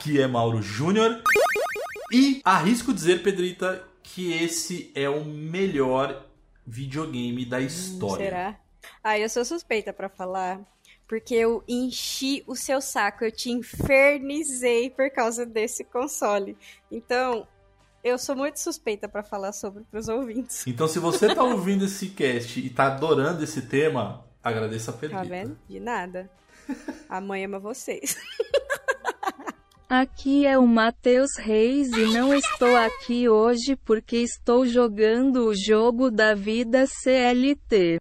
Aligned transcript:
Aqui 0.00 0.18
é 0.18 0.26
Mauro 0.26 0.62
Júnior. 0.62 1.22
E 2.10 2.40
arrisco 2.42 2.94
dizer, 2.94 3.22
Pedrita, 3.22 3.84
que 4.02 4.32
esse 4.32 4.90
é 4.94 5.10
o 5.10 5.22
melhor 5.22 6.26
videogame 6.66 7.44
da 7.44 7.60
história. 7.60 8.24
Será? 8.24 8.60
Ah, 9.04 9.18
eu 9.18 9.28
sou 9.28 9.44
suspeita 9.44 9.92
pra 9.92 10.08
falar, 10.08 10.58
porque 11.06 11.34
eu 11.34 11.62
enchi 11.68 12.42
o 12.46 12.56
seu 12.56 12.80
saco, 12.80 13.26
eu 13.26 13.30
te 13.30 13.50
infernizei 13.50 14.88
por 14.88 15.10
causa 15.10 15.44
desse 15.44 15.84
console. 15.84 16.56
Então, 16.90 17.46
eu 18.02 18.16
sou 18.16 18.34
muito 18.34 18.58
suspeita 18.58 19.06
pra 19.06 19.22
falar 19.22 19.52
sobre 19.52 19.84
pros 19.84 20.08
ouvintes. 20.08 20.66
Então, 20.66 20.88
se 20.88 20.98
você 20.98 21.34
tá 21.34 21.44
ouvindo 21.44 21.84
esse 21.84 22.08
cast 22.08 22.58
e 22.58 22.70
tá 22.70 22.86
adorando 22.86 23.44
esse 23.44 23.60
tema, 23.62 24.24
agradeça 24.42 24.92
a 24.92 24.94
Pedrita. 24.94 25.22
Tá 25.22 25.28
vendo? 25.28 25.58
De 25.68 25.78
nada. 25.78 26.30
A 27.06 27.20
mãe 27.20 27.44
ama 27.44 27.58
vocês. 27.58 28.16
Aqui 29.90 30.46
é 30.46 30.56
o 30.56 30.68
Matheus 30.68 31.36
Reis 31.36 31.88
e 31.88 32.12
não 32.12 32.32
estou 32.32 32.76
aqui 32.76 33.28
hoje 33.28 33.74
porque 33.74 34.18
estou 34.18 34.64
jogando 34.64 35.48
o 35.48 35.52
jogo 35.52 36.12
da 36.12 36.32
vida 36.32 36.86
CLT. 36.86 37.98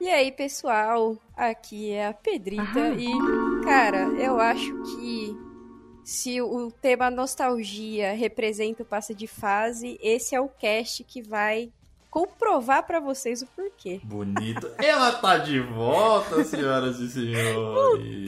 E 0.00 0.08
aí, 0.08 0.30
pessoal, 0.30 1.16
aqui 1.36 1.90
é 1.90 2.06
a 2.06 2.14
Pedrita 2.14 2.62
Aham. 2.62 2.94
e, 2.96 3.64
cara, 3.64 4.04
eu 4.22 4.38
acho 4.38 4.72
que 4.84 5.36
se 6.04 6.40
o 6.40 6.70
tema 6.70 7.10
nostalgia 7.10 8.12
representa 8.12 8.84
o 8.84 8.86
passe 8.86 9.16
de 9.16 9.26
fase, 9.26 9.98
esse 10.00 10.36
é 10.36 10.40
o 10.40 10.48
cast 10.48 11.02
que 11.02 11.20
vai 11.20 11.72
comprovar 12.16 12.86
pra 12.86 12.98
vocês 12.98 13.42
o 13.42 13.46
porquê. 13.48 14.00
Bonito. 14.02 14.70
Ela 14.82 15.12
tá 15.12 15.36
de 15.36 15.60
volta, 15.60 16.42
senhoras 16.44 16.98
e 16.98 17.10
senhores. 17.10 18.26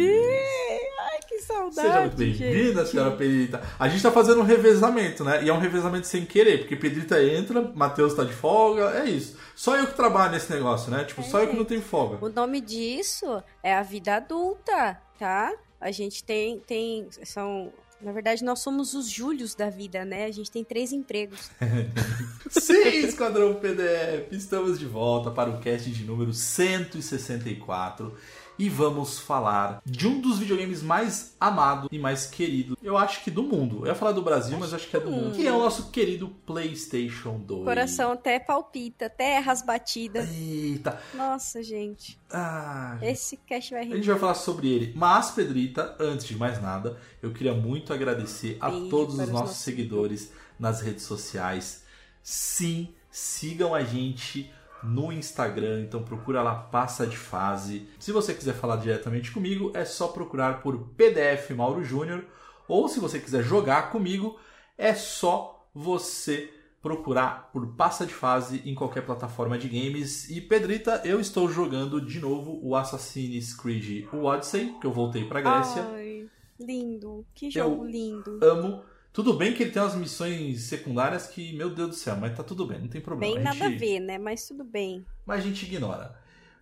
Ai, 1.00 1.18
que 1.26 1.38
saudade. 1.38 1.74
Seja 1.74 2.00
muito 2.02 2.16
bem-vinda, 2.18 2.84
senhora 2.84 3.12
Pedrita. 3.12 3.62
A 3.78 3.88
gente 3.88 4.02
tá 4.02 4.12
fazendo 4.12 4.42
um 4.42 4.44
revezamento, 4.44 5.24
né? 5.24 5.42
E 5.42 5.48
é 5.48 5.54
um 5.54 5.58
revezamento 5.58 6.06
sem 6.06 6.26
querer, 6.26 6.58
porque 6.58 6.76
Pedrita 6.76 7.22
entra, 7.24 7.62
Matheus 7.74 8.12
tá 8.12 8.24
de 8.24 8.34
folga, 8.34 8.90
é 8.90 9.06
isso. 9.08 9.38
Só 9.56 9.74
eu 9.74 9.86
que 9.86 9.94
trabalho 9.94 10.32
nesse 10.32 10.52
negócio, 10.52 10.90
né? 10.90 11.04
Tipo, 11.04 11.22
só 11.22 11.40
eu 11.40 11.48
que 11.48 11.56
não 11.56 11.64
tenho 11.64 11.80
folga. 11.80 12.22
O 12.22 12.28
nome 12.28 12.60
disso 12.60 13.42
é 13.62 13.74
a 13.74 13.82
vida 13.82 14.16
adulta, 14.16 15.00
tá? 15.18 15.50
A 15.80 15.90
gente 15.90 16.22
tem, 16.22 16.58
tem, 16.60 17.08
são, 17.24 17.72
na 18.00 18.12
verdade, 18.12 18.44
nós 18.44 18.60
somos 18.60 18.94
os 18.94 19.08
Júlios 19.08 19.54
da 19.54 19.68
vida, 19.68 20.04
né? 20.04 20.24
A 20.26 20.30
gente 20.30 20.50
tem 20.50 20.62
três 20.62 20.92
empregos. 20.92 21.50
Sim, 22.48 23.04
Esquadrão 23.04 23.54
PDF! 23.54 24.30
Estamos 24.30 24.78
de 24.78 24.86
volta 24.86 25.30
para 25.30 25.50
o 25.50 25.60
cast 25.60 25.90
de 25.90 26.04
número 26.04 26.32
164 26.32 28.14
e 28.58 28.68
vamos 28.68 29.18
falar 29.18 29.80
de 29.86 30.06
um 30.08 30.20
dos 30.20 30.38
videogames 30.38 30.82
mais 30.82 31.36
amado 31.38 31.88
e 31.92 31.98
mais 31.98 32.26
querido, 32.26 32.76
eu 32.82 32.98
acho 32.98 33.22
que 33.22 33.30
do 33.30 33.42
mundo. 33.42 33.80
Eu 33.82 33.86
ia 33.86 33.94
falar 33.94 34.12
do 34.12 34.22
Brasil, 34.22 34.58
mas 34.58 34.74
acho 34.74 34.88
que 34.88 34.96
é 34.96 35.00
do 35.00 35.10
mundo. 35.10 35.36
Que 35.36 35.46
é 35.46 35.52
o 35.52 35.58
nosso 35.58 35.90
querido 35.90 36.28
PlayStation 36.44 37.38
2. 37.38 37.60
O 37.60 37.64
coração 37.64 38.12
até 38.12 38.38
palpita, 38.38 39.06
até 39.06 39.36
erra 39.36 39.52
as 39.52 39.62
batidas. 39.62 40.28
Eita! 40.30 41.00
Nossa, 41.14 41.62
gente. 41.62 42.18
Ah, 42.32 42.98
Esse 43.00 43.36
cast 43.36 43.70
vai 43.72 43.82
A 43.82 43.84
rir. 43.84 43.96
gente 43.96 44.08
vai 44.08 44.18
falar 44.18 44.34
sobre 44.34 44.68
ele. 44.68 44.92
Mas, 44.96 45.30
Pedrita, 45.30 45.96
antes 46.00 46.26
de 46.26 46.36
mais 46.36 46.60
nada, 46.60 46.98
eu 47.22 47.32
queria 47.32 47.54
muito 47.54 47.92
agradecer 47.92 48.56
a 48.60 48.70
Beijo 48.70 48.88
todos 48.88 49.14
os 49.14 49.20
nossos 49.20 49.32
nossos 49.32 49.56
seguidores 49.58 50.32
nas 50.58 50.80
redes 50.80 51.04
sociais. 51.04 51.84
Sim, 52.22 52.88
sigam 53.10 53.74
a 53.74 53.82
gente 53.84 54.50
no 54.82 55.12
Instagram, 55.12 55.82
então 55.82 56.02
procura 56.02 56.42
lá 56.42 56.54
Passa 56.54 57.06
de 57.06 57.16
Fase. 57.16 57.88
Se 57.98 58.12
você 58.12 58.32
quiser 58.34 58.54
falar 58.54 58.76
diretamente 58.76 59.30
comigo, 59.32 59.72
é 59.74 59.84
só 59.84 60.08
procurar 60.08 60.62
por 60.62 60.78
PDF 60.96 61.50
Mauro 61.56 61.82
Júnior. 61.84 62.24
Ou 62.68 62.86
se 62.88 63.00
você 63.00 63.18
quiser 63.18 63.42
jogar 63.42 63.90
comigo, 63.90 64.38
é 64.76 64.94
só 64.94 65.66
você 65.74 66.52
procurar 66.80 67.50
por 67.52 67.66
Passa 67.74 68.06
de 68.06 68.14
Fase 68.14 68.62
em 68.64 68.74
qualquer 68.74 69.02
plataforma 69.04 69.58
de 69.58 69.68
games. 69.68 70.30
E 70.30 70.40
Pedrita, 70.40 71.02
eu 71.04 71.20
estou 71.20 71.48
jogando 71.50 72.00
de 72.00 72.20
novo 72.20 72.60
o 72.62 72.76
Assassin's 72.76 73.52
Creed 73.54 74.06
o 74.12 74.24
Odyssey, 74.24 74.74
que 74.80 74.86
eu 74.86 74.92
voltei 74.92 75.24
pra 75.24 75.40
Grécia. 75.40 75.82
Ai, 75.92 76.28
lindo. 76.60 77.26
Que 77.34 77.50
jogo 77.50 77.84
Eu- 77.84 77.90
lindo. 77.90 78.38
Amo. 78.42 78.82
Tudo 79.12 79.34
bem 79.34 79.52
que 79.52 79.62
ele 79.64 79.70
tem 79.72 79.82
umas 79.82 79.94
missões 79.96 80.62
secundárias 80.62 81.26
que, 81.26 81.52
meu 81.54 81.70
Deus 81.70 81.88
do 81.90 81.94
céu, 81.94 82.16
mas 82.16 82.36
tá 82.36 82.42
tudo 82.44 82.66
bem, 82.66 82.80
não 82.80 82.88
tem 82.88 83.00
problema. 83.00 83.34
Bem 83.34 83.40
A 83.42 83.44
nada 83.52 83.64
a 83.66 83.70
gente- 83.70 83.78
ver, 83.80 84.00
né? 84.00 84.18
Mas 84.18 84.46
tudo 84.46 84.62
bem. 84.64 85.04
mas 85.26 85.40
a 85.40 85.42
gente 85.42 85.64
ignora. 85.64 86.14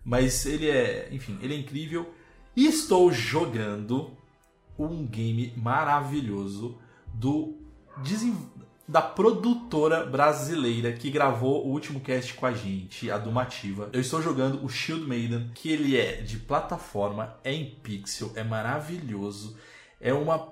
Mas 0.03 0.45
ele 0.45 0.69
é, 0.69 1.09
enfim, 1.11 1.37
ele 1.41 1.53
é 1.53 1.57
incrível. 1.57 2.11
E 2.55 2.65
estou 2.65 3.11
jogando 3.11 4.17
um 4.79 5.05
game 5.05 5.53
maravilhoso 5.57 6.77
do 7.13 7.55
da 8.87 9.01
produtora 9.01 10.05
brasileira 10.05 10.93
que 10.93 11.09
gravou 11.11 11.65
o 11.67 11.71
último 11.71 11.99
cast 11.99 12.33
com 12.35 12.45
a 12.45 12.53
gente, 12.53 13.11
a 13.11 13.17
Dumativa. 13.17 13.89
Eu 13.91 13.99
estou 13.99 14.21
jogando 14.21 14.63
o 14.63 14.69
Shield 14.69 15.05
Maiden, 15.05 15.51
que 15.53 15.69
ele 15.69 15.97
é 15.97 16.21
de 16.21 16.37
plataforma, 16.37 17.35
é 17.43 17.53
em 17.53 17.65
pixel, 17.83 18.31
é 18.35 18.43
maravilhoso. 18.43 19.57
É 19.99 20.13
uma 20.13 20.47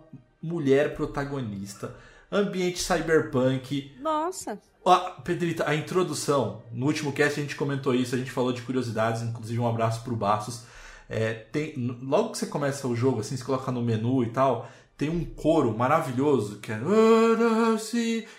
mulher 0.46 0.96
protagonista, 0.96 1.96
ambiente 2.32 2.82
cyberpunk, 2.82 3.96
Nossa. 4.00 4.60
ah, 4.86 5.22
Pedrita, 5.24 5.68
a 5.68 5.76
introdução, 5.76 6.62
no 6.72 6.86
último 6.86 7.12
cast 7.12 7.40
a 7.40 7.44
gente 7.44 7.56
comentou 7.56 7.96
isso, 7.96 8.14
a 8.14 8.18
gente 8.18 8.32
falou 8.32 8.54
de 8.54 8.62
curiosidades, 8.62 9.22
inclusive 9.24 9.60
um 9.60 9.68
abraço 9.68 10.04
pro 10.04 10.16
Bastos. 10.16 10.64
É, 11.10 11.34
tem, 11.34 11.74
logo 12.02 12.32
que 12.32 12.38
você 12.38 12.48
começa 12.48 12.88
o 12.88 12.96
jogo, 12.96 13.20
assim, 13.20 13.36
você 13.38 13.44
coloca 13.44 13.72
no 13.72 13.82
menu 13.82 14.24
e 14.24 14.30
tal, 14.30 14.70
tem 14.98 15.10
um 15.10 15.26
coro 15.26 15.78
maravilhoso 15.78 16.60
que 16.60 16.72
é. 16.72 16.80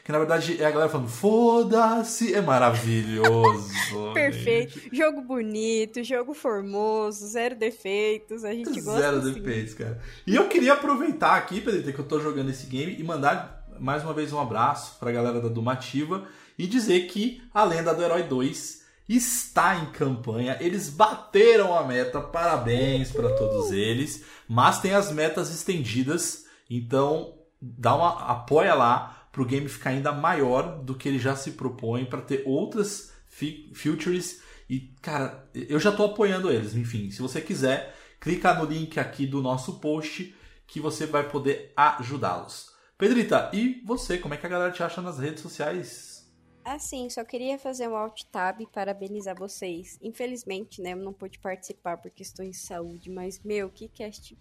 Que 0.04 0.12
na 0.12 0.18
verdade 0.18 0.60
é 0.60 0.64
a 0.64 0.70
galera 0.70 0.90
falando 0.90 1.08
foda-se, 1.08 2.34
é 2.34 2.40
maravilhoso. 2.40 3.70
Perfeito. 4.14 4.80
Jogo 4.92 5.20
bonito, 5.20 6.02
jogo 6.02 6.32
formoso, 6.32 7.26
zero 7.26 7.54
defeitos. 7.56 8.44
A 8.44 8.52
gente 8.54 8.80
gosta 8.80 9.00
Zero 9.00 9.18
assim. 9.18 9.32
defeitos, 9.34 9.74
cara. 9.74 10.00
E 10.26 10.34
eu 10.34 10.48
queria 10.48 10.72
aproveitar 10.72 11.36
aqui, 11.36 11.60
Pedrita, 11.60 11.92
que 11.92 11.98
eu 11.98 12.06
tô 12.06 12.20
jogando 12.20 12.50
esse 12.50 12.66
game 12.66 12.96
e 12.98 13.04
mandar 13.04 13.66
mais 13.78 14.02
uma 14.02 14.14
vez 14.14 14.32
um 14.32 14.40
abraço 14.40 14.98
pra 14.98 15.12
galera 15.12 15.40
da 15.40 15.48
Dumativa 15.48 16.26
e 16.58 16.66
dizer 16.66 17.06
que 17.08 17.42
a 17.52 17.64
Lenda 17.64 17.92
do 17.94 18.02
Herói 18.02 18.22
2 18.22 18.82
está 19.06 19.76
em 19.76 19.86
campanha. 19.92 20.56
Eles 20.58 20.88
bateram 20.88 21.76
a 21.76 21.84
meta, 21.86 22.20
parabéns 22.20 23.12
pra 23.12 23.28
todos 23.36 23.70
eles. 23.70 24.24
Mas 24.48 24.80
tem 24.80 24.94
as 24.94 25.12
metas 25.12 25.50
estendidas, 25.54 26.45
então 26.68 27.38
dá 27.60 27.94
uma 27.94 28.30
apoia 28.30 28.74
lá 28.74 29.28
pro 29.32 29.44
game 29.44 29.68
ficar 29.68 29.90
ainda 29.90 30.12
maior 30.12 30.82
do 30.82 30.94
que 30.94 31.08
ele 31.08 31.18
já 31.18 31.36
se 31.36 31.52
propõe 31.52 32.04
pra 32.04 32.20
ter 32.20 32.42
outras 32.46 33.12
features 33.28 34.40
e 34.68 34.80
cara, 35.00 35.48
eu 35.54 35.78
já 35.78 35.92
tô 35.92 36.04
apoiando 36.04 36.50
eles. 36.50 36.74
Enfim, 36.74 37.10
se 37.10 37.22
você 37.22 37.40
quiser, 37.40 37.94
clica 38.20 38.54
no 38.54 38.64
link 38.64 38.98
aqui 38.98 39.26
do 39.26 39.40
nosso 39.40 39.78
post 39.78 40.34
que 40.66 40.80
você 40.80 41.06
vai 41.06 41.28
poder 41.28 41.72
ajudá-los. 41.76 42.74
Pedrita, 42.98 43.50
e 43.52 43.82
você, 43.84 44.18
como 44.18 44.34
é 44.34 44.36
que 44.36 44.46
a 44.46 44.48
galera 44.48 44.72
te 44.72 44.82
acha 44.82 45.00
nas 45.02 45.18
redes 45.18 45.42
sociais? 45.42 46.16
Assim, 46.64 47.08
só 47.08 47.22
queria 47.24 47.58
fazer 47.58 47.86
um 47.88 47.94
alt 47.94 48.22
tab 48.32 48.60
e 48.60 48.66
parabenizar 48.66 49.38
vocês. 49.38 49.98
Infelizmente, 50.02 50.82
né, 50.82 50.94
eu 50.94 50.96
não 50.96 51.12
pude 51.12 51.38
participar 51.38 51.98
por 51.98 52.10
questões 52.10 52.56
de 52.56 52.66
saúde, 52.66 53.08
mas, 53.08 53.38
meu, 53.44 53.70
que 53.70 53.88
cast 53.88 54.36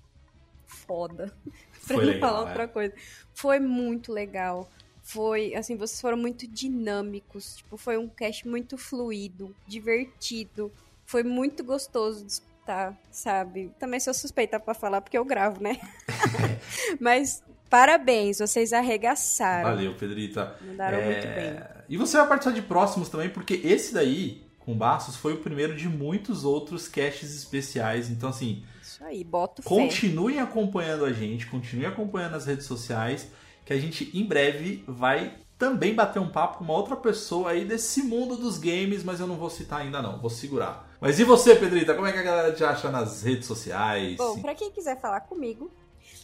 foda. 0.67 1.33
pra 1.87 1.95
Foi 1.95 1.97
não 1.97 2.13
legal, 2.13 2.29
falar 2.29 2.39
é. 2.39 2.49
outra 2.49 2.67
coisa. 2.67 2.93
Foi 3.33 3.59
muito 3.59 4.11
legal. 4.11 4.69
Foi, 5.03 5.53
assim, 5.53 5.75
vocês 5.75 6.01
foram 6.01 6.17
muito 6.17 6.47
dinâmicos. 6.47 7.57
Tipo, 7.57 7.77
foi 7.77 7.97
um 7.97 8.07
cast 8.07 8.47
muito 8.47 8.77
fluido, 8.77 9.55
divertido. 9.67 10.71
Foi 11.05 11.21
muito 11.21 11.63
gostoso 11.63 12.25
de 12.25 12.31
escutar, 12.31 12.97
sabe? 13.11 13.71
Também 13.77 13.99
sou 13.99 14.13
suspeita 14.13 14.59
pra 14.59 14.73
falar 14.73 15.01
porque 15.01 15.17
eu 15.17 15.23
gravo, 15.23 15.61
né? 15.61 15.77
mas 16.99 17.43
parabéns, 17.69 18.39
vocês 18.39 18.73
arregaçaram. 18.73 19.69
Valeu, 19.69 19.93
Pedrita. 19.95 20.55
Mandaram 20.61 20.97
É, 20.97 21.05
muito 21.05 21.27
bem. 21.35 21.75
E 21.87 21.97
você 21.97 22.17
vai 22.17 22.27
participar 22.27 22.55
de 22.55 22.61
próximos 22.63 23.07
também, 23.07 23.29
porque 23.29 23.61
esse 23.63 23.93
daí, 23.93 24.43
com 24.57 24.75
Bastos, 24.75 25.15
foi 25.15 25.33
o 25.33 25.37
primeiro 25.37 25.75
de 25.75 25.87
muitos 25.87 26.43
outros 26.43 26.87
casts 26.87 27.35
especiais. 27.35 28.09
Então, 28.09 28.29
assim, 28.29 28.63
Isso 28.95 29.03
aí, 29.03 29.25
boto 29.25 29.61
fé. 29.61 29.67
continuem 29.67 30.39
acompanhando 30.39 31.03
a 31.03 31.11
gente, 31.11 31.47
continuem 31.47 31.85
acompanhando 31.85 32.31
nas 32.31 32.45
redes 32.45 32.65
sociais, 32.65 33.27
que 33.65 33.73
a 33.73 33.77
gente 33.77 34.09
em 34.17 34.23
breve 34.23 34.85
vai 34.87 35.37
também 35.57 35.93
bater 35.93 36.19
um 36.19 36.29
papo 36.29 36.59
com 36.59 36.63
uma 36.63 36.73
outra 36.73 36.95
pessoa 36.95 37.51
aí 37.51 37.65
desse 37.65 38.03
mundo 38.03 38.37
dos 38.37 38.57
games, 38.57 39.03
mas 39.03 39.19
eu 39.19 39.27
não 39.27 39.35
vou 39.35 39.49
citar 39.49 39.81
ainda 39.81 40.01
não, 40.01 40.17
vou 40.17 40.29
segurar. 40.29 40.89
Mas 41.01 41.19
e 41.19 41.25
você, 41.25 41.57
Pedrita? 41.57 41.93
Como 41.93 42.07
é 42.07 42.13
que 42.13 42.19
a 42.19 42.23
galera 42.23 42.53
te 42.53 42.63
acha 42.63 42.89
nas 42.89 43.21
redes 43.21 43.45
sociais? 43.45 44.15
Bom, 44.15 44.41
pra 44.41 44.55
quem 44.55 44.71
quiser 44.71 44.97
falar 45.01 45.19
comigo, 45.21 45.69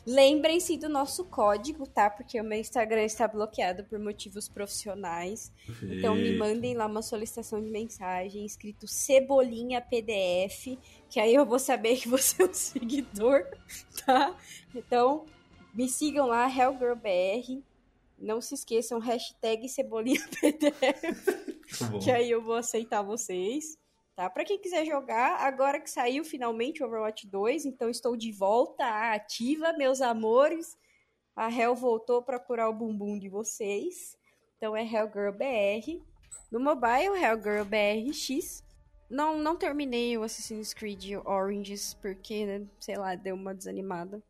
lembrem-se 0.06 0.78
do 0.78 0.90
nosso 0.90 1.26
código, 1.26 1.88
tá? 1.88 2.10
Porque 2.10 2.40
o 2.40 2.44
meu 2.44 2.60
Instagram 2.60 3.04
está 3.04 3.28
bloqueado 3.28 3.84
por 3.84 4.00
motivos 4.00 4.48
profissionais. 4.48 5.52
Então 5.84 6.16
me 6.16 6.36
mandem 6.38 6.74
lá 6.76 6.86
uma 6.86 7.02
solicitação 7.02 7.62
de 7.62 7.70
mensagem 7.70 8.46
escrito 8.46 8.88
Cebolinha 8.88 9.82
PDF, 9.82 10.78
que 11.10 11.20
aí 11.20 11.34
eu 11.36 11.46
vou 11.46 11.60
saber 11.60 11.98
que 11.98 12.08
você 12.08 12.42
é 12.42 12.46
um 12.46 12.54
seguidor, 12.54 13.46
tá? 14.06 14.36
Então 14.74 15.26
me 15.74 15.88
sigam 15.88 16.28
lá, 16.28 16.48
HellGirlBR. 16.50 17.64
Não 18.18 18.40
se 18.40 18.54
esqueçam, 18.54 19.00
hashtag 19.00 19.68
Cebolinha 19.68 20.22
PDF, 20.40 21.04
Muito 21.82 21.86
bom. 21.92 22.00
que 22.00 22.12
aí 22.12 22.30
eu 22.30 22.42
vou 22.44 22.54
aceitar 22.56 23.02
vocês. 23.02 23.80
Tá? 24.16 24.30
Pra 24.30 24.44
quem 24.44 24.60
quiser 24.60 24.86
jogar, 24.86 25.38
agora 25.42 25.80
que 25.80 25.90
saiu 25.90 26.24
finalmente 26.24 26.84
Overwatch 26.84 27.28
2, 27.28 27.66
então 27.66 27.90
estou 27.90 28.16
de 28.18 28.32
volta 28.32 28.84
à 28.84 29.14
ativa, 29.14 29.74
meus 29.74 30.02
amores. 30.02 30.78
A 31.36 31.50
Hell 31.50 31.76
voltou 31.76 32.22
pra 32.22 32.40
curar 32.40 32.70
o 32.70 32.74
bumbum 32.74 33.18
de 33.18 33.30
vocês. 33.30 34.18
Então 34.58 34.76
é 34.76 34.84
Hellgirl 34.84 35.32
BR. 35.32 36.04
No 36.52 36.60
mobile, 36.60 37.18
Hellgirl 37.18 37.66
BRX. 37.66 38.64
Não, 39.10 39.38
não 39.38 39.56
terminei 39.56 40.18
o 40.18 40.24
Assassin's 40.24 40.74
Creed 40.74 41.14
Oranges, 41.26 41.94
porque, 41.96 42.46
né, 42.46 42.68
sei 42.80 42.98
lá, 42.98 43.16
deu 43.16 43.36
uma 43.36 43.54
desanimada. 43.54 44.22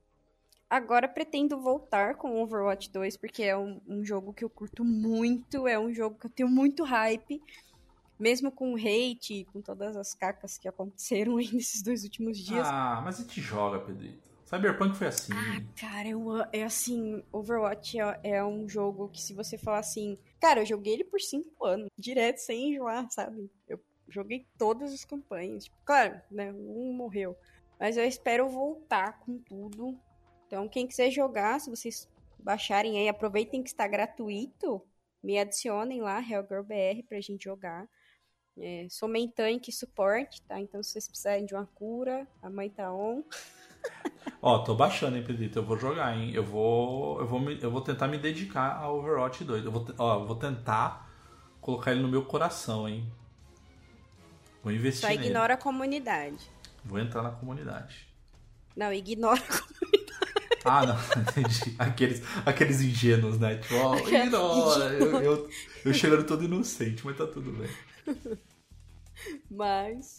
Agora 0.69 1.07
pretendo 1.07 1.59
voltar 1.59 2.15
com 2.15 2.41
Overwatch 2.41 2.89
2, 2.91 3.17
porque 3.17 3.43
é 3.43 3.57
um, 3.57 3.81
um 3.85 4.05
jogo 4.05 4.33
que 4.33 4.43
eu 4.43 4.49
curto 4.49 4.85
muito, 4.85 5.67
é 5.67 5.77
um 5.77 5.93
jogo 5.93 6.17
que 6.17 6.27
eu 6.27 6.31
tenho 6.31 6.47
muito 6.47 6.83
hype. 6.83 7.41
Mesmo 8.21 8.51
com 8.51 8.73
o 8.73 8.77
hate, 8.77 9.47
com 9.51 9.61
todas 9.61 9.97
as 9.97 10.13
cacas 10.13 10.57
que 10.57 10.67
aconteceram 10.67 11.37
aí 11.37 11.51
nesses 11.51 11.81
dois 11.81 12.03
últimos 12.03 12.37
dias. 12.37 12.67
Ah, 12.69 13.01
mas 13.03 13.19
a 13.19 13.23
gente 13.23 13.41
joga, 13.41 13.79
Pedrito. 13.79 14.29
Cyberpunk 14.45 14.95
foi 14.95 15.07
assim. 15.07 15.31
Ah, 15.33 15.63
cara, 15.79 16.09
eu, 16.09 16.23
é 16.51 16.63
assim, 16.63 17.23
Overwatch 17.31 17.99
é, 17.99 18.19
é 18.21 18.43
um 18.43 18.67
jogo 18.67 19.07
que 19.07 19.21
se 19.21 19.33
você 19.33 19.57
falar 19.57 19.79
assim, 19.79 20.17
cara, 20.39 20.61
eu 20.61 20.65
joguei 20.65 20.93
ele 20.93 21.05
por 21.05 21.19
cinco 21.19 21.65
anos, 21.65 21.87
direto, 21.97 22.37
sem 22.37 22.73
enjoar, 22.73 23.09
sabe? 23.09 23.49
Eu 23.67 23.79
joguei 24.09 24.45
todas 24.57 24.93
as 24.93 25.03
campanhas. 25.03 25.63
Tipo, 25.63 25.77
claro, 25.83 26.21
né, 26.29 26.51
um 26.51 26.93
morreu. 26.93 27.35
Mas 27.79 27.97
eu 27.97 28.05
espero 28.05 28.47
voltar 28.49 29.19
com 29.21 29.39
tudo. 29.39 29.97
Então, 30.45 30.67
quem 30.67 30.85
quiser 30.85 31.09
jogar, 31.09 31.59
se 31.59 31.69
vocês 31.69 32.07
baixarem 32.37 32.99
aí, 32.99 33.07
aproveitem 33.07 33.63
que 33.63 33.69
está 33.69 33.87
gratuito, 33.87 34.85
me 35.23 35.39
adicionem 35.39 36.01
lá, 36.01 36.19
HellGirlBR, 36.19 37.03
pra 37.07 37.21
gente 37.21 37.45
jogar. 37.45 37.87
É, 38.57 38.85
sou 38.89 39.07
main 39.09 39.27
tank 39.29 39.67
e 39.69 39.71
suporte, 39.71 40.41
tá? 40.43 40.59
Então, 40.59 40.83
se 40.83 40.91
vocês 40.91 41.07
precisarem 41.07 41.45
de 41.45 41.53
uma 41.53 41.65
cura, 41.65 42.27
a 42.41 42.49
mãe 42.49 42.69
tá 42.69 42.91
on. 42.93 43.23
Ó, 44.41 44.59
tô 44.59 44.75
baixando, 44.75 45.17
hein, 45.17 45.23
Pedrito? 45.23 45.59
Eu 45.59 45.63
vou 45.65 45.77
jogar, 45.77 46.15
hein? 46.15 46.31
Eu 46.33 46.43
vou, 46.43 47.19
eu 47.19 47.27
vou, 47.27 47.39
me- 47.39 47.59
eu 47.61 47.71
vou 47.71 47.81
tentar 47.81 48.07
me 48.07 48.17
dedicar 48.17 48.75
a 48.75 48.91
Overwatch 48.91 49.43
2. 49.43 49.65
Eu 49.65 49.71
vou, 49.71 49.85
ó, 49.97 50.19
eu 50.21 50.27
vou 50.27 50.35
tentar 50.35 51.09
colocar 51.59 51.91
ele 51.91 52.01
no 52.01 52.07
meu 52.07 52.23
coração, 52.25 52.87
hein? 52.87 53.11
Vou 54.63 54.71
investir 54.71 55.01
Só 55.01 55.07
nele. 55.09 55.25
ignora 55.27 55.53
a 55.55 55.57
comunidade. 55.57 56.49
Vou 56.83 56.99
entrar 56.99 57.21
na 57.23 57.31
comunidade. 57.31 58.07
Não, 58.75 58.91
ignora. 58.93 59.41
Ah, 60.63 60.85
não, 60.85 60.95
entendi. 61.21 61.75
Aqueles, 61.79 62.21
aqueles 62.45 62.81
ingênuos, 62.81 63.39
né? 63.39 63.57
Tipo, 63.57 63.75
ó, 63.75 63.97
ignora. 63.97 64.85
Eu, 64.93 65.21
eu, 65.21 65.49
eu 65.85 65.93
chegando 65.93 66.25
todo 66.25 66.43
inocente, 66.43 67.03
mas 67.05 67.17
tá 67.17 67.25
tudo 67.25 67.51
bem. 67.51 67.69
Mas 69.49 70.17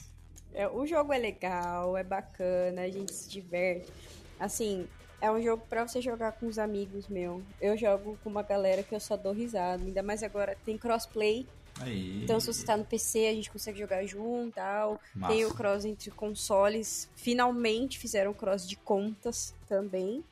é, 0.54 0.68
o 0.68 0.86
jogo 0.86 1.12
é 1.12 1.18
legal, 1.18 1.96
é 1.96 2.04
bacana, 2.04 2.82
a 2.82 2.90
gente 2.90 3.12
se 3.12 3.28
diverte. 3.28 3.90
Assim, 4.38 4.86
é 5.20 5.30
um 5.30 5.40
jogo 5.40 5.64
pra 5.68 5.86
você 5.86 6.00
jogar 6.00 6.32
com 6.32 6.46
os 6.46 6.58
amigos, 6.58 7.08
meu. 7.08 7.42
Eu 7.60 7.76
jogo 7.76 8.18
com 8.22 8.30
uma 8.30 8.42
galera 8.42 8.82
que 8.82 8.94
eu 8.94 9.00
só 9.00 9.16
dou 9.16 9.32
risada. 9.32 9.82
Ainda 9.82 10.02
mais 10.02 10.22
agora 10.22 10.56
tem 10.64 10.76
crossplay. 10.76 11.46
Aí. 11.80 12.22
Então, 12.22 12.38
se 12.38 12.48
você 12.48 12.66
tá 12.66 12.76
no 12.76 12.84
PC, 12.84 13.26
a 13.28 13.34
gente 13.34 13.50
consegue 13.50 13.78
jogar 13.78 14.04
junto 14.04 14.54
tal. 14.54 15.00
Massa. 15.14 15.32
Tem 15.32 15.44
o 15.44 15.54
cross 15.54 15.84
entre 15.84 16.10
consoles. 16.10 17.08
Finalmente 17.14 17.98
fizeram 17.98 18.34
cross 18.34 18.68
de 18.68 18.76
contas 18.76 19.54
também. 19.68 20.22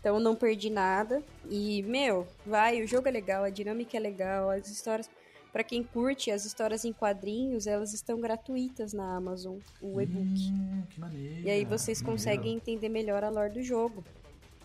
Então 0.00 0.20
não 0.20 0.36
perdi 0.36 0.70
nada. 0.70 1.22
E, 1.48 1.82
meu, 1.82 2.26
vai, 2.46 2.82
o 2.82 2.86
jogo 2.86 3.08
é 3.08 3.10
legal, 3.10 3.44
a 3.44 3.50
dinâmica 3.50 3.96
é 3.96 4.00
legal, 4.00 4.50
as 4.50 4.68
histórias. 4.68 5.10
Pra 5.52 5.64
quem 5.64 5.82
curte 5.82 6.30
as 6.30 6.44
histórias 6.44 6.84
em 6.84 6.92
quadrinhos, 6.92 7.66
elas 7.66 7.92
estão 7.94 8.20
gratuitas 8.20 8.92
na 8.92 9.16
Amazon, 9.16 9.58
o 9.80 10.00
e-book. 10.00 10.50
Hum, 10.52 10.82
que 10.90 11.00
maneiro. 11.00 11.40
E 11.46 11.50
aí 11.50 11.64
vocês 11.64 12.02
maneiro. 12.02 12.22
conseguem 12.22 12.54
entender 12.56 12.88
melhor 12.88 13.24
a 13.24 13.30
lore 13.30 13.52
do 13.52 13.62
jogo. 13.62 14.04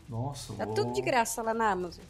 Nossa, 0.10 0.54
Tá 0.54 0.66
vou... 0.66 0.74
tudo 0.76 0.94
de 0.94 1.02
graça 1.02 1.42
lá 1.42 1.54
na 1.54 1.72
Amazon. 1.72 2.04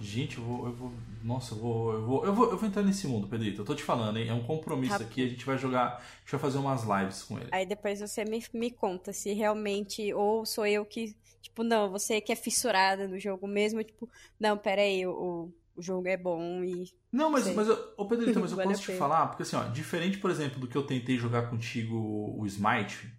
Gente, 0.00 0.38
eu 0.38 0.44
vou, 0.44 0.66
eu 0.66 0.72
vou. 0.72 0.92
Nossa, 1.22 1.52
eu 1.54 1.58
vou, 1.58 1.92
eu 1.92 2.06
vou. 2.06 2.24
Eu 2.24 2.34
vou, 2.34 2.50
eu 2.52 2.56
vou 2.56 2.66
entrar 2.66 2.82
nesse 2.82 3.06
mundo, 3.06 3.26
Pedrito. 3.28 3.60
Eu 3.60 3.64
tô 3.66 3.74
te 3.74 3.82
falando, 3.82 4.18
hein? 4.18 4.28
É 4.28 4.32
um 4.32 4.42
compromisso 4.42 4.98
Tá 4.98 5.04
aqui. 5.04 5.22
A 5.22 5.28
gente 5.28 5.44
vai 5.44 5.58
jogar. 5.58 5.96
A 5.96 6.20
gente 6.20 6.30
vai 6.30 6.40
fazer 6.40 6.56
umas 6.56 6.84
lives 6.84 7.22
com 7.24 7.38
ele. 7.38 7.48
Aí 7.52 7.66
depois 7.66 8.00
você 8.00 8.24
me, 8.24 8.42
me 8.54 8.70
conta 8.70 9.12
se 9.12 9.34
realmente, 9.34 10.14
ou 10.14 10.46
sou 10.46 10.64
eu 10.64 10.86
que, 10.86 11.14
tipo, 11.42 11.62
não, 11.62 11.90
você 11.90 12.18
que 12.18 12.32
é 12.32 12.36
fissurada 12.36 13.06
no 13.06 13.18
jogo 13.18 13.46
mesmo, 13.46 13.84
tipo, 13.84 14.08
não, 14.38 14.56
pera 14.56 14.80
aí, 14.80 15.06
o, 15.06 15.50
o 15.80 15.82
jogo 15.82 16.06
é 16.06 16.16
bom 16.16 16.62
e 16.62 16.84
Não, 17.10 17.30
mas, 17.30 17.44
Sei. 17.44 17.54
mas 17.54 17.66
eu- 17.66 17.94
ô 17.96 18.06
Pedrito, 18.06 18.38
mas 18.38 18.50
eu 18.52 18.56
Vale 18.58 18.68
posso 18.68 18.82
te 18.82 18.92
falar, 18.96 19.26
porque 19.28 19.42
assim, 19.42 19.56
ó, 19.56 19.64
diferente, 19.64 20.18
por 20.18 20.30
exemplo, 20.30 20.60
do 20.60 20.66
que 20.68 20.76
eu 20.76 20.82
tentei 20.84 21.16
jogar 21.18 21.50
contigo 21.50 21.96
o 22.38 22.46
Smite, 22.46 23.12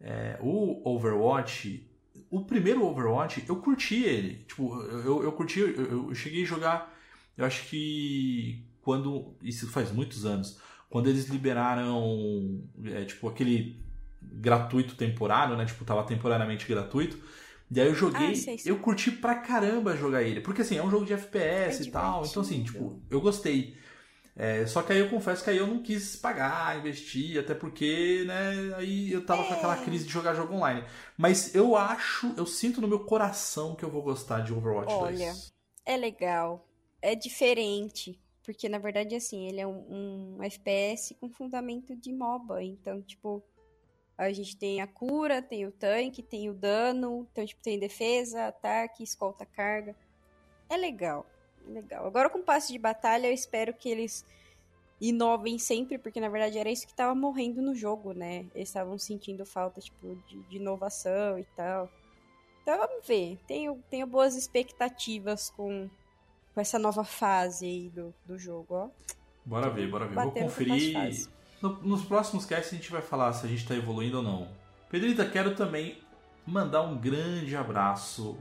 é, 0.00 0.38
o 0.42 0.82
Overwatch, 0.88 1.90
o 2.30 2.44
primeiro 2.44 2.84
Overwatch, 2.84 3.44
eu 3.48 3.56
curti 3.56 4.02
ele. 4.02 4.44
Tipo, 4.44 4.74
eu, 4.82 5.00
eu, 5.04 5.22
eu 5.24 5.32
curti, 5.32 5.60
eu, 5.60 6.08
eu 6.08 6.14
cheguei 6.14 6.42
a 6.42 6.46
jogar, 6.46 6.94
eu 7.36 7.44
acho 7.44 7.66
que 7.68 8.66
quando. 8.82 9.34
Isso 9.42 9.68
faz 9.70 9.90
muitos 9.90 10.26
anos, 10.26 10.60
quando 10.90 11.08
eles 11.08 11.28
liberaram, 11.28 12.62
é, 12.84 13.04
tipo, 13.04 13.28
aquele 13.28 13.82
gratuito 14.20 14.94
temporário, 14.96 15.56
né? 15.56 15.64
Tipo, 15.64 15.84
tava 15.84 16.02
temporariamente 16.04 16.66
gratuito. 16.66 17.18
E 17.70 17.80
aí 17.80 17.88
eu 17.88 17.94
joguei, 17.94 18.18
Ah, 18.22 18.32
sei, 18.34 18.56
sei. 18.58 18.72
eu 18.72 18.78
curti 18.80 19.10
pra 19.10 19.34
caramba 19.36 19.96
jogar 19.96 20.22
ele. 20.22 20.40
Porque 20.40 20.62
assim, 20.62 20.76
é 20.78 20.82
um 20.82 20.90
jogo 20.90 21.04
de 21.04 21.12
FPS 21.14 21.82
É 21.82 21.82
e 21.82 21.90
tal. 21.90 22.26
Então 22.26 22.42
assim, 22.42 22.62
tipo, 22.62 23.00
eu 23.10 23.20
gostei. 23.20 23.76
É, 24.36 24.66
só 24.66 24.82
que 24.82 24.92
aí 24.92 24.98
eu 25.00 25.10
confesso 25.10 25.44
que 25.44 25.50
aí 25.50 25.58
eu 25.58 25.66
não 25.66 25.82
quis 25.82 26.16
pagar, 26.16 26.78
investir, 26.78 27.38
até 27.38 27.54
porque, 27.54 28.24
né, 28.26 28.74
aí 28.76 29.12
eu 29.12 29.24
tava 29.26 29.44
com 29.44 29.54
aquela 29.54 29.76
É. 29.76 29.78
crise 29.78 30.06
de 30.06 30.12
jogar 30.12 30.34
jogo 30.34 30.54
online. 30.54 30.84
Mas 31.16 31.54
eu 31.54 31.76
acho, 31.76 32.34
eu 32.36 32.46
sinto 32.46 32.80
no 32.80 32.88
meu 32.88 33.00
coração 33.04 33.76
que 33.76 33.84
eu 33.84 33.90
vou 33.90 34.02
gostar 34.02 34.40
de 34.40 34.52
Overwatch 34.52 34.98
Olha, 34.98 34.98
2. 34.98 35.54
é 35.84 35.96
legal, 35.96 36.66
é 37.02 37.14
diferente, 37.14 38.20
porque 38.42 38.68
na 38.68 38.78
verdade, 38.78 39.14
assim, 39.14 39.46
ele 39.46 39.60
é 39.60 39.66
um, 39.66 40.36
um 40.38 40.42
FPS 40.42 41.14
com 41.14 41.28
fundamento 41.30 41.96
de 41.96 42.12
MOBA, 42.12 42.62
então, 42.62 43.02
tipo, 43.02 43.42
a 44.16 44.32
gente 44.32 44.56
tem 44.56 44.80
a 44.80 44.86
cura, 44.86 45.42
tem 45.42 45.66
o 45.66 45.72
tanque, 45.72 46.22
tem 46.22 46.48
o 46.48 46.54
dano, 46.54 47.26
então, 47.30 47.44
tipo, 47.44 47.62
tem 47.62 47.78
defesa, 47.78 48.46
ataque, 48.46 49.02
escolta 49.02 49.44
carga. 49.44 49.94
É 50.68 50.76
legal, 50.76 51.26
é 51.68 51.72
legal. 51.72 52.06
Agora 52.06 52.30
com 52.30 52.38
o 52.38 52.44
passe 52.44 52.72
de 52.72 52.78
batalha, 52.78 53.26
eu 53.26 53.32
espero 53.32 53.74
que 53.74 53.88
eles 53.88 54.24
inovem 55.00 55.58
sempre, 55.58 55.98
porque 55.98 56.20
na 56.20 56.28
verdade 56.28 56.58
era 56.58 56.70
isso 56.70 56.86
que 56.86 56.94
tava 56.94 57.14
morrendo 57.14 57.60
no 57.60 57.74
jogo, 57.74 58.12
né? 58.12 58.46
Eles 58.54 58.68
estavam 58.68 58.96
sentindo 58.98 59.44
falta, 59.44 59.80
tipo, 59.80 60.16
de, 60.28 60.42
de 60.44 60.56
inovação 60.56 61.38
e 61.38 61.44
tal. 61.56 61.90
Então 62.62 62.78
vamos 62.78 63.06
ver. 63.06 63.38
Tenho, 63.46 63.82
tenho 63.90 64.06
boas 64.06 64.36
expectativas 64.36 65.50
com, 65.50 65.90
com 66.54 66.60
essa 66.60 66.78
nova 66.78 67.04
fase 67.04 67.66
aí 67.66 67.90
do, 67.90 68.14
do 68.24 68.38
jogo, 68.38 68.74
ó. 68.74 68.88
Bora 69.44 69.68
ver, 69.68 69.90
bora 69.90 70.06
ver. 70.06 70.14
Vou 70.14 70.24
Batendo 70.24 70.44
conferir. 70.46 71.28
No- 71.64 71.78
nos 71.82 72.04
próximos 72.04 72.44
casts 72.44 72.74
a 72.74 72.76
gente 72.76 72.90
vai 72.92 73.00
falar 73.00 73.32
se 73.32 73.46
a 73.46 73.48
gente 73.48 73.66
tá 73.66 73.74
evoluindo 73.74 74.18
ou 74.18 74.22
não. 74.22 74.48
Pedrita, 74.90 75.24
quero 75.24 75.54
também 75.54 75.96
mandar 76.46 76.82
um 76.82 76.94
grande 76.98 77.56
abraço 77.56 78.36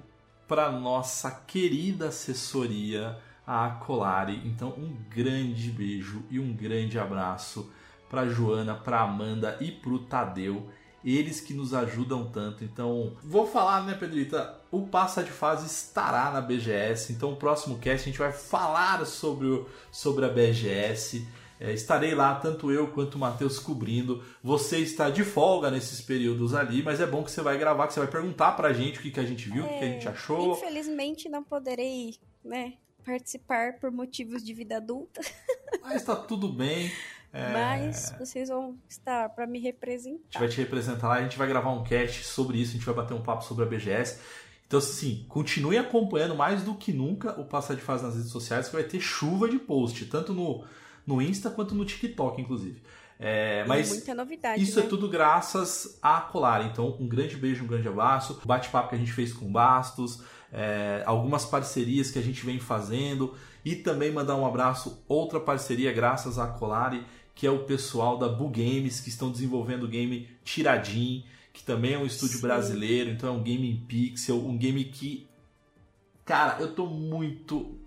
para 0.45 0.69
nossa 0.69 1.31
querida 1.31 2.09
assessoria, 2.09 3.17
a 3.47 3.65
Acolari. 3.67 4.41
Então, 4.45 4.71
um 4.77 4.93
grande 5.09 5.69
beijo 5.71 6.21
e 6.29 6.37
um 6.37 6.51
grande 6.53 6.99
abraço 6.99 7.71
para 8.09 8.27
Joana, 8.27 8.75
para 8.75 8.99
Amanda 8.99 9.57
e 9.61 9.71
pro 9.71 9.99
Tadeu. 9.99 10.69
Eles 11.03 11.39
que 11.39 11.53
nos 11.53 11.73
ajudam 11.73 12.25
tanto. 12.25 12.63
Então, 12.65 13.13
vou 13.23 13.47
falar, 13.47 13.83
né, 13.85 13.93
Pedrita? 13.93 14.59
O 14.69 14.85
Passa 14.87 15.23
de 15.23 15.31
Fase 15.31 15.65
estará 15.65 16.29
na 16.29 16.41
BGS. 16.41 17.13
Então, 17.13 17.31
o 17.31 17.35
próximo 17.37 17.77
cast 17.77 18.01
a 18.03 18.11
gente 18.11 18.19
vai 18.19 18.33
falar 18.33 19.05
sobre, 19.05 19.47
o, 19.47 19.65
sobre 19.91 20.25
a 20.25 20.29
BGS. 20.29 21.25
É, 21.63 21.71
estarei 21.71 22.13
lá, 22.13 22.35
tanto 22.35 22.69
eu 22.73 22.89
quanto 22.89 23.15
o 23.15 23.17
Matheus 23.17 23.57
cobrindo. 23.57 24.21
Você 24.43 24.79
está 24.79 25.09
de 25.09 25.23
folga 25.23 25.71
nesses 25.71 26.01
períodos 26.01 26.53
ali, 26.53 26.83
mas 26.83 26.99
é 26.99 27.07
bom 27.07 27.23
que 27.23 27.31
você 27.31 27.41
vai 27.41 27.57
gravar, 27.57 27.87
que 27.87 27.93
você 27.93 28.01
vai 28.01 28.09
perguntar 28.09 28.51
pra 28.51 28.73
gente 28.73 28.99
o 28.99 29.01
que, 29.01 29.09
que 29.09 29.19
a 29.21 29.23
gente 29.23 29.49
viu, 29.49 29.63
o 29.63 29.67
que, 29.69 29.79
que 29.79 29.85
a 29.85 29.87
gente 29.87 30.09
achou. 30.09 30.57
Infelizmente 30.57 31.29
não 31.29 31.41
poderei, 31.41 32.15
né, 32.43 32.73
participar 33.05 33.79
por 33.79 33.91
motivos 33.91 34.43
de 34.43 34.53
vida 34.53 34.75
adulta, 34.75 35.21
Mas 35.81 36.03
tá 36.03 36.17
tudo 36.17 36.49
bem. 36.49 36.91
É, 37.31 37.51
mas 37.51 38.13
vocês 38.19 38.49
vão 38.49 38.77
estar 38.89 39.29
pra 39.29 39.47
me 39.47 39.57
A 39.57 39.61
gente 39.61 39.71
representar. 39.71 40.39
vai 40.39 40.47
te 40.49 40.57
representar 40.57 41.07
lá, 41.07 41.15
a 41.15 41.23
gente 41.23 41.37
vai 41.37 41.47
gravar 41.47 41.71
um 41.71 41.83
cast 41.83 42.25
sobre 42.25 42.57
isso, 42.57 42.71
a 42.71 42.73
gente 42.73 42.85
vai 42.85 42.93
bater 42.93 43.13
um 43.13 43.23
papo 43.23 43.43
sobre 43.45 43.63
a 43.63 43.67
BGS. 43.67 44.19
Então, 44.67 44.79
assim, 44.79 45.25
continue 45.29 45.77
acompanhando 45.77 46.35
mais 46.35 46.61
do 46.61 46.75
que 46.75 46.91
nunca 46.91 47.39
o 47.39 47.45
Passar 47.45 47.75
de 47.75 47.81
Fase 47.81 48.03
nas 48.03 48.15
redes 48.15 48.31
sociais, 48.31 48.67
que 48.67 48.75
vai 48.75 48.83
ter 48.83 48.99
chuva 48.99 49.47
de 49.47 49.57
post, 49.57 50.05
tanto 50.05 50.33
no, 50.33 50.63
no 51.05 51.21
Insta 51.21 51.49
quanto 51.49 51.75
no 51.75 51.85
TikTok, 51.85 52.41
inclusive. 52.41 52.81
É, 53.19 53.63
mas 53.65 53.89
muita 53.89 54.13
novidade, 54.13 54.61
Isso 54.61 54.79
né? 54.79 54.85
é 54.85 54.89
tudo 54.89 55.07
graças 55.07 55.97
a 56.01 56.19
Colar. 56.19 56.65
Então, 56.65 56.97
um 56.99 57.07
grande 57.07 57.37
beijo, 57.37 57.63
um 57.63 57.67
grande 57.67 57.87
abraço. 57.87 58.39
O 58.43 58.47
bate-papo 58.47 58.89
que 58.89 58.95
a 58.95 58.97
gente 58.97 59.13
fez 59.13 59.31
com 59.31 59.51
Bastos, 59.51 60.21
é, 60.51 61.03
algumas 61.05 61.45
parcerias 61.45 62.11
que 62.11 62.19
a 62.19 62.21
gente 62.21 62.45
vem 62.45 62.59
fazendo 62.59 63.33
e 63.63 63.75
também 63.75 64.11
mandar 64.11 64.35
um 64.35 64.45
abraço, 64.45 65.03
outra 65.07 65.39
parceria 65.39 65.91
graças 65.93 66.37
a 66.37 66.47
Colari, 66.47 67.05
que 67.33 67.47
é 67.47 67.51
o 67.51 67.63
pessoal 67.63 68.17
da 68.17 68.27
Bu 68.27 68.49
Games, 68.49 68.99
que 68.99 69.09
estão 69.09 69.31
desenvolvendo 69.31 69.83
o 69.83 69.87
game 69.87 70.27
Tiradim, 70.43 71.23
que 71.51 71.63
também 71.63 71.93
é 71.93 71.97
um 71.97 72.05
estúdio 72.05 72.37
Sim. 72.37 72.41
brasileiro, 72.41 73.09
então 73.09 73.29
é 73.29 73.31
um 73.31 73.41
game 73.41 73.69
em 73.69 73.77
pixel, 73.77 74.45
um 74.45 74.57
game 74.57 74.83
que, 74.85 75.27
cara, 76.25 76.59
eu 76.59 76.73
tô 76.73 76.87
muito, 76.87 77.79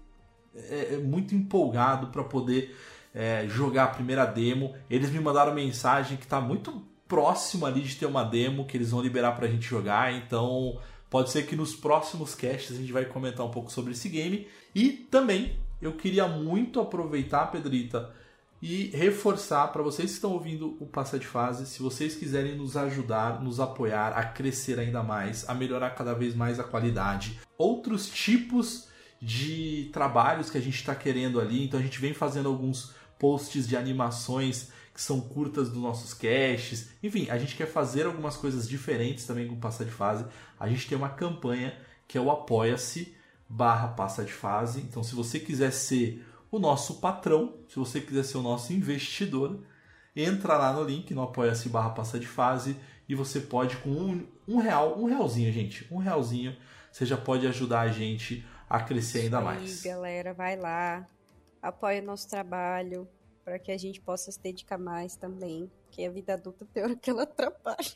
é, 0.55 0.95
é, 0.95 0.97
muito 0.99 1.35
empolgado 1.35 2.09
para 2.09 2.25
poder 2.25 2.75
é, 3.17 3.49
jogar 3.49 3.85
a 3.85 3.89
primeira 3.89 4.27
demo. 4.27 4.75
Eles 4.91 5.11
me 5.11 5.19
mandaram 5.19 5.55
mensagem 5.55 6.19
que 6.19 6.27
tá 6.27 6.39
muito 6.39 6.83
próximo 7.09 7.65
ali 7.65 7.81
de 7.81 7.97
ter 7.97 8.05
uma 8.05 8.23
demo 8.23 8.67
que 8.67 8.77
eles 8.77 8.91
vão 8.91 9.01
liberar 9.01 9.33
pra 9.33 9.49
gente 9.49 9.67
jogar, 9.67 10.13
então 10.13 10.79
pode 11.09 11.31
ser 11.31 11.47
que 11.47 11.57
nos 11.57 11.75
próximos 11.75 12.35
casts 12.35 12.77
a 12.77 12.81
gente 12.81 12.93
vai 12.93 13.07
comentar 13.07 13.47
um 13.47 13.51
pouco 13.51 13.73
sobre 13.73 13.93
esse 13.93 14.09
game. 14.11 14.47
E 14.75 14.91
também 14.91 15.59
eu 15.81 15.93
queria 15.93 16.29
muito 16.29 16.79
aproveitar, 16.79 17.47
Pedrita, 17.47 18.13
e 18.61 18.89
reforçar 18.89 19.69
para 19.69 19.83
vocês 19.83 20.11
que 20.11 20.17
estão 20.17 20.33
ouvindo 20.33 20.77
o 20.79 20.87
Passa 20.87 21.19
de 21.19 21.27
Fase, 21.27 21.67
se 21.67 21.83
vocês 21.83 22.17
quiserem 22.17 22.57
nos 22.57 22.77
ajudar, 22.77 23.43
nos 23.43 23.61
apoiar 23.61 24.13
a 24.13 24.25
crescer 24.25 24.79
ainda 24.79 25.03
mais, 25.03 25.49
a 25.49 25.55
melhorar 25.55 25.91
cada 25.91 26.13
vez 26.13 26.35
mais 26.35 26.59
a 26.59 26.65
qualidade, 26.65 27.39
outros 27.57 28.11
tipos 28.11 28.89
de 29.23 29.89
trabalhos 29.93 30.51
que 30.51 30.59
a 30.59 30.61
gente 30.61 30.77
está 30.77 30.95
querendo 30.95 31.41
ali, 31.41 31.65
então 31.65 31.81
a 31.81 31.83
gente 31.83 31.99
vem 31.99 32.13
fazendo 32.13 32.49
alguns 32.49 32.95
posts 33.19 33.67
de 33.67 33.77
animações 33.77 34.71
que 34.93 35.03
são 35.03 35.21
curtas 35.21 35.69
dos 35.69 35.83
nossos 35.83 36.15
caches. 36.15 36.89
Enfim, 37.03 37.29
a 37.29 37.37
gente 37.37 37.55
quer 37.55 37.67
fazer 37.67 38.07
algumas 38.07 38.37
coisas 38.37 38.67
diferentes 38.67 39.27
também 39.27 39.47
com 39.47 39.55
o 39.55 39.59
Passa 39.59 39.85
de 39.85 39.91
Fase. 39.91 40.25
A 40.59 40.69
gente 40.69 40.89
tem 40.89 40.97
uma 40.97 41.11
campanha 41.11 41.77
que 42.09 42.17
é 42.17 42.21
o 42.21 42.31
Apoia-se 42.31 43.15
barra 43.49 43.89
Passa 43.89 44.25
de 44.25 44.33
Fase. 44.33 44.81
Então, 44.81 45.03
se 45.03 45.15
você 45.15 45.39
quiser 45.39 45.71
ser 45.71 46.25
o 46.51 46.59
nosso 46.59 46.95
patrão, 46.95 47.55
se 47.69 47.77
você 47.77 48.01
quiser 48.01 48.23
ser 48.23 48.39
o 48.39 48.43
nosso 48.43 48.73
investidor, 48.73 49.61
entra 50.15 50.57
lá 50.57 50.73
no 50.73 50.83
link 50.83 51.13
no 51.13 51.23
Apoia-se 51.23 51.69
barra 51.69 51.91
Passa 51.91 52.19
de 52.19 52.27
Fase 52.27 52.77
e 53.09 53.15
você 53.15 53.41
pode 53.41 53.77
com 53.77 53.91
um, 53.91 54.27
um 54.49 54.57
real, 54.59 54.99
um 54.99 55.05
realzinho, 55.05 55.53
gente, 55.53 55.87
um 55.91 55.99
realzinho, 55.99 56.57
você 56.91 57.05
já 57.05 57.17
pode 57.17 57.47
ajudar 57.47 57.83
a 57.83 57.89
gente 57.89 58.45
a 58.69 58.81
crescer 58.81 59.21
ainda 59.21 59.39
Aí, 59.39 59.45
mais. 59.45 59.83
galera, 59.83 60.33
vai 60.33 60.57
lá, 60.57 61.07
apoia 61.69 62.03
o 62.03 62.05
nosso 62.05 62.29
trabalho, 62.29 63.09
para 63.45 63.59
que 63.59 63.71
a 63.71 63.79
gente 63.79 64.01
possa 64.01 64.33
se 64.33 64.41
dedicar 64.41 64.79
mais 64.79 65.17
também, 65.17 65.71
porque 65.83 66.05
a 66.05 66.11
vida 66.11 66.35
adulta 66.35 66.67
tem 66.73 66.83
hora 66.83 66.97
que 66.97 67.11
ela 67.11 67.23
atrapalha. 67.23 67.95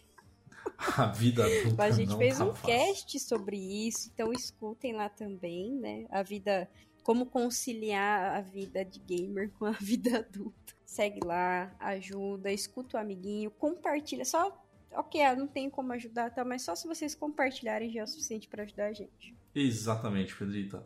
A 0.97 1.07
vida 1.07 1.45
adulta 1.45 1.75
Mas 1.77 1.95
a 1.95 1.99
gente 1.99 2.17
fez 2.17 2.39
tá 2.39 2.45
um 2.45 2.55
fácil. 2.55 2.67
cast 2.67 3.21
sobre 3.21 3.57
isso, 3.57 4.11
então 4.15 4.33
escutem 4.33 4.93
lá 4.93 5.09
também, 5.09 5.73
né? 5.75 6.07
A 6.11 6.23
vida, 6.23 6.71
como 7.03 7.27
conciliar 7.27 8.37
a 8.37 8.41
vida 8.41 8.85
de 8.85 8.99
gamer 9.01 9.51
com 9.59 9.67
a 9.67 9.73
vida 9.81 10.19
adulta. 10.19 10.75
Segue 10.85 11.21
lá, 11.25 11.75
ajuda, 11.79 12.53
escuta 12.53 12.97
o 12.97 13.01
amiguinho, 13.01 13.51
compartilha. 13.51 14.25
Só, 14.25 14.57
ok, 14.93 15.21
não 15.37 15.47
tem 15.47 15.71
como 15.71 15.93
ajudar, 15.93 16.31
tá? 16.31 16.45
Mas 16.45 16.63
só 16.63 16.75
se 16.75 16.87
vocês 16.87 17.15
compartilharem 17.15 17.91
já 17.91 18.01
é 18.01 18.05
o 18.05 18.07
suficiente 18.07 18.49
para 18.49 18.65
ajudar 18.65 18.87
a 18.87 18.93
gente. 18.93 19.35
Exatamente, 19.55 20.37
Pedrita. 20.37 20.85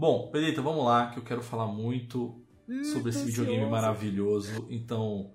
Bom, 0.00 0.30
Pedrita, 0.30 0.62
vamos 0.62 0.82
lá, 0.82 1.10
que 1.10 1.18
eu 1.18 1.22
quero 1.22 1.42
falar 1.42 1.66
muito 1.66 2.42
Hum, 2.66 2.82
sobre 2.84 3.10
esse 3.10 3.18
tô 3.18 3.26
videogame 3.26 3.68
maravilhoso. 3.68 4.66
Então, 4.70 5.30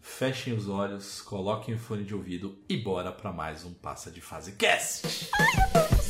fechem 0.00 0.52
os 0.52 0.68
olhos, 0.68 1.22
coloquem 1.22 1.76
o 1.76 1.78
fone 1.78 2.02
de 2.02 2.12
ouvido 2.12 2.58
e 2.68 2.76
bora 2.76 3.12
para 3.12 3.32
mais 3.32 3.64
um 3.64 3.72
Passa 3.72 4.10
de 4.10 4.20
Fase 4.20 4.56
Cast. 4.56 5.06
Sim, 5.06 6.01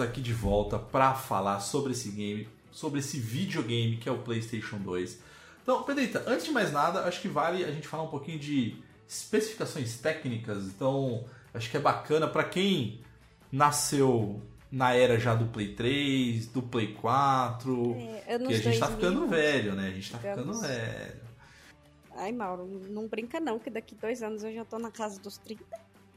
estamos 0.00 0.08
aqui 0.08 0.20
de 0.20 0.32
volta 0.32 0.78
para 0.78 1.14
falar 1.14 1.60
sobre 1.60 1.92
esse 1.92 2.10
game, 2.10 2.48
sobre 2.72 3.00
esse 3.00 3.18
videogame 3.18 3.96
que 3.98 4.08
é 4.08 4.12
o 4.12 4.18
PlayStation 4.18 4.78
2. 4.78 5.18
Então, 5.62 5.82
Pedrita, 5.82 6.24
antes 6.26 6.46
de 6.46 6.52
mais 6.52 6.72
nada, 6.72 7.04
acho 7.04 7.20
que 7.20 7.28
vale 7.28 7.64
a 7.64 7.70
gente 7.70 7.86
falar 7.86 8.04
um 8.04 8.08
pouquinho 8.08 8.38
de 8.38 8.76
especificações 9.06 9.98
técnicas. 9.98 10.64
Então, 10.64 11.24
acho 11.52 11.70
que 11.70 11.76
é 11.76 11.80
bacana 11.80 12.26
para 12.26 12.44
quem 12.44 13.00
nasceu 13.52 14.40
na 14.72 14.94
era 14.94 15.18
já 15.18 15.34
do 15.34 15.46
Play 15.46 15.74
3, 15.74 16.46
do 16.46 16.62
Play 16.62 16.94
4, 16.94 17.94
É, 18.26 18.38
que 18.38 18.54
a 18.54 18.58
gente 18.58 18.78
tá 18.78 18.86
2000. 18.86 18.88
ficando 19.10 19.28
velho, 19.28 19.74
né? 19.74 19.88
A 19.88 19.90
gente 19.90 20.12
tá 20.12 20.18
digamos. 20.18 20.40
ficando 20.60 20.60
velho. 20.60 21.20
Ai, 22.16 22.32
Mauro, 22.32 22.66
não 22.88 23.06
brinca 23.06 23.40
não, 23.40 23.58
que 23.58 23.70
daqui 23.70 23.94
dois 23.94 24.22
anos 24.22 24.44
eu 24.44 24.52
já 24.52 24.64
tô 24.64 24.78
na 24.78 24.90
casa 24.90 25.20
dos 25.20 25.38
30. 25.38 25.64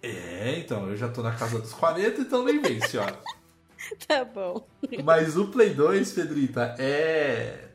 É, 0.01 0.59
então, 0.59 0.89
eu 0.89 0.97
já 0.97 1.07
tô 1.09 1.21
na 1.21 1.33
casa 1.33 1.59
dos 1.59 1.73
40, 1.73 2.21
então 2.21 2.43
nem 2.43 2.61
vem, 2.61 2.79
senhora. 2.81 3.17
Tá 4.07 4.23
bom. 4.23 4.65
Mas 5.03 5.37
o 5.37 5.47
Play 5.47 5.73
2, 5.73 6.11
Pedrita, 6.11 6.75
é 6.79 7.69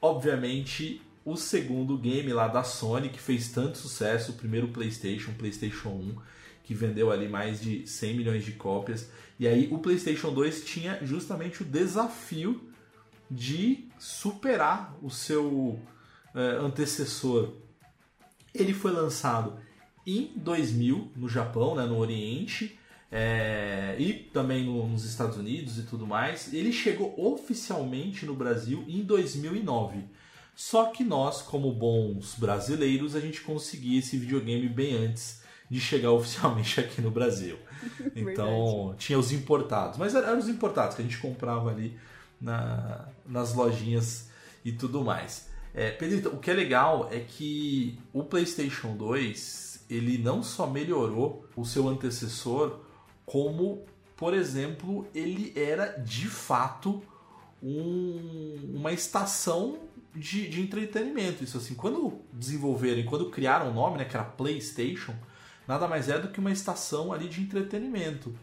obviamente 0.00 1.00
o 1.24 1.36
segundo 1.36 1.96
game 1.96 2.32
lá 2.32 2.48
da 2.48 2.64
Sony 2.64 3.08
que 3.08 3.20
fez 3.20 3.48
tanto 3.48 3.78
sucesso, 3.78 4.32
o 4.32 4.34
primeiro 4.34 4.68
PlayStation, 4.68 5.32
PlayStation 5.34 5.90
1, 5.90 6.16
que 6.64 6.74
vendeu 6.74 7.10
ali 7.10 7.28
mais 7.28 7.60
de 7.60 7.86
100 7.86 8.16
milhões 8.16 8.44
de 8.44 8.52
cópias. 8.52 9.10
E 9.38 9.46
aí 9.46 9.68
o 9.70 9.78
PlayStation 9.78 10.32
2 10.32 10.64
tinha 10.64 10.98
justamente 11.02 11.62
o 11.62 11.64
desafio 11.64 12.68
de 13.30 13.88
superar 13.98 14.96
o 15.00 15.10
seu 15.10 15.80
é, 16.34 16.40
antecessor. 16.56 17.54
Ele 18.54 18.74
foi 18.74 18.92
lançado 18.92 19.58
em 20.06 20.32
2000 20.36 21.12
no 21.16 21.28
Japão, 21.28 21.74
né, 21.74 21.86
no 21.86 21.96
Oriente. 21.96 22.78
É, 23.14 23.94
e 23.98 24.14
também 24.14 24.64
no, 24.64 24.88
nos 24.88 25.04
Estados 25.04 25.36
Unidos 25.36 25.78
e 25.78 25.82
tudo 25.82 26.06
mais. 26.06 26.52
Ele 26.54 26.72
chegou 26.72 27.14
oficialmente 27.22 28.24
no 28.24 28.34
Brasil 28.34 28.82
em 28.88 29.02
2009. 29.02 30.02
Só 30.56 30.86
que 30.86 31.04
nós, 31.04 31.42
como 31.42 31.70
bons 31.72 32.34
brasileiros, 32.36 33.14
a 33.14 33.20
gente 33.20 33.42
conseguia 33.42 33.98
esse 33.98 34.16
videogame 34.16 34.66
bem 34.66 34.94
antes 34.94 35.42
de 35.68 35.78
chegar 35.78 36.10
oficialmente 36.12 36.80
aqui 36.80 37.02
no 37.02 37.10
Brasil. 37.10 37.58
Então, 38.14 38.94
tinha 38.96 39.18
os 39.18 39.32
importados. 39.32 39.98
Mas 39.98 40.14
eram 40.14 40.38
os 40.38 40.48
importados 40.48 40.94
que 40.94 41.02
a 41.02 41.04
gente 41.04 41.18
comprava 41.18 41.70
ali 41.70 41.98
na, 42.40 43.08
nas 43.26 43.54
lojinhas 43.54 44.30
e 44.64 44.70
tudo 44.70 45.02
mais. 45.02 45.48
É, 45.74 45.90
Pedrito, 45.90 46.28
o 46.28 46.38
que 46.38 46.50
é 46.50 46.54
legal 46.54 47.08
é 47.10 47.18
que 47.18 47.98
o 48.12 48.22
PlayStation 48.22 48.96
2 48.96 49.86
ele 49.90 50.16
não 50.16 50.42
só 50.42 50.66
melhorou 50.66 51.44
o 51.56 51.64
seu 51.64 51.88
antecessor, 51.88 52.78
como, 53.24 53.84
por 54.16 54.34
exemplo, 54.34 55.06
ele 55.14 55.52
era 55.56 55.98
de 55.98 56.28
fato 56.28 57.02
um, 57.62 58.72
uma 58.74 58.92
estação 58.92 59.78
de, 60.14 60.48
de, 60.48 60.60
entretenimento. 60.60 61.44
Isso 61.44 61.56
assim, 61.56 61.74
quando 61.74 62.20
desenvolveram, 62.32 63.02
quando 63.04 63.30
criaram 63.30 63.70
o 63.70 63.74
nome, 63.74 63.98
né, 63.98 64.04
que 64.04 64.16
era 64.16 64.24
PlayStation, 64.24 65.14
nada 65.66 65.86
mais 65.86 66.08
é 66.08 66.18
do 66.18 66.28
que 66.28 66.40
uma 66.40 66.50
estação 66.50 67.12
ali 67.12 67.28
de 67.28 67.40
entretenimento. 67.40 68.34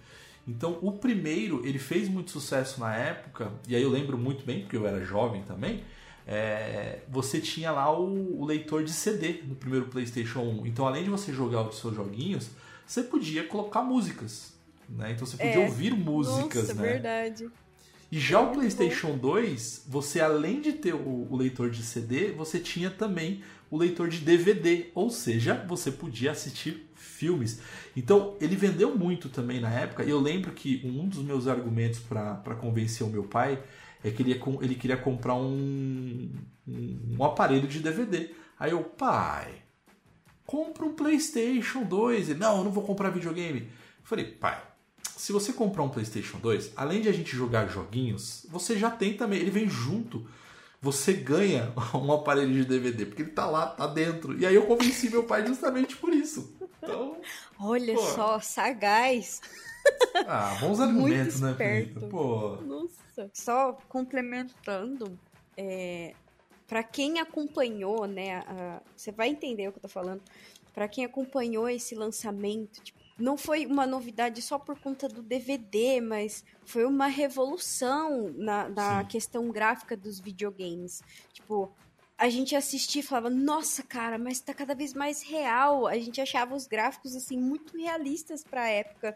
Então, 0.48 0.80
o 0.82 0.94
primeiro, 0.94 1.66
ele 1.66 1.78
fez 1.78 2.10
muito 2.10 2.32
sucesso 2.32 2.80
na 2.80 2.96
época, 2.96 3.52
e 3.68 3.76
aí 3.76 3.84
eu 3.84 3.90
lembro 3.90 4.18
muito 4.18 4.44
bem, 4.44 4.62
porque 4.62 4.76
eu 4.76 4.88
era 4.88 5.06
jovem 5.06 5.44
também, 5.44 5.84
é, 6.26 7.00
você 7.10 7.40
tinha 7.40 7.72
lá 7.72 7.92
o, 7.92 8.40
o, 8.40 8.46
leitor 8.46 8.84
de 8.84 8.92
CD 8.92 9.42
no 9.44 9.56
primeiro 9.56 9.88
PlayStation 9.88 10.42
1. 10.42 10.68
Então, 10.68 10.88
além 10.88 11.04
de 11.04 11.10
você 11.10 11.34
jogar 11.34 11.64
os 11.64 11.80
seus 11.80 11.96
joguinhos, 11.96 12.50
você 12.86 13.04
podia 13.04 13.44
colocar 13.44 13.82
músicas. 13.82 14.54
Né? 14.90 15.12
Então, 15.12 15.26
você 15.26 15.38
podia 15.38 15.54
É. 15.54 15.60
ouvir 15.60 15.94
músicas. 15.94 16.70
Nossa, 16.70 16.74
né? 16.74 16.94
verdade. 16.94 17.50
E 18.12 18.20
já 18.20 18.40
o 18.40 18.46
Muito 18.46 18.58
PlayStation 18.60 19.18
2, 19.18 19.86
você 19.88 20.20
além 20.20 20.62
de 20.62 20.74
ter 20.74 20.96
o, 20.96 21.28
o 21.30 21.36
leitor 21.36 21.70
de 21.70 21.84
CD, 21.84 22.32
você 22.32 22.60
tinha 22.60 22.90
também 22.90 23.44
o 23.70 23.78
leitor 23.78 24.10
de 24.10 24.18
DVD, 24.18 24.88
ou 24.96 25.12
seja, 25.12 25.64
você 25.68 25.92
podia 25.92 26.32
assistir 26.32 26.90
filmes. 26.96 27.60
Então, 27.96 28.36
ele 28.42 28.56
vendeu 28.56 28.98
muito 28.98 29.30
também 29.30 29.60
na 29.60 29.70
época. 29.70 30.04
E 30.04 30.10
eu 30.10 30.20
lembro 30.20 30.52
que 30.54 30.82
um 30.84 31.08
dos 31.08 31.20
meus 31.20 31.48
argumentos 31.48 32.00
para 32.00 32.56
convencer 32.60 33.06
o 33.06 33.10
meu 33.10 33.24
pai 33.24 33.62
é 34.04 34.10
que 34.10 34.24
ele, 34.24 34.32
ia 34.32 34.42
ele 34.62 34.76
queria 34.76 34.98
comprar 34.98 35.36
um, 35.36 36.32
um, 36.68 37.16
um 37.20 37.24
aparelho 37.24 37.68
de 37.68 37.80
DVD. 37.80 38.32
Aí 38.58 38.72
eu, 38.72 38.84
pai, 38.84 39.54
compra 40.46 40.84
um 40.86 40.94
PlayStation 40.94 41.84
2. 41.84 42.30
Ele, 42.30 42.40
não, 42.40 42.58
eu 42.58 42.64
não 42.64 42.72
vou 42.72 42.84
comprar 42.84 43.10
videogame. 43.12 43.62
Eu 43.62 43.68
falei, 44.04 44.26
pai, 44.26 44.60
se 45.20 45.32
você 45.34 45.52
comprar 45.52 45.84
um 45.84 45.90
PlayStation 45.90 46.38
2, 46.40 46.72
além 46.76 47.02
de 47.02 47.10
a 47.10 47.12
gente 47.12 47.36
jogar 47.36 47.68
joguinhos, 47.68 48.46
você 48.50 48.78
já 48.78 48.90
tem 48.90 49.16
também, 49.18 49.40
ele 49.40 49.52
vem 49.52 49.68
junto. 49.70 50.26
Você 50.82 51.12
ganha 51.12 51.74
um 51.94 52.12
aparelho 52.14 52.54
de 52.54 52.64
DVD, 52.64 53.06
porque 53.06 53.24
ele 53.24 53.32
tá 53.32 53.46
lá, 53.46 53.68
tá 53.68 53.86
dentro. 53.86 54.40
E 54.40 54.46
aí 54.46 54.56
eu 54.56 54.66
convenci 54.66 55.10
meu 55.10 55.24
pai 55.24 55.46
justamente 55.46 55.98
por 55.98 56.14
isso. 56.14 56.56
Então, 56.82 57.18
Olha 57.60 57.94
Pô. 57.96 58.02
só, 58.02 58.40
sagaz. 58.40 59.42
ah, 60.26 60.56
bons 60.62 60.80
argumentos, 60.80 61.42
né. 61.42 61.54
Felipe? 61.58 62.00
Pô, 62.08 62.56
Nossa. 62.62 63.30
Só 63.34 63.78
complementando, 63.90 65.20
é, 65.58 66.14
para 66.66 66.82
quem 66.84 67.20
acompanhou, 67.20 68.06
né, 68.06 68.38
a- 68.48 68.82
você 68.96 69.12
vai 69.12 69.28
entender 69.30 69.68
o 69.68 69.72
que 69.74 69.80
eu 69.80 69.82
tô 69.82 69.90
falando. 69.90 70.22
Pra 70.74 70.88
quem 70.88 71.04
acompanhou 71.04 71.68
esse 71.68 71.94
lançamento, 71.96 72.80
tipo, 72.82 72.99
não 73.20 73.38
foi 73.38 73.66
uma 73.66 73.86
novidade 73.86 74.42
só 74.42 74.58
por 74.58 74.80
conta 74.80 75.08
do 75.08 75.22
DVD, 75.22 76.00
mas 76.02 76.44
foi 76.64 76.86
uma 76.86 77.08
revolução 77.08 78.32
na, 78.36 78.70
na 78.70 79.04
questão 79.04 79.50
gráfica 79.50 79.98
dos 79.98 80.20
videogames. 80.20 81.02
Tipo, 81.34 81.72
a 82.18 82.30
gente 82.30 82.56
assistia 82.56 83.02
e 83.02 83.06
falava, 83.06 83.30
nossa, 83.30 83.84
cara, 83.84 84.18
mas 84.18 84.40
tá 84.40 84.54
cada 84.54 84.74
vez 84.74 84.94
mais 84.94 85.22
real. 85.22 85.88
A 85.88 85.98
gente 85.98 86.20
achava 86.22 86.56
os 86.56 86.66
gráficos, 86.66 87.16
assim, 87.16 87.38
muito 87.38 87.78
realistas 87.78 88.44
pra 88.44 88.68
época 88.68 89.16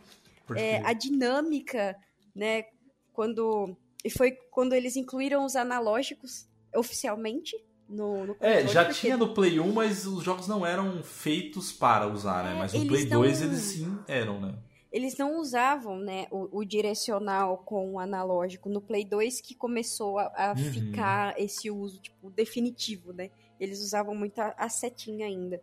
é, 0.55 0.77
a 0.86 0.93
dinâmica, 0.93 1.98
né? 2.35 2.66
Quando 3.13 3.75
e 4.03 4.09
foi 4.09 4.31
quando 4.51 4.74
eles 4.74 4.96
incluíram 4.96 5.46
os 5.46 5.55
analógicos 5.55 6.48
oficialmente 6.75 7.55
no, 7.94 8.25
no 8.27 8.36
É, 8.40 8.68
já 8.68 8.84
porque 8.86 9.00
tinha 9.01 9.18
no 9.18 9.34
Play 9.34 9.60
1, 9.60 9.72
mas 9.74 10.06
os 10.06 10.24
jogos 10.24 10.48
não 10.48 10.66
eram 10.66 11.01
feitos 11.03 11.72
para 11.72 12.08
usar, 12.08 12.44
né? 12.44 12.53
É, 12.53 12.60
Mas 12.60 12.74
no 12.74 12.86
Play 12.88 13.06
não- 13.06 13.22
2 13.22 13.42
eles 13.42 13.60
sim 13.62 14.03
eram, 14.08 14.40
né? 14.40 14.53
eles 14.92 15.18
não 15.18 15.40
usavam, 15.40 15.98
né, 15.98 16.27
o, 16.29 16.60
o 16.60 16.64
direcional 16.64 17.58
com 17.60 17.94
o 17.94 18.00
analógico 18.00 18.70
no 18.70 18.79
Play 18.79 19.03
2 19.03 19.42
que 19.42 19.56
começou 19.56 20.20
a, 20.20 20.32
a 20.36 20.56
Uhum. 20.56 20.72
ficar 20.72 21.40
esse 21.40 21.72
uso 21.72 22.00
tipo 22.00 22.29
definitivo, 22.29 23.12
né? 23.12 23.32
Eles 23.60 23.79
usavam 23.79 24.14
muito 24.14 24.38
a, 24.40 24.53
a 24.58 24.70
setinha 24.70 25.25
ainda. 25.25 25.60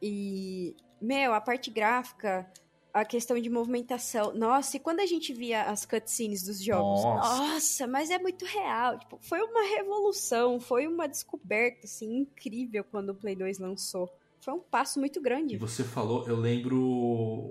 E 0.00 0.76
meu, 1.00 1.34
a 1.34 1.40
parte 1.40 1.70
gráfica, 1.70 2.48
a 2.92 3.04
questão 3.04 3.38
de 3.40 3.48
movimentação. 3.48 4.34
Nossa, 4.34 4.76
e 4.76 4.80
quando 4.80 5.00
a 5.00 5.06
gente 5.06 5.32
via 5.32 5.62
as 5.64 5.86
cutscenes 5.86 6.42
dos 6.42 6.62
jogos? 6.62 7.02
Nossa. 7.02 7.36
Nossa, 7.38 7.86
mas 7.86 8.10
é 8.10 8.18
muito 8.18 8.44
real. 8.44 8.98
Tipo, 8.98 9.18
foi 9.20 9.40
uma 9.40 9.62
revolução, 9.76 10.60
foi 10.60 10.86
uma 10.86 11.08
descoberta 11.08 11.86
assim 11.86 12.18
incrível 12.18 12.84
quando 12.84 13.10
o 13.10 13.14
Play 13.14 13.34
2 13.36 13.58
lançou. 13.58 14.10
Foi 14.40 14.52
um 14.54 14.60
passo 14.60 14.98
muito 14.98 15.18
E 15.18 15.22
grande. 15.22 15.56
você 15.56 15.84
falou, 15.84 16.26
eu 16.26 16.36
lembro 16.36 16.80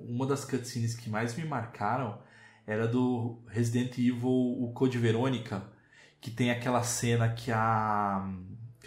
uma 0.08 0.28
das 0.28 0.44
cutscenes 0.46 0.94
que 0.96 1.10
mais 1.10 1.36
me 1.36 1.46
marcaram 1.46 2.22
era 2.68 2.88
do 2.88 3.42
Resident 3.48 3.98
Evil, 3.98 4.28
o 4.30 4.72
Code 4.74 4.98
Verônica, 4.98 5.66
que 6.20 6.30
tem 6.30 6.52
aquela 6.52 6.84
cena 6.84 7.34
que 7.34 7.52
a. 7.52 8.30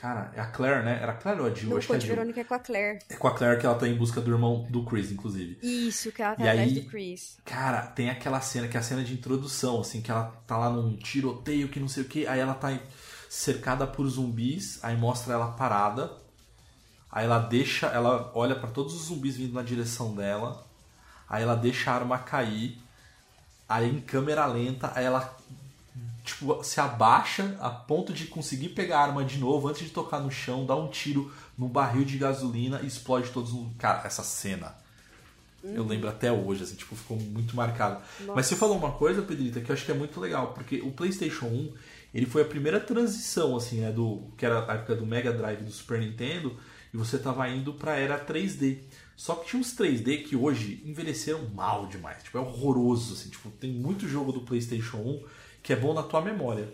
Cara, 0.04 0.30
é 0.34 0.40
a 0.42 0.44
Claire, 0.44 0.84
né? 0.84 0.98
Era 1.00 1.12
a 1.12 1.14
Claire 1.14 1.40
ou 1.40 1.46
a 1.46 1.54
Jill? 1.54 1.70
No 1.70 1.78
Acho 1.78 1.86
que 1.86 1.92
é 1.94 1.96
a 1.96 1.98
Code 1.98 2.06
Jill. 2.06 2.14
Verônica 2.16 2.40
é 2.42 2.44
com 2.44 2.54
a 2.54 2.58
Claire. 2.58 2.98
É 3.08 3.16
com 3.16 3.26
a 3.26 3.34
Claire 3.34 3.58
que 3.58 3.64
ela 3.64 3.74
tá 3.74 3.88
em 3.88 3.96
busca 3.96 4.20
do 4.20 4.30
irmão 4.30 4.66
do 4.68 4.84
Chris, 4.84 5.10
inclusive. 5.10 5.56
Isso, 5.62 6.12
que 6.12 6.20
ela 6.20 6.36
tá 6.36 6.44
E 6.44 6.48
atrás 6.50 6.68
aí- 6.68 6.80
do 6.80 6.90
Chris. 6.90 7.38
Cara, 7.42 7.80
tem 7.86 8.10
aquela 8.10 8.38
cena 8.42 8.68
que 8.68 8.76
é 8.76 8.80
a 8.80 8.82
cena 8.82 9.02
de 9.02 9.14
introdução, 9.14 9.80
assim, 9.80 10.02
que 10.02 10.10
ela 10.10 10.24
tá 10.46 10.58
lá 10.58 10.68
num 10.68 10.94
tiroteio 10.94 11.70
que 11.70 11.80
não 11.80 11.88
sei 11.88 12.02
o 12.02 12.06
que, 12.06 12.26
aí 12.26 12.38
ela 12.38 12.52
tá 12.52 12.78
cercada 13.30 13.86
por 13.86 14.06
zumbis, 14.06 14.78
aí 14.84 14.94
mostra 14.94 15.32
ela 15.32 15.52
parada, 15.52 16.12
aí 17.10 17.24
ela 17.24 17.38
deixa, 17.38 17.86
ela 17.86 18.30
olha 18.34 18.56
pra 18.56 18.68
todos 18.68 18.92
os 18.94 19.06
zumbis 19.06 19.38
vindo 19.38 19.54
na 19.54 19.62
direção 19.62 20.14
dela, 20.14 20.66
aí 21.26 21.42
ela 21.42 21.54
deixa 21.56 21.90
a 21.90 21.94
arma 21.94 22.18
cair, 22.18 22.78
aí 23.66 23.88
em 23.88 24.00
câmera 24.02 24.44
lenta, 24.44 24.92
aí 24.94 25.06
ela 25.06 25.34
tipo, 26.24 26.64
se 26.64 26.80
abaixa 26.80 27.54
a 27.60 27.68
ponto 27.68 28.12
de 28.12 28.26
conseguir 28.26 28.70
pegar 28.70 29.00
a 29.00 29.02
arma 29.02 29.24
de 29.24 29.38
novo 29.38 29.68
antes 29.68 29.82
de 29.82 29.90
tocar 29.90 30.20
no 30.20 30.30
chão, 30.30 30.64
dá 30.64 30.74
um 30.74 30.88
tiro 30.88 31.30
no 31.56 31.68
barril 31.68 32.04
de 32.04 32.16
gasolina 32.16 32.80
e 32.82 32.86
explode 32.86 33.30
todos 33.30 33.52
no. 33.52 33.70
Cara, 33.78 34.06
essa 34.06 34.22
cena. 34.24 34.74
Eu 35.62 35.82
lembro 35.82 36.08
até 36.10 36.30
hoje, 36.30 36.62
assim, 36.62 36.74
tipo, 36.74 36.94
ficou 36.94 37.18
muito 37.18 37.56
marcado. 37.56 38.02
Mas 38.34 38.46
você 38.46 38.54
falou 38.54 38.76
uma 38.76 38.92
coisa, 38.92 39.22
Pedrita, 39.22 39.62
que 39.62 39.70
eu 39.70 39.74
acho 39.74 39.84
que 39.84 39.92
é 39.92 39.94
muito 39.94 40.20
legal, 40.20 40.52
porque 40.52 40.82
o 40.82 40.90
PlayStation 40.90 41.46
1, 41.46 41.72
ele 42.12 42.26
foi 42.26 42.42
a 42.42 42.44
primeira 42.44 42.78
transição, 42.78 43.56
assim, 43.56 43.80
né, 43.80 43.90
do 43.90 44.30
que 44.36 44.44
era 44.44 44.70
a 44.70 44.74
época 44.74 44.94
do 44.94 45.06
Mega 45.06 45.32
Drive 45.32 45.62
do 45.62 45.70
Super 45.70 46.00
Nintendo, 46.00 46.54
e 46.92 46.96
você 46.98 47.18
tava 47.18 47.48
indo 47.48 47.72
pra 47.72 47.96
era 47.96 48.22
3D. 48.22 48.80
Só 49.16 49.36
que 49.36 49.48
tinha 49.48 49.60
uns 49.60 49.74
3D 49.74 50.24
que 50.24 50.36
hoje 50.36 50.82
envelheceram 50.84 51.48
mal 51.54 51.86
demais, 51.86 52.22
tipo, 52.22 52.36
é 52.36 52.42
horroroso, 52.42 53.14
assim, 53.14 53.30
tipo, 53.30 53.48
tem 53.52 53.72
muito 53.72 54.06
jogo 54.06 54.32
do 54.32 54.42
PlayStation 54.42 54.98
1 54.98 55.24
que 55.64 55.72
é 55.72 55.76
bom 55.76 55.94
na 55.94 56.02
tua 56.02 56.20
memória. 56.20 56.72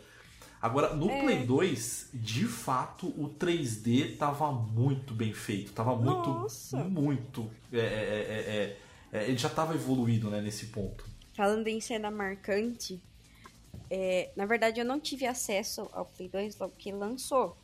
Agora, 0.60 0.94
no 0.94 1.06
Play 1.06 1.46
2, 1.46 2.10
de 2.12 2.44
fato, 2.44 3.06
o 3.06 3.34
3D 3.38 4.18
tava 4.18 4.52
muito 4.52 5.14
bem 5.14 5.32
feito. 5.32 5.72
Tava 5.72 5.96
muito. 5.96 6.28
Nossa. 6.28 6.84
Muito. 6.84 7.50
é, 7.72 7.78
é, 7.78 7.80
é, 7.80 9.16
é, 9.16 9.20
é, 9.20 9.28
ele 9.28 9.38
já 9.38 9.48
tava 9.48 9.74
evoluído 9.74 10.28
né, 10.28 10.42
nesse 10.42 10.66
ponto. 10.66 11.06
Falando 11.34 11.66
em 11.68 11.80
cena 11.80 12.10
marcante, 12.10 13.00
é, 13.88 14.30
na 14.36 14.44
verdade 14.44 14.80
eu 14.80 14.84
não 14.84 15.00
tive 15.00 15.24
acesso 15.24 15.88
ao 15.92 16.04
Play 16.04 16.28
2 16.28 16.58
logo 16.58 16.74
que 16.76 16.92
lançou. 16.92 17.56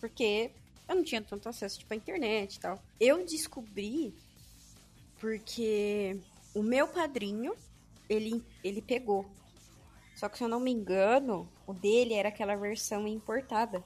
Porque 0.00 0.52
eu 0.88 0.94
não 0.94 1.04
tinha 1.04 1.20
tanto 1.20 1.48
acesso 1.48 1.80
tipo, 1.80 1.92
à 1.92 1.96
internet 1.96 2.54
e 2.54 2.60
tal. 2.60 2.82
Eu 2.98 3.26
descobri 3.26 4.14
porque 5.20 6.18
o 6.54 6.62
meu 6.62 6.88
padrinho, 6.88 7.54
ele, 8.08 8.42
ele 8.64 8.80
pegou. 8.80 9.26
Só 10.22 10.28
que 10.28 10.38
se 10.38 10.44
eu 10.44 10.48
não 10.48 10.60
me 10.60 10.70
engano, 10.70 11.48
o 11.66 11.74
dele 11.74 12.14
era 12.14 12.28
aquela 12.28 12.54
versão 12.54 13.08
importada. 13.08 13.82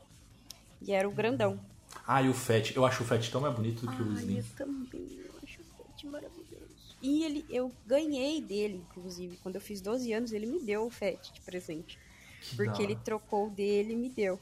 E 0.83 0.93
era 0.93 1.09
o 1.09 1.11
grandão. 1.11 1.59
Ah, 2.07 2.21
e 2.23 2.29
o 2.29 2.35
Fat. 2.35 2.77
Eu 2.77 2.85
acho 2.85 3.03
o 3.03 3.07
Fat 3.07 3.27
tão 3.31 3.41
mais 3.41 3.55
bonito 3.55 3.87
do 3.87 3.91
que 3.91 4.03
o 4.03 4.11
Ai, 4.11 4.17
Slim. 4.17 4.37
eu 4.37 4.45
também. 4.55 5.19
Eu 5.25 5.35
acho 5.43 5.63
o 5.63 5.65
Fat 5.65 6.05
maravilhoso. 6.05 6.67
E 7.01 7.25
ele, 7.25 7.47
eu 7.49 7.73
ganhei 7.87 8.43
dele, 8.43 8.85
inclusive. 8.87 9.39
Quando 9.39 9.55
eu 9.55 9.63
fiz 9.63 9.81
12 9.81 10.13
anos, 10.13 10.31
ele 10.31 10.45
me 10.45 10.61
deu 10.61 10.85
o 10.85 10.91
Fat 10.91 11.33
de 11.33 11.41
presente. 11.41 11.99
Que 12.43 12.55
Porque 12.55 12.83
ele 12.83 12.97
trocou 12.97 13.47
o 13.47 13.51
dele 13.51 13.95
e 13.95 13.97
me 13.97 14.11
deu. 14.11 14.39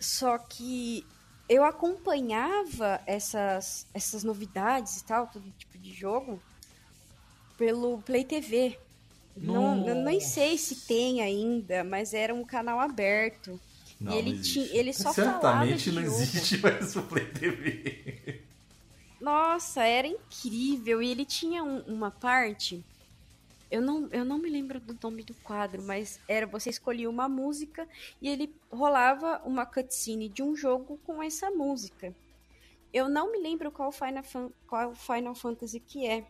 Só 0.00 0.38
que 0.38 1.06
eu 1.46 1.62
acompanhava 1.62 3.02
essas, 3.04 3.86
essas 3.92 4.24
novidades 4.24 5.02
e 5.02 5.04
tal, 5.04 5.26
todo 5.26 5.44
tipo 5.58 5.76
de 5.76 5.92
jogo, 5.92 6.40
pelo 7.58 8.00
Play 8.00 8.24
TV. 8.24 8.78
Não, 9.36 9.86
eu 9.86 9.94
nem 9.94 10.20
sei 10.20 10.56
se 10.56 10.86
tem 10.86 11.20
ainda, 11.22 11.84
mas 11.84 12.14
era 12.14 12.34
um 12.34 12.44
canal 12.44 12.80
aberto. 12.80 13.60
Não, 14.00 14.12
e 14.12 14.16
ele, 14.18 14.30
não 14.30 14.38
existe. 14.38 14.52
tinha, 14.66 14.80
ele 14.80 14.92
só 14.92 15.12
falava 15.12 15.32
Certamente 15.40 15.90
não 15.92 16.02
jogo. 16.04 16.16
existe 16.16 16.58
mais 16.62 16.96
o 16.96 17.02
Play 17.02 17.26
TV. 17.32 18.42
Nossa, 19.20 19.82
era 19.84 20.06
incrível. 20.06 21.02
E 21.02 21.10
ele 21.10 21.24
tinha 21.24 21.62
um- 21.64 21.80
uma 21.82 22.10
parte. 22.10 22.84
Eu 23.70 23.80
não, 23.82 24.08
eu 24.12 24.24
não 24.24 24.38
me 24.38 24.48
lembro 24.48 24.78
do 24.78 24.96
nome 25.02 25.24
do 25.24 25.34
quadro, 25.34 25.82
mas 25.82 26.20
era 26.28 26.46
você 26.46 26.70
escolhia 26.70 27.10
uma 27.10 27.28
música 27.28 27.88
e 28.22 28.28
ele 28.28 28.54
rolava 28.70 29.42
uma 29.44 29.66
cutscene 29.66 30.28
de 30.28 30.42
um 30.42 30.54
jogo 30.54 30.98
com 31.04 31.22
essa 31.22 31.50
música. 31.50 32.14
Eu 32.92 33.08
não 33.08 33.32
me 33.32 33.38
lembro 33.38 33.70
qual 33.72 33.90
Final, 33.90 34.22
qual 34.68 34.94
Final 34.94 35.34
Fantasy 35.34 35.80
que 35.80 36.06
é, 36.06 36.24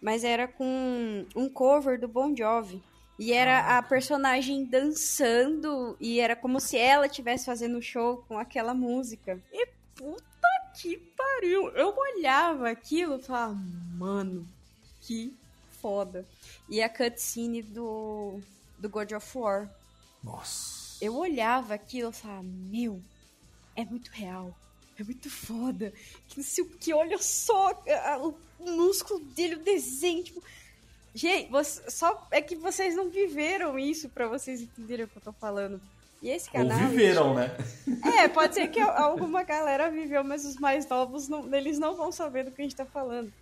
mas 0.00 0.24
era 0.24 0.46
com 0.46 1.26
um 1.34 1.48
cover 1.48 2.00
do 2.00 2.08
Bon 2.08 2.34
Jovi. 2.34 2.82
E 3.18 3.32
era 3.32 3.76
a 3.76 3.82
personagem 3.82 4.64
dançando 4.64 5.96
e 6.00 6.20
era 6.20 6.36
como 6.36 6.60
se 6.60 6.78
ela 6.78 7.06
estivesse 7.06 7.44
fazendo 7.44 7.82
show 7.82 8.24
com 8.28 8.38
aquela 8.38 8.72
música. 8.72 9.42
E 9.52 9.66
puta 9.96 10.48
que 10.80 10.96
pariu! 10.96 11.68
Eu 11.70 11.96
olhava 11.96 12.70
aquilo 12.70 13.16
e 13.16 13.22
falava, 13.22 13.54
mano, 13.54 14.46
que 15.00 15.36
foda. 15.80 16.24
E 16.68 16.80
a 16.80 16.88
cutscene 16.88 17.60
do, 17.60 18.40
do 18.78 18.88
God 18.88 19.10
of 19.12 19.38
War. 19.38 19.68
Nossa. 20.22 21.02
Eu 21.04 21.16
olhava 21.16 21.74
aquilo 21.74 22.10
e 22.10 22.14
falava, 22.14 22.44
meu, 22.44 23.02
é 23.74 23.84
muito 23.84 24.10
real. 24.10 24.54
É 24.98 25.04
muito 25.04 25.30
foda. 25.30 25.92
Que 26.28 26.38
não 26.38 26.44
sei 26.44 26.64
o 26.64 26.68
que, 26.68 26.92
olha 26.92 27.18
só 27.18 27.68
a- 27.88 28.14
a- 28.14 28.18
o 28.18 28.34
músculo 28.60 29.20
dele, 29.20 29.54
o 29.56 29.60
desenho, 29.62 30.24
tipo. 30.24 30.42
Gente, 31.14 31.50
você- 31.50 31.90
só 31.90 32.26
é 32.30 32.40
que 32.42 32.54
vocês 32.56 32.94
não 32.94 33.08
viveram 33.08 33.78
isso 33.78 34.08
pra 34.08 34.28
vocês 34.28 34.60
entenderem 34.60 35.04
o 35.04 35.08
que 35.08 35.16
eu 35.18 35.22
tô 35.22 35.32
falando. 35.32 35.80
E 36.20 36.28
esse 36.30 36.48
Ou 36.48 36.52
canal. 36.54 36.78
ele 36.78 36.88
viveram, 36.88 37.34
né? 37.34 37.56
é, 38.18 38.28
pode 38.28 38.54
ser 38.54 38.68
que 38.68 38.80
alguma 38.80 39.44
galera 39.44 39.88
viveu, 39.90 40.24
mas 40.24 40.44
os 40.44 40.56
mais 40.56 40.86
novos, 40.88 41.28
não, 41.28 41.52
eles 41.54 41.78
não 41.78 41.94
vão 41.96 42.10
saber 42.10 42.44
do 42.44 42.50
que 42.50 42.60
a 42.60 42.64
gente 42.64 42.74
tá 42.76 42.84
falando. 42.84 43.32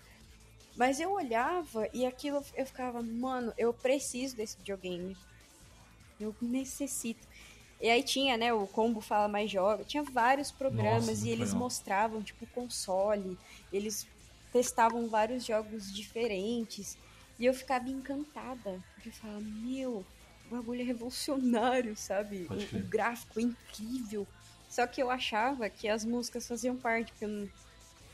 Mas 0.76 1.00
eu 1.00 1.10
olhava 1.10 1.88
e 1.92 2.04
aquilo 2.04 2.44
eu 2.54 2.66
ficava, 2.66 3.02
mano, 3.02 3.50
eu 3.56 3.72
preciso 3.72 4.36
desse 4.36 4.58
videogame. 4.58 5.16
Eu 6.20 6.34
necessito. 6.40 7.26
E 7.80 7.90
aí 7.90 8.02
tinha, 8.02 8.36
né, 8.36 8.52
o 8.52 8.66
Combo 8.66 9.00
Fala 9.00 9.28
Mais 9.28 9.50
Joga, 9.50 9.84
tinha 9.84 10.02
vários 10.02 10.50
programas 10.50 11.08
Nossa, 11.08 11.26
e 11.26 11.30
eles 11.30 11.48
legal. 11.48 11.58
mostravam, 11.58 12.22
tipo, 12.22 12.44
o 12.44 12.48
console, 12.48 13.38
eles 13.72 14.06
testavam 14.52 15.08
vários 15.08 15.44
jogos 15.44 15.92
diferentes. 15.94 16.96
E 17.38 17.44
eu 17.44 17.52
ficava 17.52 17.88
encantada, 17.88 18.82
porque 18.94 19.10
eu 19.10 19.12
falava, 19.12 19.40
meu, 19.40 20.06
o 20.46 20.54
bagulho 20.56 20.80
é 20.80 20.84
revolucionário, 20.84 21.94
sabe? 21.96 22.48
O, 22.50 22.78
o 22.78 22.82
gráfico 22.88 23.38
é 23.38 23.42
incrível. 23.42 24.26
Só 24.70 24.86
que 24.86 25.02
eu 25.02 25.10
achava 25.10 25.68
que 25.68 25.86
as 25.86 26.04
músicas 26.04 26.48
faziam 26.48 26.76
parte, 26.76 27.12
porque 27.12 27.26
eu 27.26 27.28
não, 27.28 27.48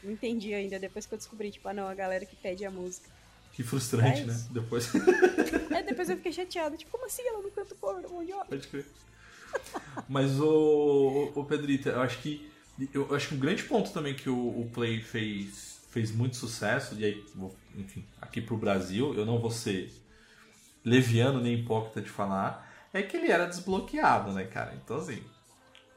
não 0.02 0.10
entendi 0.10 0.52
ainda, 0.52 0.78
depois 0.78 1.06
que 1.06 1.14
eu 1.14 1.18
descobri, 1.18 1.52
tipo, 1.52 1.68
ah 1.68 1.72
não, 1.74 1.86
a 1.86 1.94
galera 1.94 2.26
que 2.26 2.34
pede 2.34 2.64
a 2.64 2.70
música. 2.70 3.08
Que 3.52 3.62
frustrante, 3.62 4.22
É 4.22 4.24
né? 4.24 4.46
Depois. 4.50 4.90
Aí 5.74 5.82
depois 5.86 6.08
eu 6.10 6.16
fiquei 6.16 6.32
chateada, 6.32 6.76
tipo, 6.76 6.90
como 6.90 7.06
assim 7.06 7.22
ela 7.28 7.42
não 7.42 7.50
canta 7.50 7.74
o 7.74 7.76
cover 7.76 8.02
Jovi? 8.08 8.32
Pode 8.48 8.66
crer. 8.66 8.86
Mas 10.08 10.40
o, 10.40 11.32
o 11.34 11.44
Pedrita, 11.44 11.90
eu 11.90 12.00
acho 12.00 12.18
que 12.18 12.50
eu 12.92 13.14
acho 13.14 13.28
que 13.28 13.34
um 13.34 13.38
grande 13.38 13.62
ponto 13.64 13.92
também 13.92 14.14
que 14.14 14.28
o, 14.28 14.60
o 14.60 14.70
Play 14.72 15.00
fez 15.00 15.72
fez 15.90 16.10
muito 16.10 16.36
sucesso 16.36 16.94
e 16.98 17.04
aí, 17.04 17.24
enfim, 17.76 18.04
aqui 18.20 18.40
pro 18.40 18.56
Brasil, 18.56 19.14
eu 19.14 19.26
não 19.26 19.38
vou 19.38 19.50
ser 19.50 19.92
leviano 20.82 21.38
nem 21.38 21.60
hipócrita 21.60 22.00
de 22.00 22.08
falar, 22.08 22.66
é 22.94 23.02
que 23.02 23.14
ele 23.14 23.30
era 23.30 23.46
desbloqueado, 23.46 24.32
né, 24.32 24.44
cara? 24.44 24.74
Então 24.82 24.96
assim, 24.96 25.22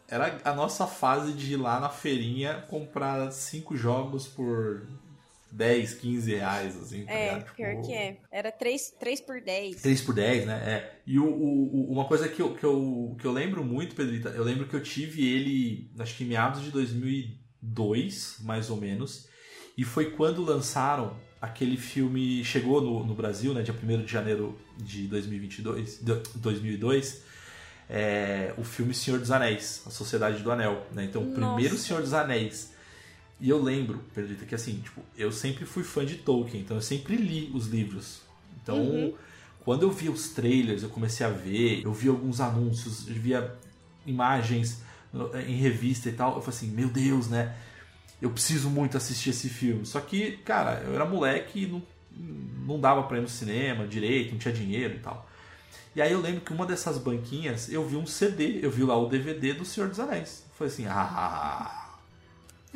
era 0.07 0.37
a 0.43 0.53
nossa 0.53 0.85
fase 0.85 1.31
de 1.31 1.53
ir 1.53 1.57
lá 1.57 1.79
na 1.79 1.89
feirinha 1.89 2.65
comprar 2.69 3.31
cinco 3.31 3.75
jogos 3.75 4.27
por 4.27 4.85
10, 5.55 5.93
15 5.95 6.35
reais, 6.35 6.75
assim, 6.75 7.05
tá 7.05 7.11
É, 7.13 7.33
ligado? 7.35 7.55
pior 7.55 7.69
Tipo, 7.75 7.87
que 7.87 7.93
é. 7.93 8.17
Era 8.31 8.51
3, 8.51 8.91
3 8.99 9.21
por 9.21 9.39
10. 9.41 9.81
3 9.81 10.01
por 10.01 10.13
10, 10.13 10.45
né? 10.45 10.53
É. 10.65 10.99
E 11.07 11.17
o, 11.17 11.25
o- 11.25 11.91
uma 11.91 12.05
coisa 12.05 12.27
que 12.27 12.41
eu, 12.41 12.53
que, 12.55 12.63
eu, 12.63 13.15
que 13.19 13.25
eu 13.25 13.31
lembro 13.31 13.63
muito, 13.63 13.95
Pedrita, 13.95 14.29
eu 14.29 14.43
lembro 14.43 14.67
que 14.67 14.75
eu 14.75 14.83
tive 14.83 15.25
ele, 15.25 15.89
acho 15.97 16.15
que 16.17 16.23
em 16.23 16.27
meados 16.27 16.61
de 16.61 16.71
2002, 16.71 18.37
mais 18.41 18.69
ou 18.69 18.77
menos. 18.77 19.27
E 19.77 19.83
foi 19.83 20.11
quando 20.11 20.43
lançaram 20.43 21.15
aquele 21.41 21.77
filme, 21.77 22.43
chegou 22.43 22.81
no, 22.81 23.05
no 23.05 23.13
Brasil, 23.13 23.53
né, 23.53 23.61
dia 23.61 23.73
1 23.73 24.03
de 24.03 24.11
janeiro 24.11 24.57
de 24.77 25.07
2022, 25.07 25.99
de 26.01 26.13
2002, 26.35 27.21
é, 27.89 28.53
o 28.57 28.63
filme 28.63 28.93
Senhor 28.93 29.19
dos 29.19 29.31
Anéis, 29.31 29.83
A 29.85 29.89
Sociedade 29.91 30.41
do 30.41 30.51
Anel, 30.51 30.85
né? 30.91 31.05
Então, 31.05 31.21
o 31.21 31.33
primeiro 31.33 31.77
Senhor 31.77 32.01
dos 32.01 32.13
Anéis. 32.13 32.73
E 33.39 33.49
eu 33.49 33.61
lembro, 33.61 33.99
Pedrita, 34.13 34.45
que 34.45 34.55
assim, 34.55 34.79
tipo, 34.79 35.01
eu 35.17 35.31
sempre 35.31 35.65
fui 35.65 35.83
fã 35.83 36.05
de 36.05 36.15
Tolkien, 36.15 36.61
então 36.63 36.77
eu 36.77 36.81
sempre 36.81 37.15
li 37.17 37.51
os 37.53 37.67
livros. 37.67 38.21
Então, 38.61 38.77
Uhum. 38.81 39.13
quando 39.59 39.83
eu 39.83 39.91
via 39.91 40.09
os 40.11 40.29
trailers, 40.29 40.83
eu 40.83 40.89
comecei 40.89 41.25
a 41.25 41.29
ver, 41.29 41.81
eu 41.83 41.91
vi 41.93 42.07
alguns 42.07 42.39
anúncios, 42.39 43.07
eu 43.07 43.13
via 43.15 43.53
imagens 44.05 44.81
no- 45.11 45.35
em 45.37 45.55
revista 45.57 46.07
e 46.09 46.13
tal, 46.13 46.35
eu 46.35 46.41
falei 46.41 46.57
assim, 46.57 46.67
meu 46.71 46.87
Deus, 46.89 47.27
né? 47.27 47.55
Eu 48.21 48.29
preciso 48.29 48.69
muito 48.69 48.95
assistir 48.95 49.31
esse 49.31 49.49
filme. 49.49 49.85
Só 49.85 49.99
que, 49.99 50.37
cara, 50.37 50.81
eu 50.85 50.95
era 50.95 51.05
moleque 51.05 51.63
e 51.63 51.67
não, 51.67 51.83
não 52.65 52.79
dava 52.79 53.03
pra 53.03 53.17
ir 53.17 53.21
no 53.21 53.27
cinema 53.29 53.85
direito, 53.85 54.31
não 54.31 54.39
tinha 54.39 54.53
dinheiro 54.53 54.95
e 54.95 54.99
tal. 54.99 55.29
E 55.93 56.01
aí 56.01 56.11
eu 56.11 56.21
lembro 56.21 56.41
que 56.41 56.53
uma 56.53 56.65
dessas 56.65 56.97
banquinhas 56.97 57.69
eu 57.71 57.85
vi 57.87 57.95
um 57.97 58.05
CD, 58.05 58.59
eu 58.61 58.71
vi 58.71 58.83
lá 58.83 58.97
o 58.97 59.07
DVD 59.09 59.53
do 59.53 59.65
Senhor 59.65 59.89
dos 59.89 59.99
Anéis. 59.99 60.45
Foi 60.57 60.67
assim, 60.67 60.85
ah, 60.87 61.84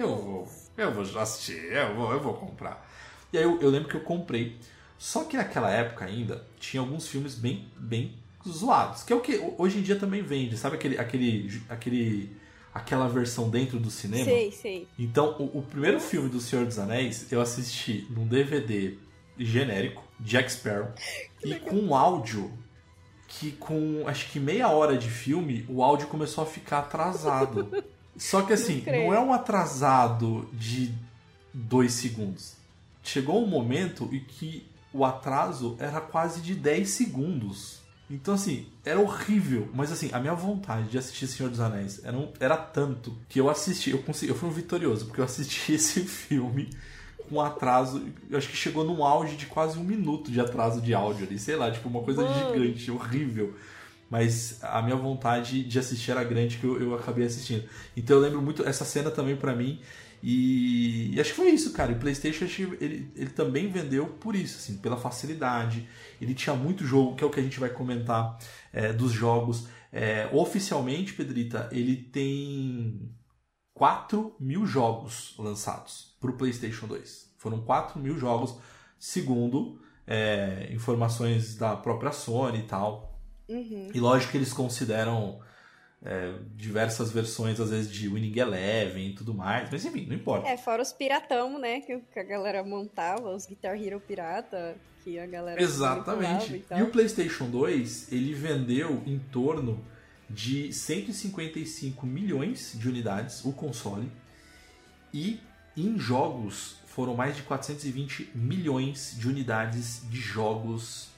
eu 0.01 0.15
vou, 0.15 0.47
eu 0.77 0.93
vou 0.93 1.21
assistir, 1.21 1.61
eu 1.71 1.95
vou, 1.95 2.11
eu 2.11 2.19
vou 2.19 2.33
comprar. 2.33 2.87
E 3.31 3.37
aí 3.37 3.43
eu, 3.43 3.59
eu 3.61 3.69
lembro 3.69 3.89
que 3.89 3.95
eu 3.95 4.01
comprei. 4.01 4.57
Só 4.97 5.23
que 5.23 5.37
naquela 5.37 5.69
época 5.71 6.05
ainda 6.05 6.45
tinha 6.59 6.81
alguns 6.81 7.07
filmes 7.07 7.35
bem, 7.35 7.67
bem 7.77 8.15
zoados, 8.47 9.03
que 9.03 9.13
é 9.13 9.15
o 9.15 9.21
que 9.21 9.41
hoje 9.57 9.79
em 9.79 9.81
dia 9.81 9.95
também 9.97 10.21
vende, 10.21 10.57
sabe 10.57 10.75
aquele, 10.75 10.97
aquele, 10.97 11.61
aquele, 11.69 12.35
aquela 12.73 13.07
versão 13.07 13.49
dentro 13.49 13.79
do 13.79 13.89
cinema? 13.89 14.25
Sei, 14.25 14.51
sei. 14.51 14.87
Então, 14.97 15.35
o, 15.39 15.59
o 15.59 15.61
primeiro 15.61 15.99
filme 15.99 16.29
do 16.29 16.39
Senhor 16.39 16.65
dos 16.65 16.79
Anéis 16.79 17.31
eu 17.31 17.41
assisti 17.41 18.07
num 18.09 18.27
DVD 18.27 18.95
genérico, 19.37 20.03
Jack 20.19 20.51
Sparrow, 20.51 20.91
e 21.43 21.55
com 21.55 21.75
um 21.75 21.95
áudio 21.95 22.51
que 23.27 23.51
com 23.51 24.03
acho 24.07 24.29
que 24.31 24.39
meia 24.39 24.69
hora 24.69 24.97
de 24.97 25.09
filme, 25.09 25.65
o 25.69 25.83
áudio 25.83 26.07
começou 26.07 26.43
a 26.43 26.47
ficar 26.47 26.79
atrasado. 26.79 27.69
Só 28.19 28.41
que 28.43 28.53
assim, 28.53 28.83
Não 28.85 29.13
é 29.13 29.19
um 29.19 29.33
atrasado 29.33 30.47
de 30.53 30.93
dois 31.53 31.93
segundos. 31.93 32.53
Chegou 33.03 33.43
um 33.43 33.47
momento 33.47 34.09
em 34.13 34.19
que 34.19 34.67
o 34.93 35.03
atraso 35.05 35.75
era 35.79 35.99
quase 36.01 36.41
de 36.41 36.53
10 36.53 36.89
segundos. 36.89 37.79
Então, 38.09 38.33
assim, 38.33 38.65
era 38.83 38.99
horrível. 38.99 39.69
Mas, 39.73 39.91
assim, 39.91 40.09
a 40.11 40.19
minha 40.19 40.33
vontade 40.33 40.89
de 40.89 40.97
assistir 40.97 41.27
Senhor 41.27 41.49
dos 41.49 41.59
Anéis 41.59 42.01
era, 42.03 42.17
um- 42.17 42.31
era 42.39 42.57
tanto 42.57 43.15
que 43.29 43.39
eu 43.39 43.49
assisti, 43.49 43.91
eu 43.91 43.99
consegui, 44.01 44.31
eu 44.31 44.35
fui 44.37 44.49
um 44.49 44.51
vitorioso, 44.51 45.05
porque 45.05 45.21
eu 45.21 45.25
assisti 45.25 45.73
esse 45.73 46.01
filme 46.01 46.69
com 47.29 47.39
atraso. 47.39 48.03
Eu 48.29 48.37
acho 48.37 48.49
que 48.49 48.57
chegou 48.57 48.83
num 48.83 49.03
auge 49.03 49.35
de 49.35 49.45
quase 49.45 49.77
um 49.77 49.83
minuto 49.83 50.31
de 50.31 50.41
atraso 50.41 50.81
de 50.81 50.93
áudio 50.93 51.27
ali. 51.27 51.37
Sei 51.37 51.55
lá, 51.55 51.69
tipo, 51.71 51.87
uma 51.87 52.01
coisa 52.01 52.23
Mano. 52.23 52.33
gigante, 52.33 52.89
horrível. 52.89 53.55
Mas 54.09 54.59
a 54.63 54.81
minha 54.81 54.95
vontade 54.95 55.63
de 55.63 55.79
assistir 55.79 56.11
era 56.11 56.23
grande 56.23 56.57
que 56.57 56.63
eu, 56.63 56.81
eu 56.81 56.95
acabei 56.95 57.25
assistindo. 57.25 57.63
Então 57.95 58.17
eu 58.17 58.21
lembro 58.21 58.41
muito 58.41 58.67
essa 58.67 58.83
cena 58.83 59.11
também 59.11 59.35
pra 59.35 59.55
mim. 59.55 59.79
E, 60.21 61.15
e 61.15 61.21
acho 61.21 61.29
que 61.29 61.35
foi 61.35 61.49
isso, 61.49 61.71
cara. 61.71 61.91
E 61.91 61.95
o 61.95 61.99
PlayStation 61.99 62.45
ele, 62.79 63.11
ele 63.15 63.29
também 63.29 63.69
vendeu 63.69 64.07
por 64.07 64.35
isso, 64.35 64.57
assim, 64.57 64.77
pela 64.77 64.97
facilidade. 64.97 65.87
Ele 66.19 66.33
tinha 66.33 66.55
muito 66.55 66.85
jogo, 66.85 67.15
que 67.15 67.23
é 67.23 67.27
o 67.27 67.29
que 67.29 67.39
a 67.39 67.43
gente 67.43 67.59
vai 67.59 67.69
comentar 67.69 68.37
é, 68.73 68.91
dos 68.91 69.11
jogos. 69.11 69.67
É, 69.91 70.29
oficialmente, 70.33 71.13
Pedrita, 71.13 71.69
ele 71.71 71.95
tem 71.95 73.11
4 73.73 74.35
mil 74.39 74.65
jogos 74.65 75.35
lançados 75.37 76.17
para 76.19 76.31
o 76.31 76.37
PlayStation 76.37 76.87
2. 76.87 77.33
Foram 77.37 77.61
4 77.61 77.99
mil 77.99 78.17
jogos, 78.17 78.55
segundo 78.97 79.79
é, 80.05 80.69
informações 80.73 81.55
da 81.55 81.75
própria 81.75 82.11
Sony 82.11 82.59
e 82.59 82.63
tal. 82.63 83.08
Uhum. 83.49 83.89
E 83.93 83.99
lógico 83.99 84.31
que 84.31 84.37
eles 84.37 84.53
consideram 84.53 85.39
é, 86.05 86.33
diversas 86.55 87.11
versões, 87.11 87.59
às 87.59 87.71
vezes, 87.71 87.91
de 87.91 88.07
Winning 88.07 88.37
Eleven 88.37 89.09
e 89.09 89.13
tudo 89.13 89.33
mais. 89.33 89.69
Mas 89.71 89.83
enfim, 89.83 90.05
não 90.05 90.15
importa. 90.15 90.47
É, 90.47 90.55
fora 90.55 90.81
os 90.81 90.93
piratão, 90.93 91.59
né? 91.59 91.81
Que, 91.81 92.01
a 92.15 92.23
galera 92.23 92.63
montava, 92.63 93.33
os 93.35 93.45
Guitar 93.45 93.75
Hero 93.75 93.99
pirata, 93.99 94.77
que 95.03 95.19
a 95.19 95.25
galera 95.25 95.61
Exatamente. 95.61 96.55
E, 96.55 96.59
tal. 96.59 96.79
E 96.79 96.83
o 96.83 96.91
PlayStation 96.91 97.49
2, 97.49 98.11
ele 98.11 98.33
vendeu 98.33 99.03
em 99.05 99.19
torno 99.19 99.83
de 100.29 100.71
155 100.71 102.05
milhões 102.05 102.73
de 102.75 102.87
unidades, 102.87 103.43
o 103.43 103.51
console. 103.51 104.09
E 105.13 105.39
em 105.75 105.97
jogos 105.97 106.77
foram 106.85 107.15
mais 107.15 107.35
de 107.35 107.43
420 107.43 108.31
milhões 108.35 109.15
de 109.17 109.27
unidades 109.27 110.03
de 110.09 110.17
jogos 110.17 111.09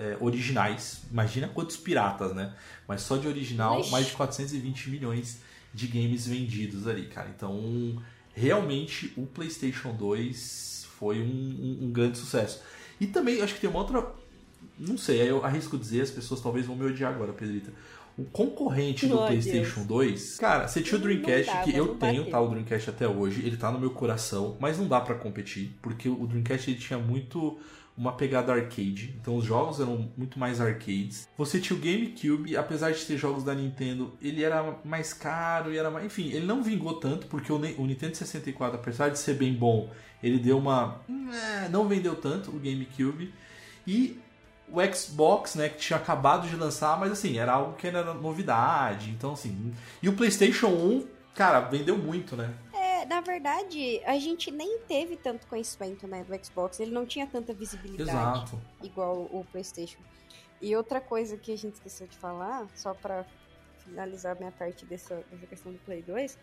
é, 0.00 0.16
originais. 0.20 1.02
Imagina 1.10 1.46
quantos 1.48 1.76
piratas, 1.76 2.34
né? 2.34 2.54
Mas 2.88 3.02
só 3.02 3.16
de 3.16 3.28
original, 3.28 3.80
Ixi. 3.80 3.90
mais 3.92 4.06
de 4.06 4.12
420 4.14 4.90
milhões 4.90 5.38
de 5.72 5.86
games 5.86 6.26
vendidos 6.26 6.86
ali, 6.88 7.06
cara. 7.06 7.28
Então, 7.36 8.02
realmente, 8.34 9.12
o 9.16 9.26
PlayStation 9.26 9.92
2 9.94 10.86
foi 10.98 11.20
um, 11.20 11.24
um- 11.24 11.78
um 11.86 11.90
grande 11.92 12.18
sucesso. 12.18 12.62
E 13.00 13.06
também, 13.06 13.40
acho 13.40 13.54
que 13.54 13.60
tem 13.60 13.70
uma 13.70 13.78
outra. 13.78 14.04
Não 14.78 14.96
sei, 14.98 15.20
eu 15.30 15.44
arrisco 15.44 15.76
dizer, 15.78 16.00
as 16.02 16.10
pessoas 16.10 16.40
talvez 16.40 16.66
vão 16.66 16.74
me 16.76 16.84
odiar 16.84 17.12
agora, 17.14 17.32
Pedrita. 17.32 17.70
O 18.18 18.24
concorrente 18.24 19.06
do 19.06 19.18
Oh, 19.18 19.26
PlayStation 19.26 19.84
2, 19.84 20.36
cara, 20.36 20.68
você 20.68 20.82
tinha 20.82 20.98
o 20.98 21.00
Dreamcast, 21.02 21.46
dava, 21.46 21.64
que 21.64 21.74
eu 21.76 21.94
tenho, 21.94 22.18
bateu. 22.24 22.30
tá? 22.30 22.40
O 22.40 22.48
Dreamcast 22.48 22.90
até 22.90 23.08
hoje, 23.08 23.40
ele 23.46 23.56
tá 23.56 23.70
no 23.70 23.78
meu 23.80 23.90
coração, 23.90 24.56
mas 24.60 24.78
não 24.78 24.86
dá 24.86 25.00
pra 25.00 25.14
competir, 25.14 25.74
porque 25.80 26.08
o 26.08 26.26
Dreamcast 26.26 26.70
ele 26.70 26.78
tinha 26.78 26.98
muito 26.98 27.58
uma 27.96 28.12
pegada 28.12 28.52
arcade, 28.52 29.14
então 29.20 29.36
os 29.36 29.44
jogos 29.44 29.78
eram 29.80 30.10
muito 30.16 30.38
mais 30.38 30.60
arcades. 30.60 31.28
Você 31.36 31.60
tinha 31.60 31.76
o 31.78 31.80
GameCube, 31.80 32.56
apesar 32.56 32.92
de 32.92 33.04
ter 33.04 33.18
jogos 33.18 33.44
da 33.44 33.54
Nintendo, 33.54 34.12
ele 34.22 34.42
era 34.42 34.78
mais 34.84 35.12
caro 35.12 35.72
e 35.72 35.76
era 35.76 35.90
mais... 35.90 36.06
Enfim, 36.06 36.28
ele 36.30 36.46
não 36.46 36.62
vingou 36.62 36.94
tanto, 36.94 37.26
porque 37.26 37.52
o, 37.52 37.56
o 37.56 37.86
Nintendo 37.86 38.16
64, 38.16 38.76
apesar 38.78 39.10
de 39.10 39.18
ser 39.18 39.34
bem 39.34 39.52
bom, 39.52 39.90
ele 40.22 40.38
deu 40.38 40.56
uma... 40.58 41.00
eh, 41.08 41.68
Não 41.68 41.86
vendeu 41.88 42.14
tanto 42.16 42.50
o 42.50 42.58
GameCube. 42.58 43.34
E 43.86 44.18
o 44.72 44.94
Xbox, 44.94 45.54
né, 45.54 45.68
que 45.68 45.78
tinha 45.78 45.98
acabado 45.98 46.48
de 46.48 46.56
lançar, 46.56 46.98
mas 46.98 47.12
assim, 47.12 47.38
era 47.38 47.52
algo 47.52 47.74
que 47.74 47.86
era 47.86 48.14
novidade, 48.14 49.10
então 49.10 49.32
assim... 49.32 49.74
E 50.02 50.08
o 50.08 50.12
PlayStation 50.12 50.68
1, 50.68 51.08
cara, 51.34 51.60
vendeu 51.60 51.96
muito, 51.98 52.36
né? 52.36 52.54
É, 52.72 53.04
na 53.06 53.20
verdade, 53.20 54.00
a 54.04 54.18
gente 54.18 54.50
nem 54.50 54.78
teve 54.80 55.16
tanto 55.16 55.46
conhecimento, 55.46 56.06
né, 56.06 56.24
do 56.24 56.44
Xbox. 56.44 56.80
Ele 56.80 56.90
não 56.90 57.06
tinha 57.06 57.26
tanta 57.26 57.52
visibilidade. 57.52 58.10
Exato. 58.10 58.60
igual 58.82 59.28
o 59.30 59.44
PlayStation. 59.50 60.00
E 60.60 60.76
outra 60.76 61.00
coisa 61.00 61.36
que 61.36 61.52
a 61.52 61.56
gente 61.56 61.74
esqueceu 61.74 62.06
de 62.06 62.16
falar, 62.16 62.66
só 62.74 62.92
pra 62.92 63.24
finalizar 63.78 64.36
minha 64.38 64.52
parte 64.52 64.84
dessa, 64.84 65.24
dessa 65.30 65.46
questão 65.46 65.72
do 65.72 65.78
Play 65.78 66.02
2, 66.02 66.38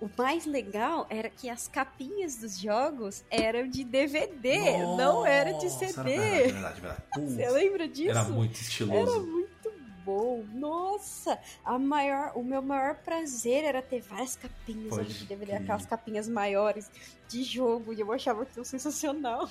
o 0.00 0.10
mais 0.16 0.46
legal 0.46 1.06
era 1.10 1.28
que 1.28 1.48
as 1.48 1.68
capinhas 1.68 2.36
dos 2.36 2.58
jogos 2.58 3.22
eram 3.30 3.68
de 3.68 3.84
DVD, 3.84 4.78
não 4.96 5.26
era 5.26 5.52
de 5.52 5.64
Nossa, 5.66 5.86
CD. 5.86 6.12
Era 6.14 6.22
verdade, 6.22 6.52
verdade, 6.52 6.80
verdade. 6.80 7.02
Você 7.34 7.50
lembra 7.50 7.88
disso? 7.88 8.10
Era 8.10 8.24
muito 8.24 8.54
Era 8.54 8.62
estiloso. 8.62 9.26
muito 9.26 9.72
bom. 10.04 10.44
Nossa, 10.54 11.38
a 11.64 11.78
maior, 11.78 12.32
o 12.34 12.42
meu 12.42 12.62
maior 12.62 12.94
prazer 12.96 13.64
era 13.64 13.82
ter 13.82 14.00
várias 14.00 14.36
capinhas 14.36 14.88
Pode 14.88 15.12
de 15.12 15.24
DVD, 15.26 15.52
crer. 15.52 15.62
aquelas 15.62 15.86
capinhas 15.86 16.28
maiores 16.28 16.90
de 17.28 17.42
jogo, 17.42 17.92
e 17.92 18.00
eu 18.00 18.10
achava 18.12 18.42
aquilo 18.42 18.64
sensacional. 18.64 19.48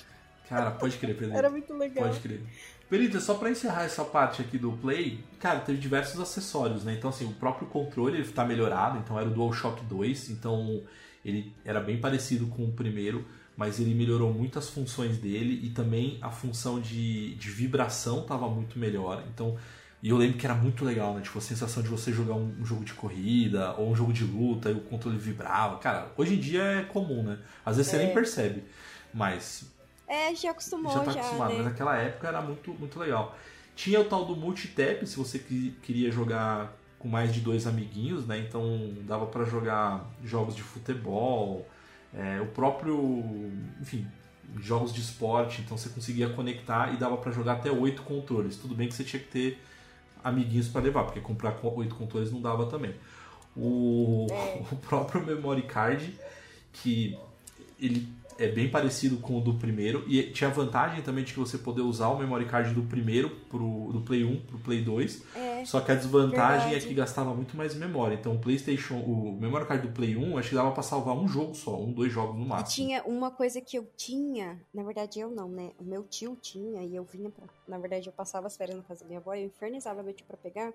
Cara, 0.48 0.72
pode 0.72 0.98
crer, 0.98 1.16
Pedro. 1.16 1.36
Era 1.36 1.48
muito 1.48 1.72
legal. 1.74 2.08
Pode 2.08 2.18
crer. 2.20 2.42
Perita, 2.90 3.20
só 3.20 3.34
pra 3.34 3.48
encerrar 3.50 3.84
essa 3.84 4.04
parte 4.04 4.42
aqui 4.42 4.58
do 4.58 4.72
Play, 4.72 5.20
cara, 5.38 5.60
teve 5.60 5.78
diversos 5.78 6.20
acessórios, 6.20 6.82
né? 6.82 6.92
Então, 6.92 7.08
assim, 7.08 7.24
o 7.24 7.32
próprio 7.32 7.68
controle 7.68 8.18
ele 8.18 8.28
tá 8.28 8.44
melhorado, 8.44 8.98
então 8.98 9.16
era 9.16 9.28
o 9.28 9.32
DualShock 9.32 9.84
2, 9.84 10.30
então 10.30 10.82
ele 11.24 11.52
era 11.64 11.80
bem 11.80 12.00
parecido 12.00 12.48
com 12.48 12.64
o 12.64 12.72
primeiro, 12.72 13.24
mas 13.56 13.78
ele 13.78 13.94
melhorou 13.94 14.34
muito 14.34 14.58
as 14.58 14.68
funções 14.68 15.18
dele 15.18 15.60
e 15.62 15.70
também 15.70 16.18
a 16.20 16.32
função 16.32 16.80
de, 16.80 17.36
de 17.36 17.48
vibração 17.50 18.24
tava 18.24 18.48
muito 18.48 18.76
melhor. 18.76 19.22
Então, 19.32 19.56
e 20.02 20.08
eu 20.08 20.16
lembro 20.16 20.36
que 20.36 20.44
era 20.44 20.56
muito 20.56 20.84
legal, 20.84 21.14
né? 21.14 21.20
Tipo, 21.20 21.38
a 21.38 21.42
sensação 21.42 21.84
de 21.84 21.88
você 21.88 22.10
jogar 22.12 22.34
um, 22.34 22.64
jogo 22.64 22.84
de 22.84 22.94
corrida 22.94 23.72
ou 23.74 23.92
um 23.92 23.94
jogo 23.94 24.12
de 24.12 24.24
luta 24.24 24.68
e 24.68 24.72
o 24.72 24.80
controle 24.80 25.16
vibrava. 25.16 25.78
Cara, 25.78 26.10
hoje 26.16 26.34
em 26.34 26.40
dia 26.40 26.62
é 26.62 26.82
comum, 26.82 27.22
né? 27.22 27.38
Às 27.64 27.76
vezes 27.76 27.92
você 27.92 27.98
É. 27.98 28.04
nem 28.06 28.14
percebe, 28.14 28.64
mas 29.14 29.69
É, 30.10 30.34
já 30.34 30.50
acostumou 30.50 30.92
já 30.92 31.04
já, 31.04 31.12
tá 31.12 31.20
acostumado, 31.20 31.50
né? 31.50 31.56
mas 31.58 31.66
naquela 31.66 31.96
época 31.96 32.26
era 32.28 32.42
muito, 32.42 32.72
muito 32.74 32.98
legal. 32.98 33.36
Tinha 33.76 34.00
o 34.00 34.04
tal 34.04 34.24
do 34.24 34.34
multitap, 34.34 35.06
se 35.06 35.16
você 35.16 35.38
que- 35.38 35.74
queria 35.82 36.10
jogar 36.10 36.76
com 36.98 37.08
mais 37.08 37.32
de 37.32 37.40
dois 37.40 37.66
amiguinhos, 37.66 38.26
né? 38.26 38.38
Então 38.38 38.92
dava 39.02 39.26
pra 39.26 39.44
jogar 39.44 40.04
jogos 40.24 40.56
de 40.56 40.62
futebol, 40.62 41.64
é, 42.12 42.40
o 42.40 42.46
próprio, 42.46 42.98
enfim, 43.80 44.04
jogos 44.60 44.92
de 44.92 45.00
esporte, 45.00 45.62
então 45.62 45.78
você 45.78 45.88
conseguia 45.88 46.28
conectar 46.30 46.92
e 46.92 46.96
dava 46.96 47.16
pra 47.16 47.30
jogar 47.30 47.52
até 47.54 47.70
oito 47.70 48.02
controles. 48.02 48.56
Tudo 48.56 48.74
bem 48.74 48.88
que 48.88 48.94
você 48.94 49.04
tinha 49.04 49.22
que 49.22 49.28
ter 49.28 49.62
amiguinhos 50.24 50.66
pra 50.68 50.80
levar, 50.80 51.04
porque 51.04 51.20
comprar 51.20 51.52
com 51.52 51.72
oito 51.76 51.94
controles 51.94 52.32
não 52.32 52.42
dava 52.42 52.66
também. 52.66 52.94
O, 53.56 54.26
É. 54.28 54.62
o 54.70 54.76
próprio 54.76 55.24
memory 55.24 55.62
card, 55.62 56.18
que 56.72 57.16
ele 57.78 58.12
é 58.40 58.48
bem 58.48 58.70
parecido 58.70 59.18
com 59.18 59.38
o 59.38 59.40
do 59.40 59.54
primeiro 59.54 60.04
e 60.08 60.22
tinha 60.30 60.48
a 60.48 60.52
vantagem 60.52 61.02
também 61.02 61.22
de 61.22 61.32
que 61.34 61.38
você 61.38 61.58
poder 61.58 61.82
usar 61.82 62.08
o 62.08 62.18
memory 62.18 62.46
card 62.46 62.72
do 62.74 62.82
primeiro 62.82 63.30
pro 63.48 63.90
do 63.92 64.00
Play 64.00 64.24
1 64.24 64.40
pro 64.46 64.58
Play 64.58 64.82
2. 64.82 65.22
É. 65.36 65.64
Só 65.64 65.80
que 65.80 65.92
a 65.92 65.94
desvantagem 65.94 66.70
verdade. 66.70 66.84
é 66.86 66.88
que 66.88 66.94
gastava 66.94 67.34
muito 67.34 67.56
mais 67.56 67.74
memória. 67.74 68.14
Então 68.14 68.34
o 68.34 68.38
PlayStation, 68.38 68.94
o 68.98 69.36
memory 69.38 69.66
card 69.66 69.86
do 69.86 69.92
Play 69.92 70.16
1, 70.16 70.38
acho 70.38 70.48
que 70.48 70.54
dava 70.54 70.72
pra 70.72 70.82
salvar 70.82 71.14
um 71.14 71.28
jogo 71.28 71.54
só, 71.54 71.78
um, 71.78 71.92
dois 71.92 72.10
jogos 72.12 72.36
no 72.36 72.44
E 72.44 72.48
máximo. 72.48 72.86
tinha 72.86 73.02
uma 73.04 73.30
coisa 73.30 73.60
que 73.60 73.76
eu 73.76 73.86
tinha, 73.96 74.60
na 74.72 74.82
verdade 74.82 75.20
eu 75.20 75.30
não, 75.30 75.48
né? 75.48 75.72
O 75.78 75.84
meu 75.84 76.02
tio 76.04 76.36
tinha 76.40 76.82
e 76.82 76.96
eu 76.96 77.04
vinha 77.04 77.30
pra. 77.30 77.44
Na 77.68 77.78
verdade, 77.78 78.06
eu 78.08 78.12
passava 78.12 78.46
as 78.46 78.56
férias 78.56 78.76
na 78.76 78.82
casa 78.82 79.00
da 79.00 79.06
minha 79.06 79.20
avó 79.20 79.34
e 79.34 79.42
eu 79.42 79.46
infernizava 79.46 80.02
meu 80.02 80.12
tio 80.14 80.26
pra 80.26 80.36
pegar. 80.36 80.72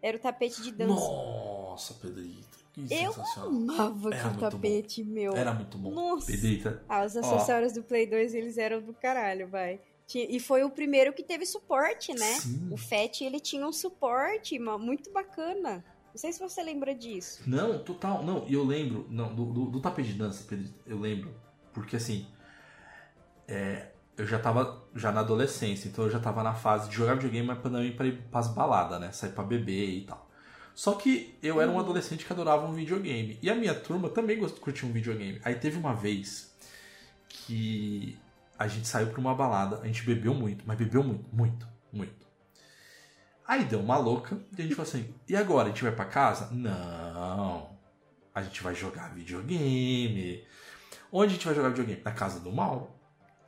Era 0.00 0.16
o 0.16 0.20
tapete 0.20 0.62
de 0.62 0.70
dança. 0.70 0.94
Nossa, 0.94 1.94
Pedrita, 1.94 2.58
que 2.86 2.94
Eu. 2.94 3.14
Amava 3.36 4.08
Era 4.08 4.16
aquele 4.16 4.28
muito 4.28 4.40
bom. 4.40 4.50
tapete, 4.50 5.04
meu. 5.04 5.32
Era 5.36 5.52
muito 5.54 5.78
bom. 5.78 5.90
Nossa. 5.90 6.26
Pedrita, 6.30 6.82
Ah, 6.88 7.04
os 7.04 7.16
acessórios 7.16 7.72
do 7.72 7.82
Play 7.82 8.06
2, 8.06 8.34
eles 8.34 8.58
eram 8.58 8.80
do 8.80 8.92
caralho, 8.92 9.48
vai. 9.48 9.80
E 10.14 10.40
foi 10.40 10.64
o 10.64 10.70
primeiro 10.70 11.12
que 11.12 11.22
teve 11.22 11.44
suporte, 11.44 12.14
né? 12.14 12.32
sim. 12.40 12.68
O 12.70 12.76
FAT, 12.78 13.20
ele 13.22 13.38
tinha 13.40 13.66
um 13.66 13.72
suporte 13.72 14.58
muito 14.58 15.12
bacana. 15.12 15.84
Não 16.14 16.16
sei 16.18 16.32
se 16.32 16.40
você 16.40 16.62
lembra 16.62 16.94
disso. 16.94 17.42
Não, 17.46 17.78
total. 17.84 18.24
Não, 18.24 18.46
e 18.48 18.54
eu 18.54 18.64
lembro, 18.64 19.06
não, 19.10 19.34
do, 19.34 19.44
do, 19.44 19.64
do 19.66 19.80
tapete 19.80 20.08
de 20.12 20.18
dança, 20.18 20.44
Pedro, 20.48 20.66
eu 20.86 20.98
lembro. 20.98 21.30
Porque 21.74 21.96
assim. 21.96 22.26
é, 23.46 23.88
eu 24.16 24.26
já 24.26 24.38
tava 24.38 24.82
já 24.94 25.12
na 25.12 25.20
adolescência, 25.20 25.88
então 25.88 26.04
eu 26.04 26.10
já 26.10 26.18
tava 26.18 26.42
na 26.42 26.54
fase 26.54 26.88
de 26.88 26.96
jogar 26.96 27.14
videogame, 27.14 27.46
mas 27.46 27.58
pra 27.94 28.06
ir 28.06 28.20
pras 28.30 28.48
baladas, 28.48 29.00
né? 29.00 29.12
Sair 29.12 29.32
pra 29.32 29.44
beber 29.44 29.90
e 29.90 30.00
tal. 30.06 30.27
Só 30.78 30.94
que 30.94 31.36
eu 31.42 31.60
era 31.60 31.68
um 31.68 31.80
adolescente 31.80 32.24
que 32.24 32.32
adorava 32.32 32.64
um 32.64 32.72
videogame. 32.72 33.36
E 33.42 33.50
a 33.50 33.54
minha 33.56 33.74
turma 33.74 34.08
também 34.08 34.38
curtia 34.38 34.88
um 34.88 34.92
videogame. 34.92 35.40
Aí 35.44 35.56
teve 35.56 35.76
uma 35.76 35.92
vez 35.92 36.56
que 37.28 38.16
a 38.56 38.68
gente 38.68 38.86
saiu 38.86 39.08
pra 39.08 39.18
uma 39.18 39.34
balada, 39.34 39.80
a 39.80 39.86
gente 39.88 40.04
bebeu 40.04 40.32
muito, 40.32 40.62
mas 40.64 40.78
bebeu 40.78 41.02
muito, 41.02 41.24
muito, 41.32 41.68
muito. 41.92 42.24
Aí 43.44 43.64
deu 43.64 43.80
uma 43.80 43.98
louca 43.98 44.40
e 44.56 44.60
a 44.60 44.62
gente 44.62 44.76
falou 44.76 44.88
assim: 44.88 45.12
e 45.28 45.34
agora? 45.34 45.66
A 45.66 45.70
gente 45.72 45.82
vai 45.82 45.90
pra 45.90 46.04
casa? 46.04 46.48
Não. 46.52 47.76
A 48.32 48.40
gente 48.40 48.62
vai 48.62 48.76
jogar 48.76 49.12
videogame. 49.12 50.44
Onde 51.10 51.32
a 51.32 51.34
gente 51.34 51.44
vai 51.44 51.56
jogar 51.56 51.70
videogame? 51.70 52.02
Na 52.04 52.12
casa 52.12 52.38
do 52.38 52.52
mal. 52.52 52.96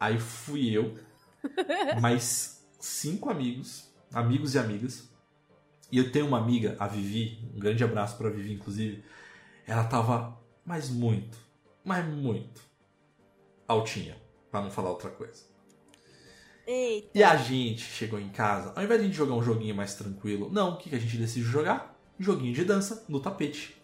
Aí 0.01 0.19
fui 0.19 0.69
eu, 0.77 0.99
mais 2.03 2.67
cinco 2.81 3.31
amigos, 3.31 3.89
amigos 4.13 4.57
e 4.57 4.59
amigas. 4.59 5.10
E 5.91 5.99
eu 5.99 6.13
tenho 6.13 6.27
uma 6.27 6.39
amiga, 6.39 6.77
a 6.79 6.87
Vivi, 6.87 7.39
um 7.55 7.59
grande 7.59 7.83
abraço 7.83 8.17
pra 8.17 8.31
Vivi, 8.31 8.53
inclusive. 8.53 9.05
Ela 9.67 9.85
tava, 9.85 10.39
mas 10.65 10.89
muito, 10.89 11.37
mas 11.85 12.05
muito 12.07 12.63
altinha, 13.67 14.17
pra 14.51 14.61
não 14.61 14.71
falar 14.71 14.91
outra 14.91 15.11
coisa. 15.11 15.45
Eita. 16.67 17.11
E 17.15 17.23
a 17.23 17.37
gente 17.37 17.83
chegou 17.83 18.21
em 18.21 18.29
casa, 18.29 18.73
ao 18.77 18.85
invés 18.85 19.01
de 19.01 19.07
a 19.07 19.09
gente 19.09 19.17
jogar 19.17 19.35
um 19.35 19.43
joguinho 19.43 19.75
mais 19.75 19.95
tranquilo, 19.95 20.51
não, 20.53 20.75
o 20.75 20.77
que, 20.77 20.91
que 20.91 20.97
a 20.97 20.99
gente 20.99 21.17
decidiu 21.17 21.49
jogar? 21.49 21.99
Joguinho 22.19 22.55
de 22.55 22.65
dança 22.65 23.05
no 23.09 23.19
tapete. 23.19 23.80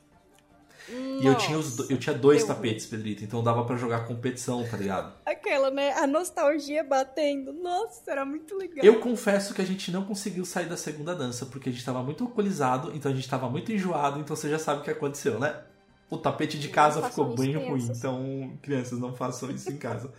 E 0.88 1.27
eu 1.27 1.35
tinha, 1.35 1.59
os, 1.59 1.90
eu 1.90 1.99
tinha 1.99 2.16
dois 2.16 2.44
tapetes, 2.44 2.87
Pedrito, 2.87 3.25
então 3.25 3.42
dava 3.42 3.64
pra 3.64 3.77
jogar 3.77 4.07
competição, 4.07 4.64
tá 4.68 4.77
ligado? 4.77 5.12
Aquela, 5.25 5.70
né? 5.70 5.92
A 5.94 6.07
nostalgia 6.07 6.85
batendo. 6.85 7.53
Nossa, 7.53 8.11
era 8.11 8.25
muito 8.25 8.57
legal. 8.57 8.85
Eu 8.85 9.01
confesso 9.01 9.53
que 9.53 9.61
a 9.61 9.64
gente 9.64 9.90
não 9.90 10.05
conseguiu 10.05 10.44
sair 10.44 10.66
da 10.66 10.77
segunda 10.77 11.14
dança, 11.14 11.46
porque 11.46 11.68
a 11.68 11.72
gente 11.72 11.85
tava 11.85 12.03
muito 12.03 12.22
alcoolizado, 12.25 12.92
então 12.94 13.11
a 13.11 13.14
gente 13.14 13.29
tava 13.29 13.49
muito 13.51 13.72
enjoado, 13.72 14.20
então 14.20 14.37
você 14.37 14.49
já 14.49 14.59
sabe 14.59 14.81
o 14.81 14.85
que 14.85 14.90
aconteceu, 14.90 15.40
né? 15.40 15.61
O 16.09 16.16
tapete 16.16 16.59
de 16.59 16.68
casa 16.68 17.03
ficou 17.09 17.35
bem 17.35 17.57
ruim, 17.57 17.81
crianças. 17.81 17.99
então 17.99 18.59
crianças 18.62 18.99
não 18.99 19.12
façam 19.12 19.51
isso 19.51 19.70
em 19.72 19.77
casa. 19.77 20.12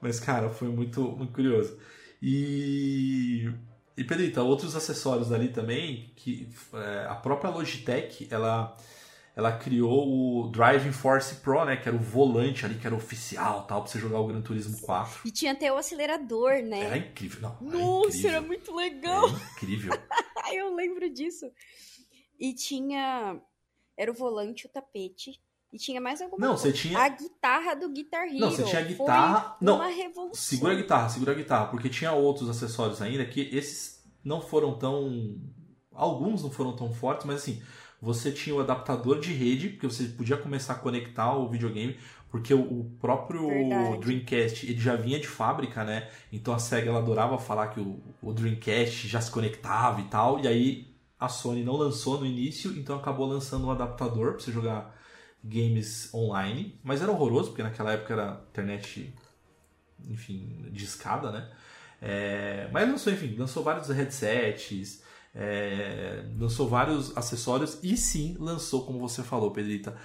Mas, 0.00 0.18
cara, 0.18 0.50
foi 0.50 0.68
muito, 0.68 1.02
muito 1.02 1.32
curioso. 1.32 1.78
E. 2.22 3.50
E 3.96 4.04
Pedrita, 4.04 4.42
outros 4.42 4.74
acessórios 4.74 5.30
ali 5.30 5.48
também, 5.48 6.10
que 6.16 6.48
é, 6.72 7.06
a 7.06 7.14
própria 7.14 7.50
Logitech, 7.50 8.26
ela, 8.30 8.74
ela 9.36 9.52
criou 9.52 10.42
o 10.44 10.48
Driving 10.50 10.92
Force 10.92 11.36
Pro, 11.36 11.64
né? 11.64 11.76
Que 11.76 11.88
era 11.88 11.96
o 11.96 12.00
volante 12.00 12.64
ali, 12.66 12.74
que 12.74 12.86
era 12.86 12.94
oficial 12.96 13.64
tal, 13.66 13.82
pra 13.82 13.90
você 13.90 13.98
jogar 13.98 14.18
o 14.20 14.26
Gran 14.26 14.42
Turismo 14.42 14.78
4. 14.80 15.20
E 15.24 15.30
tinha 15.30 15.52
até 15.52 15.72
o 15.72 15.76
acelerador, 15.76 16.62
né? 16.62 16.80
Era 16.82 16.98
incrível, 16.98 17.40
não. 17.40 17.56
era 17.68 17.78
Nossa, 17.78 18.08
incrível. 18.08 18.30
era 18.30 18.40
muito 18.40 18.74
legal. 18.74 19.28
Era 19.28 19.36
incrível. 19.52 19.92
Eu 20.52 20.74
lembro 20.74 21.08
disso. 21.12 21.46
E 22.38 22.52
tinha. 22.54 23.40
Era 23.96 24.10
o 24.10 24.14
volante, 24.14 24.66
o 24.66 24.68
tapete. 24.68 25.40
E 25.72 25.78
tinha 25.78 26.00
mais 26.00 26.20
alguma 26.20 26.40
Não, 26.44 26.56
coisa. 26.56 26.62
você 26.64 26.72
tinha. 26.72 26.98
A 26.98 27.08
guitarra 27.08 27.74
do 27.74 27.88
Guitar 27.90 28.26
Hero. 28.26 28.40
Não, 28.40 28.50
você 28.50 28.64
tinha 28.64 28.80
a 28.80 28.84
foi 28.84 28.94
guitarra- 28.94 29.56
não, 29.60 29.76
Uma 29.76 29.86
revolução. 29.86 30.34
Segura 30.34 30.72
a 30.72 30.76
guitarra, 30.76 31.08
segura 31.08 31.30
a 31.32 31.34
guitarra, 31.36 31.66
porque 31.66 31.88
tinha 31.88 32.12
outros 32.12 32.48
acessórios 32.50 33.00
ainda 33.00 33.24
que 33.24 33.42
esses 33.56 34.02
não 34.24 34.40
foram 34.40 34.76
tão. 34.76 35.38
Alguns 35.92 36.42
não 36.42 36.50
foram 36.50 36.74
tão 36.74 36.92
fortes, 36.92 37.24
mas 37.26 37.36
assim, 37.42 37.62
você 38.00 38.32
tinha 38.32 38.54
o 38.54 38.60
adaptador 38.60 39.20
de 39.20 39.32
rede, 39.32 39.68
porque 39.70 39.86
você 39.86 40.04
podia 40.04 40.36
começar 40.36 40.74
a 40.74 40.76
conectar 40.76 41.34
o 41.36 41.48
videogame, 41.48 41.98
porque 42.30 42.54
o, 42.54 42.90
próprio 43.00 43.48
Verdade. 43.48 43.98
Dreamcast 43.98 44.66
ele 44.66 44.80
já 44.80 44.96
vinha 44.96 45.18
de 45.18 45.26
fábrica, 45.26 45.84
né? 45.84 46.08
Então 46.32 46.54
a 46.54 46.58
SEGA 46.58 46.90
ela 46.90 47.00
adorava 47.00 47.38
falar 47.38 47.68
que 47.68 47.80
o, 47.80 48.00
o 48.22 48.32
Dreamcast 48.32 49.08
já 49.08 49.20
se 49.20 49.30
conectava 49.30 50.00
e 50.00 50.04
tal, 50.04 50.40
e 50.40 50.48
aí 50.48 50.94
a 51.18 51.28
Sony 51.28 51.62
não 51.62 51.76
lançou 51.76 52.18
no 52.18 52.26
início, 52.26 52.72
então 52.78 52.96
acabou 52.96 53.26
lançando 53.26 53.66
um 53.66 53.70
adaptador 53.70 54.32
pra 54.32 54.40
você 54.40 54.52
jogar 54.52 54.96
games 55.42 56.12
online, 56.14 56.78
mas 56.82 57.02
era 57.02 57.10
horroroso, 57.10 57.48
porque 57.48 57.62
naquela 57.62 57.92
época 57.92 58.12
era 58.14 58.40
internet 58.50 59.12
enfim, 60.08 60.66
de 60.70 60.84
escada, 60.84 61.30
né? 61.30 61.50
É, 62.00 62.68
mas 62.72 62.88
lançou, 62.88 63.12
enfim, 63.12 63.34
lançou 63.36 63.62
vários 63.62 63.88
headsets, 63.88 65.02
é, 65.34 66.24
lançou 66.38 66.68
vários 66.68 67.16
acessórios 67.16 67.78
e 67.82 67.96
sim 67.96 68.36
lançou, 68.38 68.84
como 68.84 68.98
você 68.98 69.22
falou, 69.22 69.50
Pedrita, 69.50 69.96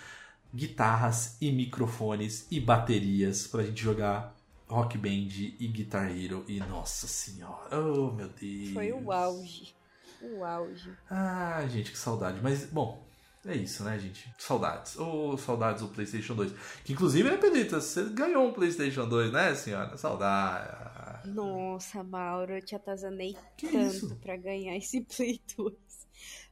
guitarras 0.53 1.37
e 1.41 1.51
microfones 1.51 2.47
e 2.49 2.59
baterias 2.59 3.47
pra 3.47 3.63
gente 3.63 3.81
jogar 3.81 4.35
Rock 4.67 4.97
Band 4.97 5.29
e 5.59 5.67
Guitar 5.67 6.09
Hero. 6.09 6.45
E 6.47 6.59
nossa 6.59 7.07
senhora, 7.07 7.79
oh 7.79 8.11
meu 8.11 8.29
Deus. 8.29 8.73
Foi 8.73 8.91
o 8.91 9.11
auge. 9.11 9.75
O 10.21 10.43
auge. 10.43 10.91
Ah, 11.09 11.65
gente, 11.69 11.91
que 11.91 11.97
saudade. 11.97 12.39
Mas, 12.41 12.65
bom, 12.65 13.05
é 13.45 13.55
isso, 13.55 13.83
né, 13.83 13.99
gente? 13.99 14.27
Saudades. 14.39 14.97
Ô, 14.97 15.37
saudades 15.37 15.83
do 15.83 15.89
PlayStation 15.89 16.33
2. 16.33 16.51
Que, 16.83 16.93
inclusive, 16.93 17.29
né, 17.29 17.37
Pedrita? 17.37 17.79
Você 17.79 18.03
ganhou 18.05 18.47
um 18.47 18.53
PlayStation 18.53 19.07
2, 19.07 19.31
né, 19.31 19.53
senhora? 19.53 19.95
Saudade. 19.97 20.94
Nossa, 21.25 22.03
Mauro, 22.03 22.53
eu 22.53 22.61
te 22.61 22.75
atazanei 22.75 23.35
Que 23.57 23.67
tanto 23.67 24.15
pra 24.17 24.35
ganhar 24.37 24.75
esse 24.77 25.01
Play 25.01 25.41
2. 25.57 25.75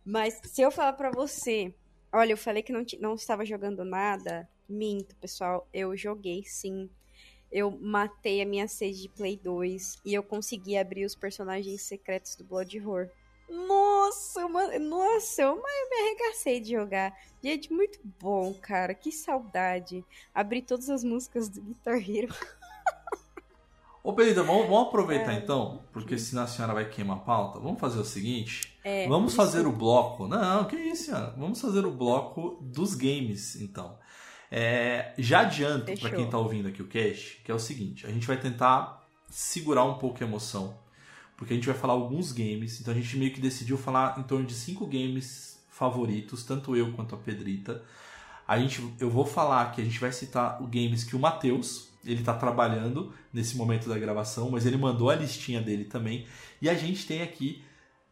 Mas 0.05 0.39
se 0.43 0.61
eu 0.61 0.71
falar 0.71 0.93
pra 0.93 1.11
você, 1.11 1.73
olha, 2.11 2.33
eu 2.33 2.37
falei 2.37 2.61
que 2.61 2.73
não, 2.73 2.85
não 2.99 3.15
estava 3.15 3.45
jogando 3.45 3.85
nada, 3.85 4.47
minto, 4.67 5.15
pessoal, 5.17 5.67
eu 5.73 5.95
joguei 5.95 6.43
sim. 6.45 6.89
Eu 7.51 7.71
matei 7.71 8.41
a 8.41 8.45
minha 8.45 8.67
sede 8.67 9.03
de 9.03 9.09
Play 9.09 9.37
2 9.37 9.99
e 10.03 10.13
eu 10.13 10.23
consegui 10.23 10.75
abrir 10.75 11.05
os 11.05 11.15
personagens 11.15 11.83
secretos 11.83 12.35
do 12.35 12.43
Blood 12.43 12.79
Horror. 12.79 13.09
Nossa, 13.47 14.47
mano, 14.47 14.79
nossa, 14.79 15.43
eu 15.43 15.55
me 15.55 15.95
arregacei 16.01 16.59
de 16.59 16.71
jogar. 16.71 17.15
Gente, 17.43 17.71
muito 17.71 17.99
bom, 18.19 18.53
cara. 18.55 18.95
Que 18.95 19.11
saudade. 19.11 20.03
Abri 20.33 20.61
todas 20.61 20.89
as 20.89 21.03
músicas 21.03 21.49
do 21.49 21.61
Guitar 21.61 21.97
Hero. 21.97 22.33
Ô, 24.03 24.11
Pedrita, 24.11 24.43
vamos, 24.43 24.67
vamos 24.67 24.89
aproveitar 24.89 25.33
então, 25.33 25.81
porque 25.93 26.17
senão 26.17 26.43
a 26.43 26.47
senhora 26.47 26.73
vai 26.73 26.89
queimar 26.89 27.17
a 27.17 27.21
pauta. 27.21 27.57
Vamos 27.57 27.79
fazer 27.79 27.99
o 27.99 28.03
seguinte: 28.03 28.77
É, 28.83 29.07
vamos 29.07 29.33
fazer 29.33 29.65
o 29.65 29.71
bloco. 29.71 30.27
Não, 30.27 30.65
que 30.65 30.75
isso, 30.75 31.05
senhora? 31.05 31.33
Vamos 31.37 31.61
fazer 31.61 31.85
o 31.85 31.91
bloco 31.91 32.57
dos 32.61 32.95
games, 32.95 33.55
então. 33.55 33.97
É, 34.51 35.13
já 35.17 35.39
adianto 35.39 35.97
para 35.99 36.09
quem 36.09 36.29
tá 36.29 36.37
ouvindo 36.37 36.67
aqui 36.67 36.81
o 36.81 36.87
cast, 36.87 37.41
que 37.45 37.49
é 37.49 37.55
o 37.55 37.59
seguinte: 37.59 38.05
a 38.05 38.09
gente 38.09 38.27
vai 38.27 38.35
tentar 38.35 39.07
segurar 39.29 39.85
um 39.85 39.97
pouco 39.97 40.21
a 40.21 40.27
emoção, 40.27 40.77
porque 41.37 41.53
a 41.53 41.55
gente 41.55 41.65
vai 41.65 41.75
falar 41.75 41.93
alguns 41.93 42.33
games. 42.33 42.81
Então 42.81 42.93
a 42.93 42.97
gente 42.97 43.15
meio 43.15 43.31
que 43.31 43.39
decidiu 43.39 43.77
falar 43.77 44.19
em 44.19 44.23
torno 44.23 44.45
de 44.45 44.53
cinco 44.53 44.85
games 44.85 45.63
favoritos, 45.69 46.43
tanto 46.43 46.75
eu 46.75 46.91
quanto 46.91 47.15
a 47.15 47.17
Pedrita. 47.17 47.81
A 48.45 48.59
gente, 48.59 48.85
eu 48.99 49.09
vou 49.09 49.25
falar 49.25 49.71
que 49.71 49.79
a 49.79 49.83
gente 49.85 49.97
vai 49.97 50.11
citar 50.11 50.61
os 50.61 50.69
games 50.69 51.05
que 51.05 51.15
o 51.15 51.19
Matheus 51.19 51.92
ele 52.05 52.23
tá 52.23 52.33
trabalhando 52.33 53.13
nesse 53.31 53.55
momento 53.55 53.87
da 53.87 53.97
gravação, 53.97 54.49
mas 54.49 54.65
ele 54.65 54.77
mandou 54.77 55.09
a 55.09 55.15
listinha 55.15 55.61
dele 55.61 55.85
também. 55.85 56.25
E 56.61 56.69
a 56.69 56.73
gente 56.73 57.05
tem 57.05 57.21
aqui 57.21 57.63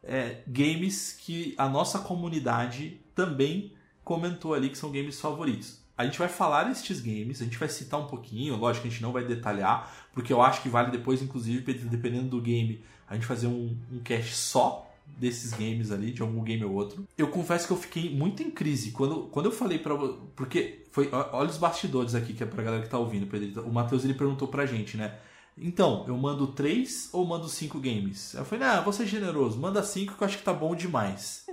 é, 0.03 0.41
games 0.47 1.17
que 1.19 1.53
a 1.57 1.67
nossa 1.67 1.99
comunidade 1.99 2.99
também 3.13 3.73
comentou 4.03 4.53
ali 4.53 4.69
que 4.69 4.77
são 4.77 4.91
games 4.91 5.19
favoritos. 5.19 5.79
A 5.97 6.05
gente 6.05 6.17
vai 6.17 6.27
falar 6.27 6.71
estes 6.71 6.99
games, 6.99 7.41
a 7.41 7.43
gente 7.43 7.57
vai 7.57 7.69
citar 7.69 7.99
um 7.99 8.07
pouquinho, 8.07 8.55
lógico 8.55 8.83
que 8.83 8.87
a 8.87 8.91
gente 8.91 9.03
não 9.03 9.11
vai 9.11 9.23
detalhar, 9.23 10.09
porque 10.13 10.33
eu 10.33 10.41
acho 10.41 10.61
que 10.61 10.69
vale 10.69 10.89
depois, 10.89 11.21
inclusive, 11.21 11.73
dependendo 11.73 12.29
do 12.29 12.41
game, 12.41 12.83
a 13.07 13.13
gente 13.13 13.25
fazer 13.27 13.47
um, 13.47 13.77
um 13.91 13.99
cast 13.99 14.35
só 14.35 14.90
desses 15.17 15.51
games 15.51 15.91
ali, 15.91 16.11
de 16.11 16.21
algum 16.21 16.43
game 16.43 16.63
ou 16.65 16.73
outro. 16.73 17.07
Eu 17.17 17.27
confesso 17.29 17.67
que 17.67 17.73
eu 17.73 17.77
fiquei 17.77 18.09
muito 18.15 18.41
em 18.41 18.49
crise 18.51 18.91
quando, 18.91 19.23
quando 19.27 19.45
eu 19.47 19.51
falei 19.51 19.77
pra 19.79 19.93
vo- 19.93 20.31
Porque 20.35 20.85
foi. 20.91 21.09
Olha 21.11 21.49
os 21.49 21.57
bastidores 21.57 22.15
aqui, 22.15 22.33
que 22.33 22.43
é 22.43 22.45
pra 22.45 22.63
galera 22.63 22.83
que 22.83 22.89
tá 22.89 22.97
ouvindo, 22.97 23.27
Pedrito. 23.27 23.61
O 23.61 23.71
Matheus 23.73 24.03
ele 24.03 24.13
perguntou 24.13 24.47
pra 24.47 24.65
gente, 24.65 24.97
né? 24.97 25.17
Então, 25.57 26.05
eu 26.07 26.17
mando 26.17 26.47
três 26.47 27.09
ou 27.11 27.25
mando 27.25 27.47
cinco 27.49 27.79
games? 27.79 28.33
Eu 28.33 28.45
falei, 28.45 28.65
ah, 28.67 28.81
vou 28.81 28.93
ser 28.93 29.05
generoso, 29.05 29.59
manda 29.59 29.83
cinco 29.83 30.15
que 30.15 30.23
eu 30.23 30.27
acho 30.27 30.37
que 30.37 30.43
tá 30.43 30.53
bom 30.53 30.73
demais. 30.75 31.45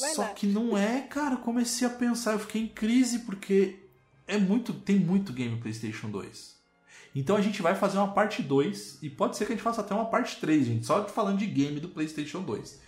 Vai 0.00 0.14
Só 0.14 0.22
lá. 0.22 0.28
que 0.28 0.46
não 0.46 0.78
é, 0.78 1.00
cara. 1.00 1.34
Eu 1.34 1.38
comecei 1.38 1.86
a 1.86 1.90
pensar, 1.90 2.32
eu 2.32 2.38
fiquei 2.38 2.62
em 2.62 2.68
crise 2.68 3.20
porque 3.20 3.80
é 4.26 4.38
muito, 4.38 4.72
tem 4.72 4.98
muito 4.98 5.32
game 5.32 5.56
PlayStation 5.60 6.08
2. 6.08 6.53
Então 7.14 7.36
a 7.36 7.40
gente 7.40 7.62
vai 7.62 7.74
fazer 7.74 7.98
uma 7.98 8.12
parte 8.12 8.42
2 8.42 9.02
e 9.02 9.08
pode 9.08 9.36
ser 9.36 9.46
que 9.46 9.52
a 9.52 9.56
gente 9.56 9.64
faça 9.64 9.80
até 9.80 9.94
uma 9.94 10.06
parte 10.06 10.40
3, 10.40 10.66
gente, 10.66 10.86
só 10.86 11.06
falando 11.06 11.38
de 11.38 11.46
game 11.46 11.78
do 11.78 11.88
PlayStation 11.88 12.42
2. 12.42 12.80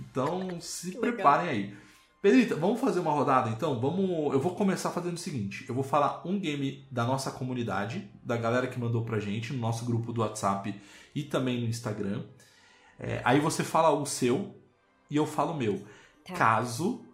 Então 0.00 0.60
se 0.60 0.88
Legal. 0.88 1.00
preparem 1.00 1.48
aí. 1.48 1.76
Pedrita, 2.20 2.56
vamos 2.56 2.80
fazer 2.80 3.00
uma 3.00 3.12
rodada 3.12 3.48
então? 3.50 3.78
Vamos, 3.78 4.32
eu 4.32 4.40
vou 4.40 4.54
começar 4.54 4.90
fazendo 4.90 5.14
o 5.14 5.18
seguinte, 5.18 5.64
eu 5.68 5.74
vou 5.74 5.84
falar 5.84 6.22
um 6.26 6.38
game 6.38 6.86
da 6.90 7.04
nossa 7.04 7.30
comunidade, 7.30 8.10
da 8.22 8.36
galera 8.36 8.66
que 8.66 8.80
mandou 8.80 9.04
pra 9.04 9.20
gente 9.20 9.52
no 9.52 9.60
nosso 9.60 9.84
grupo 9.84 10.12
do 10.12 10.20
WhatsApp 10.22 10.74
e 11.14 11.22
também 11.22 11.60
no 11.60 11.68
Instagram. 11.68 12.24
É, 12.98 13.22
aí 13.24 13.38
você 13.38 13.62
fala 13.62 13.90
o 13.90 14.04
seu 14.04 14.54
e 15.10 15.16
eu 15.16 15.26
falo 15.26 15.52
o 15.52 15.56
meu. 15.56 15.84
Tá. 16.24 16.34
Caso 16.34 17.05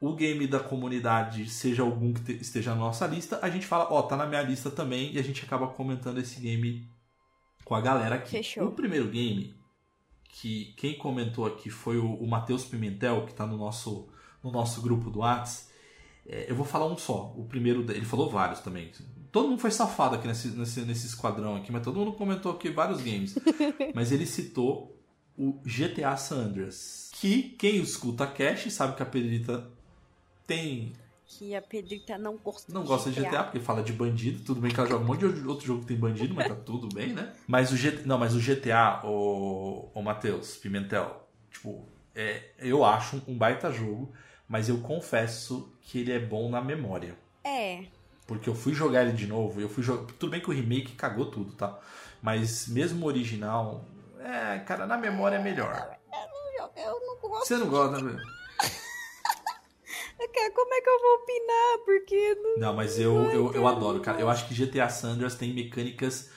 o 0.00 0.14
game 0.14 0.46
da 0.46 0.58
comunidade 0.58 1.48
seja 1.50 1.82
algum 1.82 2.12
que 2.14 2.22
te- 2.22 2.40
esteja 2.40 2.70
na 2.70 2.80
nossa 2.80 3.06
lista, 3.06 3.38
a 3.42 3.50
gente 3.50 3.66
fala, 3.66 3.86
ó, 3.92 4.00
tá 4.02 4.16
na 4.16 4.26
minha 4.26 4.40
lista 4.40 4.70
também, 4.70 5.12
e 5.12 5.18
a 5.18 5.22
gente 5.22 5.44
acaba 5.44 5.66
comentando 5.68 6.18
esse 6.18 6.40
game 6.40 6.88
com 7.64 7.74
a 7.74 7.80
galera 7.82 8.14
aqui. 8.14 8.30
Fechou. 8.30 8.68
O 8.68 8.72
primeiro 8.72 9.08
game, 9.08 9.54
que 10.30 10.72
quem 10.78 10.96
comentou 10.96 11.44
aqui 11.46 11.68
foi 11.68 11.98
o, 11.98 12.14
o 12.14 12.26
Matheus 12.26 12.64
Pimentel, 12.64 13.26
que 13.26 13.34
tá 13.34 13.46
no 13.46 13.58
nosso, 13.58 14.08
no 14.42 14.50
nosso 14.50 14.80
grupo 14.80 15.10
do 15.10 15.18
Whats. 15.20 15.68
É, 16.26 16.50
eu 16.50 16.54
vou 16.56 16.64
falar 16.64 16.86
um 16.86 16.96
só. 16.96 17.34
O 17.36 17.44
primeiro, 17.44 17.82
ele 17.92 18.06
falou 18.06 18.30
vários 18.30 18.60
também. 18.60 18.90
Todo 19.30 19.48
mundo 19.48 19.60
foi 19.60 19.70
safado 19.70 20.16
aqui 20.16 20.26
nesse, 20.26 20.48
nesse, 20.48 20.80
nesse 20.80 21.06
esquadrão 21.06 21.56
aqui, 21.56 21.70
mas 21.70 21.82
todo 21.84 21.98
mundo 21.98 22.12
comentou 22.14 22.52
aqui 22.52 22.70
vários 22.70 23.02
games. 23.02 23.36
mas 23.94 24.10
ele 24.12 24.24
citou 24.24 24.98
o 25.36 25.60
GTA 25.64 26.16
San 26.16 26.46
Andreas. 26.46 27.10
Que 27.14 27.42
quem 27.42 27.76
escuta 27.76 28.24
a 28.24 28.26
Cash 28.26 28.72
sabe 28.72 28.96
que 28.96 29.02
a 29.02 29.06
Pedrita 29.06 29.70
tem. 30.50 30.92
Que 31.24 31.54
a 31.54 31.62
Pedrita 31.62 32.18
não 32.18 32.36
gosta 32.36 32.72
Não 32.72 32.82
gosta 32.82 33.08
de 33.08 33.20
GTA, 33.20 33.44
porque 33.44 33.60
fala 33.60 33.84
de 33.84 33.92
bandido. 33.92 34.42
Tudo 34.42 34.60
bem 34.60 34.72
que 34.72 34.80
ela 34.80 34.88
joga 34.88 35.04
um 35.04 35.06
monte 35.06 35.20
de 35.28 35.46
outro 35.46 35.64
jogo 35.64 35.82
que 35.82 35.86
tem 35.86 35.96
bandido, 35.96 36.34
mas 36.34 36.48
tá 36.48 36.56
tudo 36.56 36.88
bem, 36.92 37.12
né? 37.12 37.32
Mas 37.46 37.70
o 37.70 37.76
GTA. 37.76 38.02
Não, 38.04 38.18
mas 38.18 38.34
o 38.34 38.40
GTA, 38.40 39.00
o, 39.04 39.88
o 39.94 40.02
Matheus 40.02 40.56
Pimentel, 40.56 41.28
tipo, 41.48 41.88
é, 42.16 42.50
eu 42.58 42.84
acho 42.84 43.22
um 43.28 43.38
baita 43.38 43.70
jogo, 43.72 44.12
mas 44.48 44.68
eu 44.68 44.78
confesso 44.78 45.72
que 45.82 46.00
ele 46.00 46.10
é 46.10 46.18
bom 46.18 46.50
na 46.50 46.60
memória. 46.60 47.16
É, 47.44 47.84
Porque 48.26 48.50
eu 48.50 48.54
fui 48.54 48.74
jogar 48.74 49.02
ele 49.02 49.12
de 49.12 49.28
novo, 49.28 49.60
eu 49.60 49.68
fui 49.68 49.84
jogar. 49.84 50.12
Tudo 50.18 50.30
bem 50.30 50.40
que 50.40 50.50
o 50.50 50.52
remake 50.52 50.96
cagou 50.96 51.26
tudo, 51.26 51.52
tá? 51.52 51.78
Mas 52.20 52.66
mesmo 52.66 53.06
o 53.06 53.08
original, 53.08 53.84
é, 54.18 54.58
cara, 54.58 54.84
na 54.84 54.96
memória 54.96 55.36
é 55.36 55.42
melhor. 55.42 55.96
eu, 56.58 56.70
eu 56.84 57.00
não 57.00 57.16
gosto. 57.20 57.46
Você 57.46 57.56
não 57.56 57.68
gosta, 57.68 58.02
né? 58.02 58.20
Como 60.54 60.74
é 60.74 60.80
que 60.80 60.88
eu 60.90 61.00
vou 61.00 61.14
opinar? 61.14 61.78
Porque 61.84 62.34
não... 62.34 62.58
Não, 62.58 62.74
mas 62.74 62.98
eu, 62.98 63.14
eu, 63.30 63.52
eu 63.54 63.66
adoro, 63.66 64.00
cara. 64.00 64.20
Eu 64.20 64.28
acho 64.28 64.46
que 64.46 64.54
GTA 64.54 64.88
San 64.88 65.12
Andreas 65.12 65.34
tem 65.34 65.52
mecânicas 65.54 66.30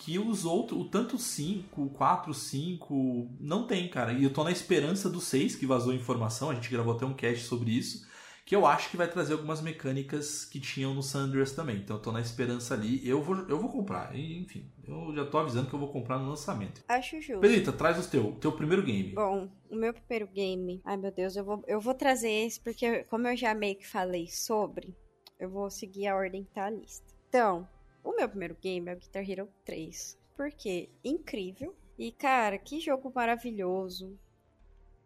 que 0.00 0.18
os 0.18 0.46
outros, 0.46 0.80
o 0.80 0.84
tanto 0.86 1.18
5, 1.18 1.90
4, 1.90 2.32
5, 2.32 3.30
não 3.38 3.66
tem, 3.66 3.86
cara. 3.88 4.12
E 4.14 4.24
eu 4.24 4.32
tô 4.32 4.42
na 4.42 4.50
esperança 4.50 5.10
do 5.10 5.20
6, 5.20 5.56
que 5.56 5.66
vazou 5.66 5.92
informação, 5.92 6.50
a 6.50 6.54
gente 6.54 6.70
gravou 6.70 6.94
até 6.94 7.04
um 7.04 7.12
cast 7.12 7.44
sobre 7.44 7.70
isso, 7.70 8.06
que 8.50 8.56
eu 8.56 8.66
acho 8.66 8.90
que 8.90 8.96
vai 8.96 9.08
trazer 9.08 9.34
algumas 9.34 9.60
mecânicas 9.60 10.44
que 10.44 10.58
tinham 10.58 10.92
no 10.92 11.04
San 11.04 11.20
Andreas 11.20 11.52
também. 11.52 11.76
Então 11.76 11.94
eu 11.94 12.02
tô 12.02 12.10
na 12.10 12.20
esperança 12.20 12.74
ali. 12.74 13.00
Eu 13.08 13.22
vou, 13.22 13.36
eu 13.48 13.60
vou 13.60 13.70
comprar. 13.70 14.12
Enfim, 14.18 14.68
eu 14.88 15.14
já 15.14 15.24
tô 15.24 15.38
avisando 15.38 15.68
que 15.68 15.74
eu 15.74 15.78
vou 15.78 15.92
comprar 15.92 16.18
no 16.18 16.28
lançamento. 16.28 16.82
acho 16.88 17.20
justo. 17.20 17.42
Pedrita, 17.42 17.70
traz 17.70 18.04
o 18.04 18.10
teu, 18.10 18.32
teu 18.40 18.50
primeiro 18.50 18.82
game. 18.82 19.12
Bom, 19.12 19.48
o 19.70 19.76
meu 19.76 19.94
primeiro 19.94 20.26
game. 20.26 20.82
Ai, 20.84 20.96
meu 20.96 21.12
Deus, 21.12 21.36
eu 21.36 21.44
vou, 21.44 21.62
eu 21.68 21.80
vou 21.80 21.94
trazer 21.94 22.28
esse 22.28 22.58
porque, 22.58 23.04
como 23.04 23.28
eu 23.28 23.36
já 23.36 23.54
meio 23.54 23.76
que 23.76 23.86
falei 23.86 24.26
sobre, 24.26 24.96
eu 25.38 25.48
vou 25.48 25.70
seguir 25.70 26.08
a 26.08 26.16
ordem 26.16 26.42
que 26.42 26.50
tá 26.50 26.64
a 26.64 26.70
lista. 26.70 27.06
Então, 27.28 27.68
o 28.02 28.16
meu 28.16 28.28
primeiro 28.28 28.56
game 28.60 28.90
é 28.90 28.94
o 28.94 28.98
Guitar 28.98 29.30
Hero 29.30 29.48
3. 29.64 30.18
Por 30.36 30.50
quê? 30.50 30.88
Incrível. 31.04 31.72
E, 31.96 32.10
cara, 32.10 32.58
que 32.58 32.80
jogo 32.80 33.12
maravilhoso. 33.14 34.18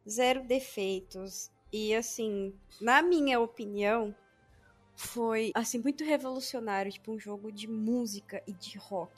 Zero 0.08 0.42
defeitos. 0.44 1.52
E, 1.76 1.92
assim, 1.92 2.54
na 2.80 3.02
minha 3.02 3.40
opinião, 3.40 4.14
foi 4.94 5.50
assim 5.56 5.80
muito 5.80 6.04
revolucionário, 6.04 6.92
tipo 6.92 7.10
um 7.10 7.18
jogo 7.18 7.50
de 7.50 7.66
música 7.66 8.40
e 8.46 8.52
de 8.52 8.78
rock. 8.78 9.12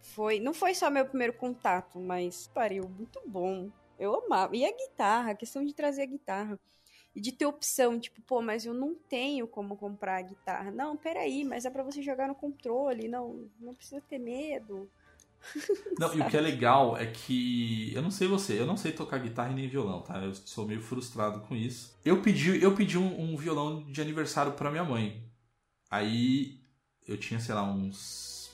Foi, 0.00 0.38
não 0.38 0.54
foi 0.54 0.76
só 0.76 0.88
meu 0.88 1.04
primeiro 1.04 1.32
contato, 1.32 1.98
mas 1.98 2.46
pariu 2.54 2.88
muito 2.88 3.20
bom. 3.26 3.68
Eu 3.98 4.14
amava. 4.14 4.54
E 4.54 4.64
a 4.64 4.70
guitarra, 4.70 5.32
a 5.32 5.34
questão 5.34 5.64
de 5.64 5.74
trazer 5.74 6.02
a 6.02 6.06
guitarra 6.06 6.56
e 7.16 7.20
de 7.20 7.32
ter 7.32 7.46
opção, 7.46 7.98
tipo, 7.98 8.22
pô, 8.22 8.40
mas 8.40 8.64
eu 8.64 8.72
não 8.72 8.94
tenho 8.94 9.48
como 9.48 9.76
comprar 9.76 10.18
a 10.18 10.22
guitarra. 10.22 10.70
Não, 10.70 10.96
peraí, 10.96 11.42
mas 11.42 11.64
é 11.64 11.70
para 11.70 11.82
você 11.82 12.00
jogar 12.00 12.28
no 12.28 12.34
controle, 12.36 13.08
não, 13.08 13.50
não 13.58 13.74
precisa 13.74 14.00
ter 14.02 14.20
medo. 14.20 14.88
Não, 15.98 16.14
e 16.14 16.20
o 16.20 16.28
que 16.28 16.36
é 16.36 16.40
legal 16.40 16.96
é 16.96 17.06
que. 17.06 17.92
Eu 17.94 18.02
não 18.02 18.10
sei 18.10 18.26
você, 18.26 18.58
eu 18.58 18.66
não 18.66 18.76
sei 18.76 18.92
tocar 18.92 19.18
guitarra 19.18 19.50
e 19.50 19.54
nem 19.54 19.68
violão, 19.68 20.00
tá? 20.00 20.18
Eu 20.18 20.34
sou 20.34 20.66
meio 20.66 20.80
frustrado 20.80 21.40
com 21.40 21.54
isso. 21.54 21.94
Eu 22.04 22.22
pedi, 22.22 22.62
eu 22.62 22.74
pedi 22.74 22.98
um, 22.98 23.32
um 23.32 23.36
violão 23.36 23.84
de 23.84 24.00
aniversário 24.00 24.52
para 24.52 24.70
minha 24.70 24.84
mãe. 24.84 25.22
Aí 25.90 26.58
eu 27.06 27.16
tinha, 27.16 27.38
sei 27.38 27.54
lá, 27.54 27.62
uns 27.62 28.50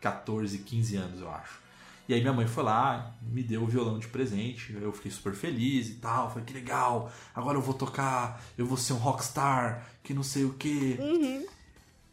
14, 0.00 0.58
15 0.58 0.96
anos, 0.96 1.20
eu 1.20 1.30
acho. 1.30 1.60
E 2.08 2.14
aí 2.14 2.20
minha 2.20 2.32
mãe 2.32 2.46
foi 2.46 2.64
lá, 2.64 3.14
me 3.22 3.42
deu 3.42 3.62
o 3.62 3.66
violão 3.66 3.98
de 3.98 4.08
presente. 4.08 4.76
Eu 4.80 4.92
fiquei 4.92 5.10
super 5.10 5.32
feliz 5.32 5.90
e 5.90 5.94
tal. 5.94 6.28
Falei, 6.28 6.44
que 6.44 6.52
legal, 6.52 7.12
agora 7.34 7.56
eu 7.56 7.62
vou 7.62 7.74
tocar, 7.74 8.42
eu 8.58 8.66
vou 8.66 8.76
ser 8.76 8.94
um 8.94 8.96
rockstar, 8.96 9.86
que 10.02 10.12
não 10.12 10.24
sei 10.24 10.44
o 10.44 10.54
quê. 10.54 10.96
Uhum. 10.98 11.46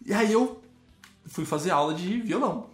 E 0.06 0.14
aí 0.14 0.32
eu 0.32 0.62
fui 1.26 1.46
fazer 1.46 1.72
aula 1.72 1.96
de 1.96 2.22
violão. 2.22 2.70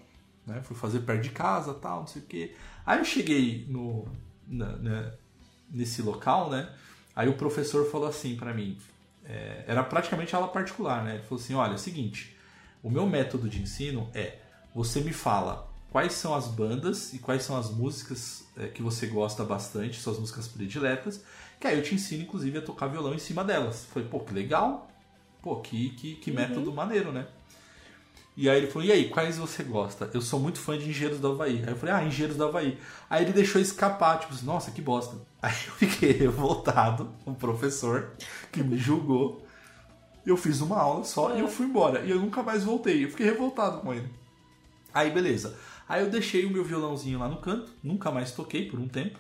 Né? 0.45 0.61
Fui 0.63 0.75
fazer 0.75 0.99
perto 1.01 1.21
de 1.23 1.29
casa 1.29 1.73
tal, 1.73 2.01
não 2.01 2.07
sei 2.07 2.21
o 2.21 2.25
quê. 2.25 2.55
Aí 2.85 2.99
eu 2.99 3.05
cheguei 3.05 3.65
no, 3.69 4.07
na- 4.47 4.75
né, 4.77 5.13
nesse 5.69 6.01
local, 6.01 6.49
né? 6.49 6.69
Aí 7.15 7.29
o 7.29 7.33
professor 7.37 7.89
falou 7.89 8.07
assim 8.07 8.35
pra 8.35 8.53
mim. 8.53 8.77
é, 9.25 9.63
era 9.67 9.83
praticamente 9.83 10.35
aula 10.35 10.47
particular, 10.49 11.03
né? 11.03 11.15
Ele 11.15 11.23
falou 11.23 11.41
assim: 11.41 11.53
olha, 11.53 11.71
é 11.71 11.75
o 11.75 11.77
seguinte, 11.77 12.35
o 12.81 12.89
meu 12.89 13.07
método 13.07 13.47
de 13.49 13.61
ensino 13.61 14.09
é 14.13 14.39
você 14.75 14.99
me 15.01 15.13
fala 15.13 15.71
quais 15.91 16.13
são 16.13 16.33
as 16.35 16.47
bandas 16.47 17.13
e 17.13 17.19
quais 17.19 17.43
são 17.43 17.55
as 17.55 17.69
músicas 17.69 18.45
é, 18.57 18.67
que 18.67 18.81
você 18.81 19.05
gosta 19.07 19.43
bastante, 19.45 19.99
suas 20.01 20.17
músicas 20.19 20.47
prediletas, 20.47 21.23
que 21.59 21.67
aí 21.67 21.77
eu 21.77 21.83
te 21.83 21.93
ensino, 21.95 22.23
inclusive, 22.23 22.57
a 22.57 22.61
tocar 22.61 22.87
violão 22.87 23.13
em 23.13 23.19
cima 23.19 23.43
delas. 23.43 23.85
Falei, 23.85 24.09
pô, 24.09 24.19
que 24.19 24.33
legal, 24.33 24.89
pô, 25.41 25.57
que, 25.61 25.91
que, 25.91 26.15
que 26.15 26.31
método 26.31 26.73
maneiro, 26.73 27.11
né? 27.11 27.27
E 28.35 28.49
aí 28.49 28.57
ele 28.57 28.67
falou, 28.67 28.87
e 28.87 28.91
aí, 28.91 29.09
quais 29.09 29.37
você 29.37 29.63
gosta? 29.63 30.09
Eu 30.11 30.21
sou 30.21 30.39
muito 30.39 30.59
fã 30.59 30.77
de 30.77 30.89
Engenheiros 30.89 31.19
do 31.19 31.31
Havaí. 31.31 31.63
Aí 31.63 31.69
eu 31.69 31.75
falei, 31.75 31.93
ah, 31.93 32.03
Engenheiros 32.03 32.35
do 32.35 32.45
Havaí. 32.45 32.79
Aí 33.09 33.23
ele 33.23 33.31
deixou 33.31 33.61
escapar, 33.61 34.19
tipo 34.19 34.33
assim, 34.33 34.45
nossa, 34.45 34.71
que 34.71 34.81
bosta. 34.81 35.17
Aí 35.41 35.53
eu 35.67 35.73
fiquei 35.73 36.11
revoltado 36.13 37.11
o 37.25 37.33
professor 37.33 38.13
que 38.51 38.63
me 38.63 38.77
julgou. 38.77 39.45
Eu 40.25 40.37
fiz 40.37 40.61
uma 40.61 40.79
aula 40.79 41.03
só 41.03 41.35
e 41.35 41.41
eu 41.41 41.47
fui 41.47 41.65
embora. 41.65 42.01
E 42.01 42.09
eu 42.09 42.19
nunca 42.19 42.41
mais 42.41 42.63
voltei. 42.63 43.03
Eu 43.03 43.09
fiquei 43.09 43.25
revoltado 43.25 43.81
com 43.81 43.93
ele. 43.93 44.09
Aí 44.93 45.11
beleza. 45.11 45.57
Aí 45.87 46.01
eu 46.03 46.09
deixei 46.09 46.45
o 46.45 46.49
meu 46.49 46.63
violãozinho 46.63 47.19
lá 47.19 47.27
no 47.27 47.37
canto, 47.37 47.71
nunca 47.83 48.09
mais 48.09 48.31
toquei 48.31 48.69
por 48.69 48.79
um 48.79 48.87
tempo. 48.87 49.19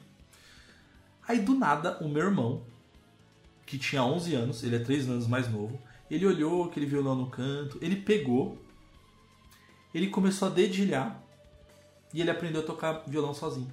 Aí 1.27 1.39
do 1.39 1.53
nada, 1.53 1.97
o 2.01 2.07
meu 2.07 2.23
irmão, 2.23 2.63
que 3.65 3.77
tinha 3.77 4.03
11 4.03 4.35
anos, 4.35 4.63
ele 4.63 4.75
é 4.75 4.79
3 4.79 5.09
anos 5.09 5.27
mais 5.27 5.49
novo, 5.51 5.79
ele 6.09 6.25
olhou 6.25 6.65
aquele 6.65 6.85
violão 6.85 7.15
no 7.15 7.27
canto, 7.27 7.77
ele 7.81 7.95
pegou, 7.95 8.57
ele 9.93 10.07
começou 10.07 10.47
a 10.47 10.51
dedilhar 10.51 11.21
e 12.13 12.21
ele 12.21 12.29
aprendeu 12.29 12.61
a 12.61 12.65
tocar 12.65 13.03
violão 13.07 13.33
sozinho. 13.33 13.71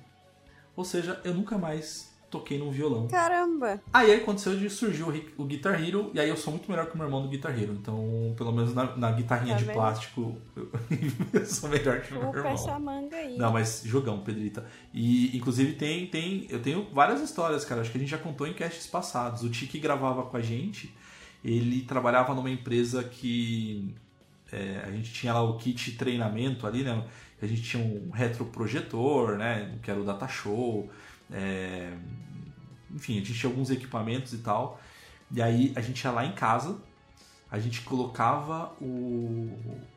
Ou 0.77 0.85
seja, 0.85 1.21
eu 1.25 1.35
nunca 1.35 1.59
mais 1.59 2.11
toquei 2.31 2.59
num 2.59 2.71
violão. 2.71 3.09
Caramba! 3.09 3.81
Aí 3.93 4.15
aconteceu 4.15 4.57
de 4.57 4.71
surgiu 4.71 5.13
o 5.37 5.45
Guitar 5.45 5.83
Hero, 5.83 6.11
e 6.15 6.21
aí 6.21 6.29
eu 6.29 6.37
sou 6.37 6.53
muito 6.53 6.71
melhor 6.71 6.87
que 6.87 6.95
o 6.95 6.97
meu 6.97 7.07
irmão 7.07 7.21
do 7.21 7.29
Guitar 7.29 7.53
Hero. 7.61 7.73
Então, 7.73 8.33
pelo 8.37 8.53
menos 8.53 8.73
na, 8.73 8.97
na 8.97 9.11
guitarrinha 9.11 9.57
Tá 9.57 9.63
de 9.63 9.73
plástico, 9.73 10.37
eu, 10.55 10.71
eu 11.35 11.45
sou 11.45 11.69
melhor 11.69 12.01
que 12.01 12.15
o 12.15 12.19
meu 12.19 12.33
irmão. 12.33 12.53
essa 12.53 12.79
manga 12.79 13.17
aí. 13.17 13.37
Não, 13.37 13.53
mas 13.53 13.83
jogão, 13.85 14.21
Pedrita. 14.21 14.65
E 14.95 15.37
inclusive 15.37 15.73
tem, 15.73 16.07
tem. 16.07 16.47
Eu 16.49 16.63
tenho 16.63 16.87
várias 16.93 17.21
histórias, 17.21 17.65
cara. 17.65 17.81
Acho 17.81 17.91
que 17.91 17.99
a 17.99 18.01
gente 18.01 18.11
já 18.11 18.19
contou 18.19 18.47
em 18.47 18.55
casts 18.55 18.87
passados. 18.87 19.43
O 19.43 19.51
Tiki 19.51 19.79
gravava 19.81 20.23
com 20.23 20.37
a 20.37 20.41
gente. 20.41 20.95
Ele 21.45 21.83
trabalhava 21.83 22.33
numa 22.33 22.51
empresa 22.51 23.03
que. 23.03 23.95
É, 24.53 24.83
a 24.87 24.91
gente 24.91 25.13
tinha 25.13 25.33
lá 25.35 25.43
o 25.43 25.57
kit 25.59 25.93
treinamento 25.93 26.67
ali, 26.67 26.83
né? 26.85 27.05
A 27.43 27.47
gente 27.47 27.63
tinha 27.63 27.83
um 27.83 28.11
retroprojetor, 28.11 29.37
né? 29.39 29.79
Que 29.83 29.91
era 29.91 30.01
o 30.01 30.05
Data 30.05 30.29
Show. 30.29 30.91
é, 31.33 31.93
enfim, 32.91 33.15
a 33.15 33.17
gente 33.19 33.35
tinha 33.35 33.51
alguns 33.51 33.71
equipamentos 33.71 34.33
e 34.33 34.39
tal. 34.39 34.81
E 35.31 35.41
aí 35.41 35.73
a 35.77 35.81
gente 35.81 36.03
ia 36.05 36.11
lá 36.11 36.25
em 36.25 36.33
casa, 36.33 36.79
a 37.51 37.59
gente 37.59 37.83
colocava 37.83 38.73
o, 38.81 38.85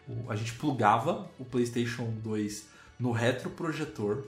o- 0.07 0.31
a 0.31 0.35
gente 0.35 0.53
plugava 0.53 1.29
o 1.39 1.45
PlayStation 1.45 2.11
2 2.23 2.67
no 2.99 3.11
retroprojetor, 3.11 4.25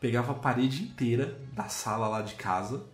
pegava 0.00 0.32
a 0.32 0.34
parede 0.34 0.82
inteira 0.82 1.38
da 1.52 1.68
sala 1.68 2.08
lá 2.08 2.22
de 2.22 2.34
casa. 2.34 2.84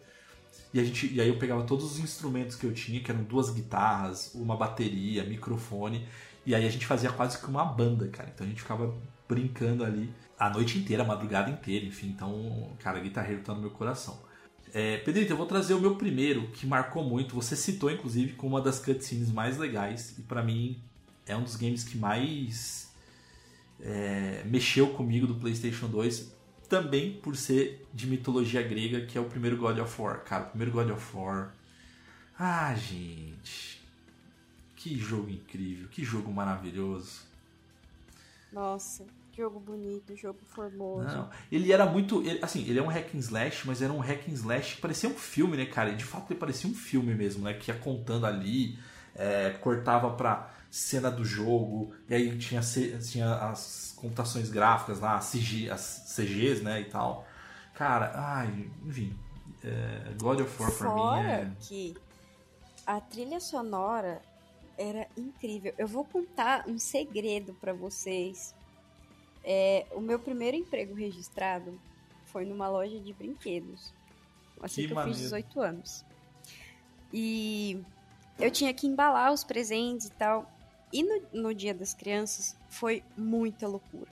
E, 0.72 0.80
a 0.80 0.84
gente, 0.84 1.12
e 1.12 1.20
aí 1.20 1.28
eu 1.28 1.38
pegava 1.38 1.64
todos 1.64 1.84
os 1.84 1.98
instrumentos 1.98 2.56
que 2.56 2.64
eu 2.66 2.72
tinha, 2.72 3.00
que 3.00 3.10
eram 3.10 3.22
duas 3.24 3.50
guitarras, 3.50 4.32
uma 4.34 4.56
bateria, 4.56 5.24
microfone. 5.24 6.06
E 6.44 6.54
aí 6.54 6.66
a 6.66 6.70
gente 6.70 6.86
fazia 6.86 7.10
quase 7.10 7.38
que 7.38 7.46
uma 7.46 7.64
banda, 7.64 8.08
cara. 8.08 8.30
Então 8.34 8.46
a 8.46 8.50
gente 8.50 8.62
ficava 8.62 8.94
brincando 9.28 9.84
ali 9.84 10.12
a 10.38 10.50
noite 10.50 10.78
inteira, 10.78 11.02
a 11.02 11.06
madrugada 11.06 11.50
inteira, 11.50 11.84
enfim. 11.84 12.08
Então, 12.08 12.72
cara, 12.80 12.98
guitarreiro 13.00 13.42
tá 13.42 13.54
no 13.54 13.60
meu 13.60 13.70
coração. 13.70 14.20
É, 14.74 14.96
Pedrito, 14.98 15.32
eu 15.32 15.36
vou 15.36 15.46
trazer 15.46 15.74
o 15.74 15.80
meu 15.80 15.96
primeiro, 15.96 16.48
que 16.48 16.66
marcou 16.66 17.04
muito. 17.04 17.34
Você 17.34 17.54
citou, 17.54 17.90
inclusive, 17.90 18.32
como 18.32 18.56
uma 18.56 18.62
das 18.62 18.78
cutscenes 18.78 19.30
mais 19.30 19.58
legais. 19.58 20.18
E 20.18 20.22
pra 20.22 20.42
mim, 20.42 20.82
é 21.26 21.36
um 21.36 21.42
dos 21.42 21.56
games 21.56 21.84
que 21.84 21.96
mais 21.96 22.90
é, 23.80 24.42
mexeu 24.46 24.88
comigo 24.88 25.26
do 25.26 25.34
PlayStation 25.34 25.86
2. 25.88 26.34
Também 26.68 27.12
por 27.12 27.36
ser 27.36 27.86
de 27.92 28.06
mitologia 28.06 28.62
grega, 28.62 29.04
que 29.04 29.18
é 29.18 29.20
o 29.20 29.26
primeiro 29.26 29.58
God 29.58 29.78
of 29.78 30.00
War. 30.00 30.24
Cara, 30.24 30.44
o 30.44 30.46
primeiro 30.48 30.72
God 30.72 30.90
of 30.90 31.16
War. 31.16 31.54
Ah, 32.38 32.74
gente. 32.74 33.81
Que 34.82 34.98
jogo 34.98 35.30
incrível, 35.30 35.88
que 35.88 36.02
jogo 36.04 36.32
maravilhoso. 36.32 37.20
Nossa, 38.52 39.04
jogo 39.36 39.60
bonito, 39.60 40.14
jogo 40.16 40.40
formoso. 40.44 41.04
Não, 41.04 41.30
ele 41.50 41.72
era 41.72 41.86
muito. 41.86 42.20
ele- 42.22 42.40
assim, 42.42 42.66
ele 42.68 42.78
é 42.78 42.82
um 42.82 42.88
hack 42.88 43.14
and 43.14 43.18
slash, 43.20 43.66
mas 43.66 43.80
era 43.80 43.92
um 43.92 44.00
hack 44.00 44.28
and 44.28 44.32
slash 44.32 44.74
que 44.76 44.80
parecia 44.82 45.08
um 45.08 45.14
filme, 45.14 45.56
né, 45.56 45.66
cara? 45.66 45.90
E 45.90 45.94
de 45.96 46.04
fato 46.04 46.32
ele 46.32 46.40
parecia 46.40 46.68
um 46.68 46.74
filme 46.74 47.14
mesmo, 47.14 47.44
né? 47.44 47.54
Que 47.54 47.70
ia 47.70 47.78
contando 47.78 48.26
ali, 48.26 48.76
é, 49.14 49.50
cortava 49.60 50.10
pra 50.16 50.50
cena 50.70 51.10
do 51.10 51.24
jogo, 51.24 51.94
e 52.08 52.14
aí 52.14 52.36
tinha, 52.38 52.60
tinha 53.00 53.34
as 53.34 53.94
computações 53.96 54.50
gráficas 54.50 54.98
lá, 55.00 55.16
as, 55.16 55.26
CG, 55.30 55.70
as 55.70 55.80
CGs, 56.16 56.62
né, 56.62 56.80
e 56.80 56.84
tal. 56.86 57.26
Cara, 57.74 58.10
ai, 58.16 58.68
enfim. 58.84 59.14
é, 59.62 60.12
God 60.20 60.40
of 60.40 60.62
War 60.62 60.72
pra 60.72 60.88
mim 60.94 61.00
Fora 61.00 61.28
é. 61.28 61.50
que 61.60 61.94
a 62.86 63.00
trilha 63.00 63.38
sonora 63.38 64.20
era 64.82 65.08
incrível. 65.16 65.72
Eu 65.78 65.86
vou 65.86 66.04
contar 66.04 66.68
um 66.68 66.78
segredo 66.78 67.54
pra 67.60 67.72
vocês. 67.72 68.54
É, 69.44 69.86
o 69.92 70.00
meu 70.00 70.18
primeiro 70.18 70.56
emprego 70.56 70.94
registrado 70.94 71.80
foi 72.26 72.44
numa 72.44 72.68
loja 72.68 72.98
de 72.98 73.12
brinquedos. 73.12 73.92
Assim 74.60 74.82
Que 74.82 74.86
que, 74.88 74.92
eu 74.92 74.96
maneiro. 74.96 75.14
fiz 75.18 75.24
18 75.24 75.60
anos. 75.60 76.04
E 77.12 77.80
eu 78.38 78.50
tinha 78.50 78.72
que 78.74 78.86
embalar 78.86 79.32
os 79.32 79.44
presentes 79.44 80.06
e 80.06 80.12
tal. 80.12 80.50
E 80.92 81.02
no, 81.02 81.22
no 81.32 81.54
dia 81.54 81.72
das 81.74 81.94
crianças 81.94 82.56
foi 82.68 83.02
muita 83.16 83.66
loucura. 83.68 84.10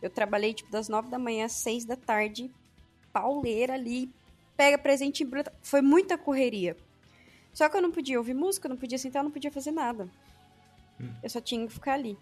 Eu 0.00 0.10
trabalhei 0.10 0.54
tipo 0.54 0.70
das 0.70 0.88
9 0.88 1.08
da 1.08 1.18
manhã 1.18 1.46
às 1.46 1.52
6 1.52 1.84
da 1.84 1.96
tarde, 1.96 2.50
pauleira 3.12 3.74
ali, 3.74 4.10
pega 4.56 4.76
presente 4.76 5.22
em 5.22 5.26
bruta. 5.26 5.52
Foi 5.62 5.80
muita 5.80 6.18
correria. 6.18 6.76
Só 7.54 7.68
que 7.68 7.76
eu 7.76 7.82
não 7.82 7.92
podia 7.92 8.18
ouvir 8.18 8.34
música, 8.34 8.66
eu 8.66 8.70
não 8.70 8.76
podia 8.76 8.98
sentar, 8.98 9.20
eu 9.20 9.24
não 9.24 9.30
podia 9.30 9.50
fazer 9.50 9.70
nada. 9.70 10.08
Eu 11.22 11.30
só 11.30 11.40
tinha 11.40 11.66
que 11.66 11.72
ficar 11.72 11.94
ali. 11.94 12.18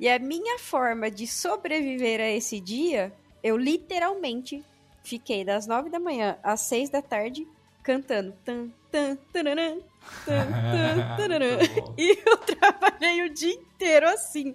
E 0.00 0.08
a 0.08 0.18
minha 0.18 0.58
forma 0.58 1.10
de 1.10 1.26
sobreviver 1.26 2.20
a 2.20 2.30
esse 2.30 2.60
dia, 2.60 3.12
eu 3.42 3.56
literalmente 3.56 4.64
fiquei 5.02 5.44
das 5.44 5.66
nove 5.66 5.88
da 5.88 6.00
manhã 6.00 6.38
às 6.42 6.60
seis 6.60 6.90
da 6.90 7.00
tarde 7.00 7.46
cantando. 7.82 8.34
Tan, 8.44 8.68
tan, 8.90 9.16
tararã, 9.32 9.78
tan, 10.24 10.46
tan. 11.16 11.94
E 11.96 12.18
eu 12.26 12.36
trabalhei 12.56 13.22
o 13.22 13.32
dia 13.32 13.54
inteiro 13.54 14.08
assim. 14.08 14.54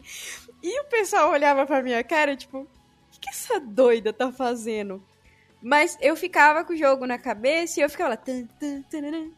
E 0.62 0.82
o 0.82 0.86
pessoal 0.86 1.32
olhava 1.32 1.66
pra 1.66 1.82
minha 1.82 2.04
cara, 2.04 2.36
tipo, 2.36 2.60
o 2.60 2.68
que, 3.12 3.20
que 3.22 3.30
essa 3.30 3.60
doida 3.60 4.14
tá 4.14 4.32
fazendo? 4.32 5.04
Mas 5.62 5.98
eu 6.02 6.16
ficava 6.16 6.64
com 6.64 6.74
o 6.74 6.78
jogo 6.78 7.06
na 7.06 7.18
cabeça 7.18 7.80
e 7.80 7.84
eu 7.84 7.90
ficava 7.90 8.12
lá. 8.12 8.18
tan, 8.18 8.46
tan, 8.60 8.82
tararã, 8.84 8.84
tan, 8.90 8.90
tan, 8.90 9.02
tararã, 9.02 9.32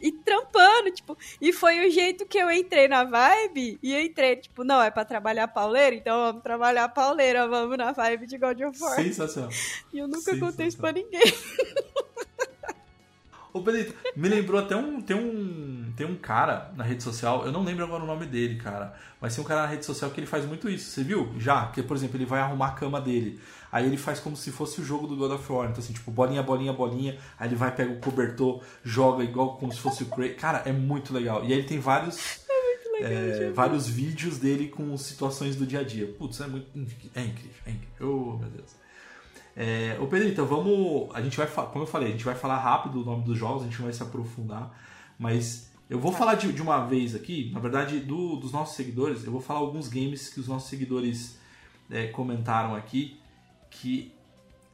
E 0.00 0.12
trampando, 0.12 0.90
tipo. 0.90 1.16
E 1.40 1.52
foi 1.52 1.86
o 1.86 1.90
jeito 1.90 2.26
que 2.26 2.38
eu 2.38 2.50
entrei 2.50 2.88
na 2.88 3.04
vibe. 3.04 3.78
E 3.82 3.94
entrei, 3.94 4.36
tipo, 4.36 4.64
não, 4.64 4.82
é 4.82 4.90
pra 4.90 5.04
trabalhar 5.04 5.48
pauleira? 5.48 5.96
Então 5.96 6.26
vamos 6.26 6.42
trabalhar 6.42 6.88
pauleira, 6.88 7.48
vamos 7.48 7.76
na 7.76 7.92
vibe 7.92 8.26
de 8.26 8.38
God 8.38 8.60
of 8.60 8.82
War. 8.82 8.96
Sensacional. 8.96 9.50
E 9.92 9.98
eu 9.98 10.08
nunca 10.08 10.38
contei 10.38 10.66
isso 10.66 10.76
pra 10.76 10.92
ninguém. 10.92 11.22
Ô, 13.56 13.62
Pedrito, 13.62 13.94
me 14.14 14.28
lembrou 14.28 14.60
até 14.60 14.76
um. 14.76 15.00
Tem 15.00 15.16
um. 15.16 15.90
Tem 15.96 16.06
um 16.06 16.14
cara 16.14 16.70
na 16.76 16.84
rede 16.84 17.02
social, 17.02 17.46
eu 17.46 17.52
não 17.52 17.64
lembro 17.64 17.84
agora 17.84 18.02
o 18.02 18.06
nome 18.06 18.26
dele, 18.26 18.56
cara. 18.56 18.94
Mas 19.18 19.34
tem 19.34 19.42
um 19.42 19.46
cara 19.46 19.62
na 19.62 19.66
rede 19.66 19.86
social 19.86 20.10
que 20.10 20.20
ele 20.20 20.26
faz 20.26 20.44
muito 20.44 20.68
isso. 20.68 20.90
Você 20.90 21.02
viu? 21.02 21.32
Já? 21.38 21.68
Que, 21.68 21.82
por 21.82 21.96
exemplo, 21.96 22.18
ele 22.18 22.26
vai 22.26 22.40
arrumar 22.40 22.68
a 22.68 22.72
cama 22.72 23.00
dele. 23.00 23.40
Aí 23.76 23.84
ele 23.84 23.98
faz 23.98 24.18
como 24.18 24.34
se 24.34 24.50
fosse 24.50 24.80
o 24.80 24.84
jogo 24.84 25.06
do 25.06 25.14
God 25.14 25.32
of 25.32 25.52
War. 25.52 25.68
Então, 25.68 25.80
assim, 25.80 25.92
tipo, 25.92 26.10
bolinha, 26.10 26.42
bolinha, 26.42 26.72
bolinha. 26.72 27.18
Aí 27.38 27.46
ele 27.46 27.56
vai, 27.56 27.70
pega 27.70 27.92
o 27.92 27.98
cobertor, 27.98 28.62
joga 28.82 29.22
igual 29.22 29.58
como 29.58 29.70
se 29.70 29.78
fosse 29.78 30.02
o 30.02 30.06
Cray. 30.06 30.32
Cara, 30.32 30.62
é 30.64 30.72
muito 30.72 31.12
legal. 31.12 31.44
E 31.44 31.52
aí 31.52 31.58
ele 31.58 31.64
tem 31.68 31.78
vários. 31.78 32.40
é, 33.02 33.50
vários 33.50 33.86
vídeos 33.86 34.38
dele 34.38 34.68
com 34.68 34.96
situações 34.96 35.56
do 35.56 35.66
dia 35.66 35.80
a 35.80 35.82
dia. 35.82 36.06
Putz, 36.06 36.40
é 36.40 36.46
muito. 36.46 36.66
É 37.14 37.22
incrível, 37.22 37.60
é 37.66 37.70
incrível. 37.70 38.32
Oh, 38.32 38.38
meu 38.38 38.48
Deus. 38.48 38.74
É, 39.54 39.98
ô 40.00 40.06
Pedrito, 40.06 40.42
vamos. 40.46 41.14
A 41.14 41.20
gente 41.20 41.36
vai 41.36 41.46
como 41.46 41.82
eu 41.82 41.86
falei, 41.86 42.08
a 42.08 42.12
gente 42.12 42.24
vai 42.24 42.34
falar 42.34 42.56
rápido 42.56 43.02
o 43.02 43.04
nome 43.04 43.24
dos 43.24 43.36
jogos, 43.36 43.60
a 43.60 43.66
gente 43.66 43.76
não 43.76 43.84
vai 43.84 43.92
se 43.92 44.02
aprofundar, 44.02 44.74
mas 45.18 45.70
eu 45.90 46.00
vou 46.00 46.12
falar 46.12 46.36
de, 46.36 46.50
de 46.50 46.62
uma 46.62 46.86
vez 46.86 47.14
aqui, 47.14 47.50
na 47.52 47.60
verdade, 47.60 48.00
do, 48.00 48.36
dos 48.36 48.52
nossos 48.52 48.74
seguidores, 48.74 49.22
eu 49.22 49.30
vou 49.30 49.42
falar 49.42 49.60
alguns 49.60 49.86
games 49.86 50.30
que 50.30 50.40
os 50.40 50.48
nossos 50.48 50.70
seguidores 50.70 51.38
é, 51.90 52.06
comentaram 52.06 52.74
aqui. 52.74 53.20
Que. 53.80 54.12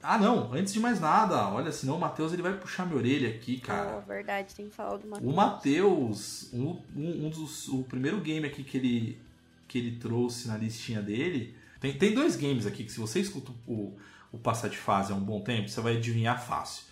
Ah 0.03 0.19
não, 0.19 0.53
antes 0.53 0.73
de 0.73 0.81
mais 0.81 1.01
nada, 1.01 1.49
olha, 1.49 1.71
senão 1.71 1.97
o 1.97 2.01
Matheus 2.01 2.33
ele 2.33 2.43
vai 2.43 2.59
puxar 2.59 2.85
minha 2.85 2.99
orelha 2.99 3.29
aqui, 3.29 3.61
cara. 3.61 3.91
É 3.91 4.01
verdade, 4.01 4.53
tem 4.53 4.69
que 4.69 4.75
falar 4.75 4.97
do 4.97 5.07
Matheus. 5.07 5.33
O 5.33 5.37
Matheus, 5.37 6.53
um, 6.53 6.83
um, 6.97 7.31
dos. 7.31 7.69
O 7.69 7.85
primeiro 7.85 8.21
game 8.21 8.45
aqui 8.45 8.65
que 8.65 8.77
ele, 8.77 9.23
que 9.69 9.79
ele 9.79 9.99
trouxe 9.99 10.49
na 10.49 10.57
listinha 10.57 11.01
dele. 11.01 11.57
Tem, 11.79 11.97
tem 11.97 12.15
dois 12.15 12.35
games 12.35 12.67
aqui 12.67 12.85
que 12.85 12.91
se 12.91 12.99
você 12.99 13.21
escuta 13.21 13.53
o, 13.67 13.97
o 14.33 14.39
passar 14.39 14.69
de 14.69 14.77
fase 14.77 15.13
há 15.13 15.17
um 15.17 15.21
bom 15.21 15.41
tempo, 15.41 15.69
você 15.69 15.81
vai 15.81 15.97
adivinhar 15.97 16.41
fácil. 16.45 16.85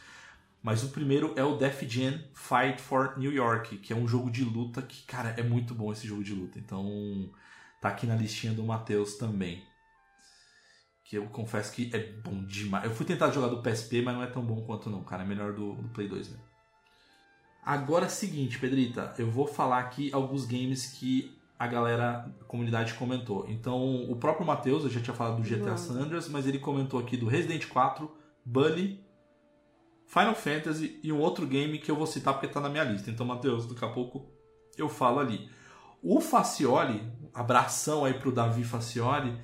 Mas 0.63 0.85
o 0.85 0.89
primeiro 0.89 1.33
é 1.37 1.43
o 1.43 1.57
Def 1.57 1.83
Jam 1.89 2.21
Fight 2.35 2.81
for 2.81 3.19
New 3.19 3.33
York, 3.33 3.79
que 3.79 3.93
é 3.93 3.97
um 3.97 4.07
jogo 4.07 4.31
de 4.31 4.45
luta 4.45 4.83
que, 4.83 5.03
cara, 5.05 5.31
é 5.39 5.43
muito 5.43 5.75
bom 5.75 5.91
esse 5.91 6.07
jogo 6.07 6.23
de 6.23 6.35
luta. 6.35 6.59
Então, 6.59 7.31
tá 7.81 7.89
aqui 7.89 8.07
na 8.07 8.15
listinha 8.15 8.53
do 8.53 8.63
Matheus 8.63 9.15
também. 9.15 9.65
Que 11.11 11.19
eu 11.19 11.27
confesso 11.27 11.73
que 11.73 11.91
é 11.93 11.99
bom 11.99 12.45
demais. 12.45 12.85
Eu 12.85 12.93
fui 12.93 13.05
tentar 13.05 13.33
jogar 13.33 13.49
do 13.49 13.61
PSP, 13.61 14.01
mas 14.01 14.15
não 14.15 14.23
é 14.23 14.29
tão 14.29 14.45
bom 14.45 14.63
quanto 14.63 14.89
não, 14.89 15.03
cara. 15.03 15.25
É 15.25 15.27
melhor 15.27 15.53
do, 15.53 15.75
do 15.75 15.89
Play 15.89 16.07
2 16.07 16.29
mesmo. 16.29 16.45
Agora, 17.65 18.09
seguinte, 18.09 18.61
Pedrita, 18.61 19.13
eu 19.19 19.29
vou 19.29 19.45
falar 19.45 19.81
aqui 19.81 20.13
alguns 20.13 20.47
games 20.47 20.87
que 20.87 21.37
a 21.59 21.67
galera, 21.67 22.33
a 22.41 22.45
comunidade 22.45 22.95
comentou. 22.95 23.45
Então, 23.49 24.09
o 24.09 24.15
próprio 24.15 24.47
Matheus, 24.47 24.85
eu 24.85 24.89
já 24.89 25.01
tinha 25.01 25.13
falado 25.13 25.43
do 25.43 25.43
GTA 25.43 25.77
Sanders, 25.77 26.29
mas 26.29 26.47
ele 26.47 26.61
comentou 26.61 27.01
aqui 27.01 27.17
do 27.17 27.27
Resident 27.27 27.67
4, 27.67 28.09
Bully, 28.45 29.05
Final 30.07 30.37
Fantasy 30.37 31.01
e 31.03 31.13
um 31.13 31.19
outro 31.19 31.45
game 31.45 31.81
que 31.81 31.91
eu 31.91 31.97
vou 31.97 32.07
citar 32.07 32.35
porque 32.35 32.47
está 32.47 32.61
na 32.61 32.69
minha 32.69 32.85
lista. 32.85 33.11
Então, 33.11 33.27
Matheus, 33.27 33.67
daqui 33.67 33.85
a 33.85 33.89
pouco 33.89 34.31
eu 34.79 34.89
falo 34.89 35.19
ali. 35.19 35.51
O 36.01 36.21
Facioli, 36.21 37.03
abração 37.35 38.05
aí 38.05 38.15
pro 38.15 38.31
Davi 38.31 38.63
Facioli, 38.63 39.37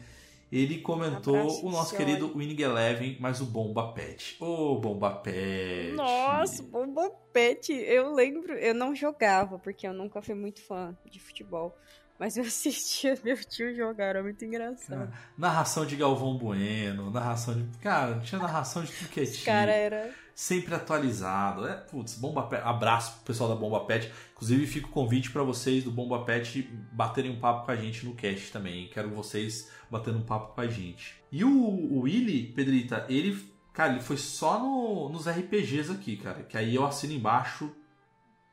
ele 0.51 0.79
comentou 0.79 1.37
Abraço, 1.37 1.67
o 1.67 1.71
nosso 1.71 1.91
Facioli. 1.91 2.05
querido 2.05 2.39
Winning 2.39 2.63
Eleven, 2.63 3.17
mas 3.21 3.41
o 3.41 3.47
Bomba 3.47 3.93
Pet. 3.93 4.37
Ô, 4.41 4.79
Bomba 4.79 5.11
Pet. 5.11 5.93
Nossa, 5.93 6.63
Bomba 6.63 7.11
Pet, 7.33 7.73
eu 7.73 8.15
lembro, 8.15 8.55
eu 8.55 8.75
não 8.75 8.95
jogava, 8.95 9.59
porque 9.59 9.87
eu 9.87 9.93
nunca 9.93 10.23
fui 10.23 10.35
muito 10.35 10.63
fã 10.63 10.97
de 11.11 11.19
futebol. 11.21 11.77
Mas 12.19 12.37
eu 12.37 12.45
assistia 12.47 13.19
meu 13.23 13.37
tio 13.37 13.75
jogar, 13.75 14.07
era 14.07 14.23
muito 14.23 14.45
engraçado. 14.45 15.13
Ah, 15.13 15.19
Narração 15.37 15.85
de 15.85 15.97
Galvão 15.97 16.39
Bueno, 16.39 17.11
narração 17.11 17.55
de. 17.55 17.79
Cara, 17.79 18.21
tinha 18.21 18.41
narração 18.41 18.83
de 18.83 18.93
tudo 18.93 19.09
que 19.09 19.45
cara 19.45 19.73
era. 19.73 20.11
Sempre 20.35 20.75
atualizado. 20.75 21.67
É, 21.67 21.75
putz, 21.75 22.15
Bomba 22.15 22.43
Pet. 22.43 22.63
Abraço 22.63 23.13
pro 23.17 23.25
pessoal 23.25 23.49
da 23.49 23.57
Bomba 23.57 23.81
Pet. 23.81 24.13
Inclusive, 24.33 24.67
fica 24.67 24.87
o 24.87 24.91
convite 24.91 25.31
para 25.31 25.43
vocês 25.43 25.83
do 25.83 25.91
Bomba 25.91 26.25
Pet 26.25 26.63
baterem 26.93 27.31
um 27.31 27.41
papo 27.41 27.65
com 27.65 27.73
a 27.73 27.77
gente 27.77 28.05
no 28.05 28.15
cast 28.15 28.53
também. 28.53 28.89
Quero 28.89 29.11
vocês 29.11 29.71
batendo 29.91 30.19
um 30.19 30.23
papo 30.23 30.55
com 30.55 30.61
a 30.61 30.67
gente. 30.67 31.15
E 31.31 31.45
o, 31.45 31.51
o 31.51 32.01
Willy, 32.01 32.53
Pedrita, 32.55 33.07
ele. 33.09 33.55
Cara, 33.73 33.93
ele 33.93 34.01
foi 34.03 34.17
só 34.17 34.59
no- 34.59 35.09
nos 35.11 35.27
RPGs 35.29 35.91
aqui, 35.93 36.17
cara. 36.17 36.43
Que 36.43 36.57
aí 36.57 36.75
eu 36.75 36.85
assino 36.87 37.13
embaixo 37.13 37.71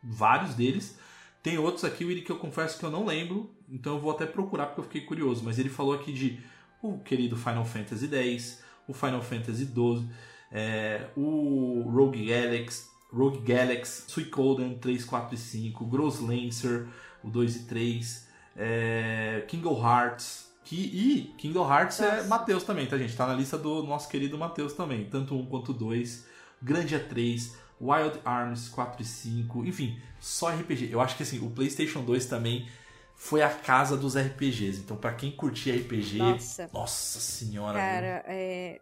vários 0.04 0.54
deles. 0.56 0.98
Tem 1.42 1.58
outros 1.58 1.84
aqui, 1.84 2.06
Willy, 2.06 2.22
que 2.22 2.32
eu 2.32 2.38
confesso 2.38 2.78
que 2.80 2.86
eu 2.86 2.92
não 2.92 3.06
lembro, 3.06 3.50
então 3.70 3.96
eu 3.96 4.02
vou 4.02 4.12
até 4.12 4.26
procurar 4.26 4.68
porque 4.68 4.80
eu 4.82 4.86
fiquei 4.86 5.02
curioso. 5.02 5.44
Mas 5.44 5.60
ele 5.60 5.70
falou 5.70 5.94
aqui 5.94 6.12
de 6.14 6.40
o 6.82 6.98
querido 7.00 7.36
Final 7.38 7.66
Fantasy 7.66 8.08
X, 8.14 8.64
o 8.88 8.94
Final 8.94 9.22
Fantasy 9.22 9.66
XII, 9.66 10.08
é, 10.52 11.08
o 11.16 11.84
Rogue 11.90 12.26
Galaxy, 12.26 12.86
Rogue 13.12 13.40
Galaxy, 13.40 14.04
Suicoden 14.12 14.78
3, 14.78 15.04
4 15.06 15.36
e 15.36 15.38
5, 15.38 15.86
Gross 15.86 16.20
Lancer, 16.20 16.88
o 17.24 17.30
2 17.30 17.56
e 17.56 17.64
3, 17.66 18.28
é, 18.56 19.44
Kingdom 19.48 19.82
Hearts. 19.86 20.52
Que, 20.64 20.76
e 20.76 21.34
Kingdom 21.38 21.70
Hearts 21.70 22.00
é 22.00 22.18
Nossa. 22.18 22.28
Matheus 22.28 22.64
também, 22.64 22.86
tá, 22.86 22.98
gente? 22.98 23.16
Tá 23.16 23.28
na 23.28 23.34
lista 23.34 23.58
do 23.58 23.84
nosso 23.84 24.08
querido 24.10 24.38
Matheus 24.38 24.74
também. 24.74 25.06
Tanto 25.06 25.36
um 25.36 25.46
quanto 25.46 25.74
dois. 25.74 26.26
Grandia 26.62 27.00
3, 27.00 27.56
Wild 27.82 28.20
Arms 28.24 28.70
4 28.70 29.02
e 29.02 29.06
5, 29.06 29.66
enfim, 29.66 30.02
só 30.20 30.50
RPG. 30.50 30.90
Eu 30.92 31.02
acho 31.02 31.18
que 31.18 31.24
assim, 31.24 31.46
o 31.46 31.50
PlayStation 31.50 32.02
2 32.02 32.26
também 32.26 32.68
foi 33.16 33.42
a 33.42 33.50
casa 33.50 33.98
dos 33.98 34.18
RPGs. 34.18 34.80
Então, 34.80 34.96
pra 34.96 35.14
quem 35.14 35.32
curtia 35.32 35.76
RPG, 35.76 36.18
Nossa. 36.18 36.70
nossa 36.74 37.20
senhora. 37.20 37.78
Cara, 37.78 38.24
é. 38.28 38.80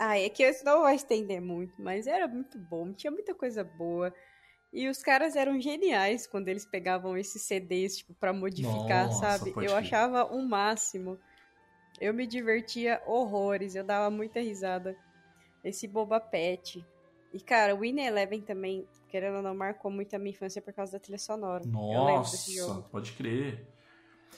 Ah, 0.00 0.18
é 0.18 0.28
que 0.28 0.42
eu 0.42 0.52
não 0.64 0.80
vou 0.80 0.88
estender 0.88 1.40
muito, 1.40 1.74
mas 1.78 2.06
era 2.06 2.26
muito 2.26 2.58
bom, 2.58 2.92
tinha 2.92 3.10
muita 3.10 3.34
coisa 3.34 3.62
boa. 3.62 4.12
E 4.72 4.88
os 4.88 5.02
caras 5.02 5.34
eram 5.34 5.60
geniais 5.60 6.26
quando 6.26 6.48
eles 6.48 6.64
pegavam 6.64 7.16
esses 7.16 7.42
CDs, 7.42 7.98
tipo, 7.98 8.14
pra 8.14 8.32
modificar, 8.32 9.06
Nossa, 9.06 9.38
sabe? 9.38 9.50
Eu 9.50 9.54
crer. 9.54 9.72
achava 9.74 10.24
o 10.26 10.40
máximo. 10.46 11.18
Eu 12.00 12.14
me 12.14 12.26
divertia 12.26 13.02
horrores, 13.06 13.74
eu 13.74 13.82
dava 13.82 14.08
muita 14.10 14.40
risada. 14.40 14.96
Esse 15.64 15.88
Boba 15.88 16.20
Pet. 16.20 16.84
E, 17.32 17.40
cara, 17.40 17.74
o 17.74 17.80
Winnie 17.80 18.06
Eleven 18.06 18.40
também, 18.40 18.86
querendo 19.08 19.36
ou 19.36 19.42
não, 19.42 19.54
marcou 19.54 19.90
muito 19.90 20.14
a 20.14 20.18
minha 20.18 20.30
infância 20.30 20.62
por 20.62 20.72
causa 20.72 20.92
da 20.92 20.98
trilha 20.98 21.18
sonora. 21.18 21.64
Nossa, 21.66 22.82
pode 22.90 23.12
crer. 23.12 23.66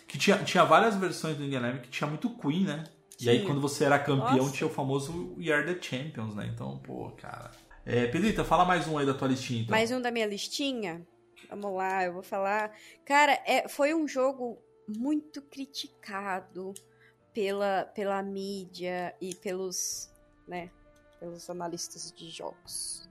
Que 0.09 0.19
tinha, 0.19 0.39
tinha 0.43 0.65
várias 0.65 0.97
versões 0.97 1.37
do 1.37 1.45
Eleven 1.45 1.81
que 1.81 1.91
tinha 1.91 2.09
muito 2.09 2.31
Queen, 2.39 2.65
né? 2.65 2.85
E 3.21 3.31
aí, 3.31 3.45
quando 3.45 3.61
você 3.61 3.85
era 3.85 3.99
campeão, 3.99 4.39
Nossa. 4.39 4.53
tinha 4.53 4.67
o 4.67 4.71
famoso 4.71 5.35
We 5.39 5.53
Are 5.53 5.65
the 5.65 5.81
Champions, 5.81 6.35
né? 6.35 6.51
Então, 6.53 6.79
pô, 6.79 7.11
cara. 7.13 7.53
É, 7.85 8.45
fala 8.45 8.65
mais 8.65 8.87
um 8.87 8.97
aí 8.97 9.05
da 9.05 9.13
tua 9.13 9.27
listinha, 9.27 9.63
então. 9.63 9.73
Mais 9.73 9.91
um 9.91 10.01
da 10.01 10.11
minha 10.11 10.27
listinha. 10.27 11.05
Vamos 11.51 11.75
lá, 11.75 12.05
eu 12.05 12.13
vou 12.13 12.23
falar. 12.23 12.73
Cara, 13.05 13.33
é, 13.45 13.67
foi 13.69 13.93
um 13.93 14.07
jogo 14.07 14.57
muito 14.87 15.43
criticado 15.43 16.73
pela, 17.35 17.85
pela 17.93 18.23
mídia 18.23 19.15
e 19.21 19.35
pelos, 19.35 20.09
né, 20.47 20.71
pelos 21.19 21.51
analistas 21.51 22.13
de 22.13 22.31
jogos. 22.31 23.09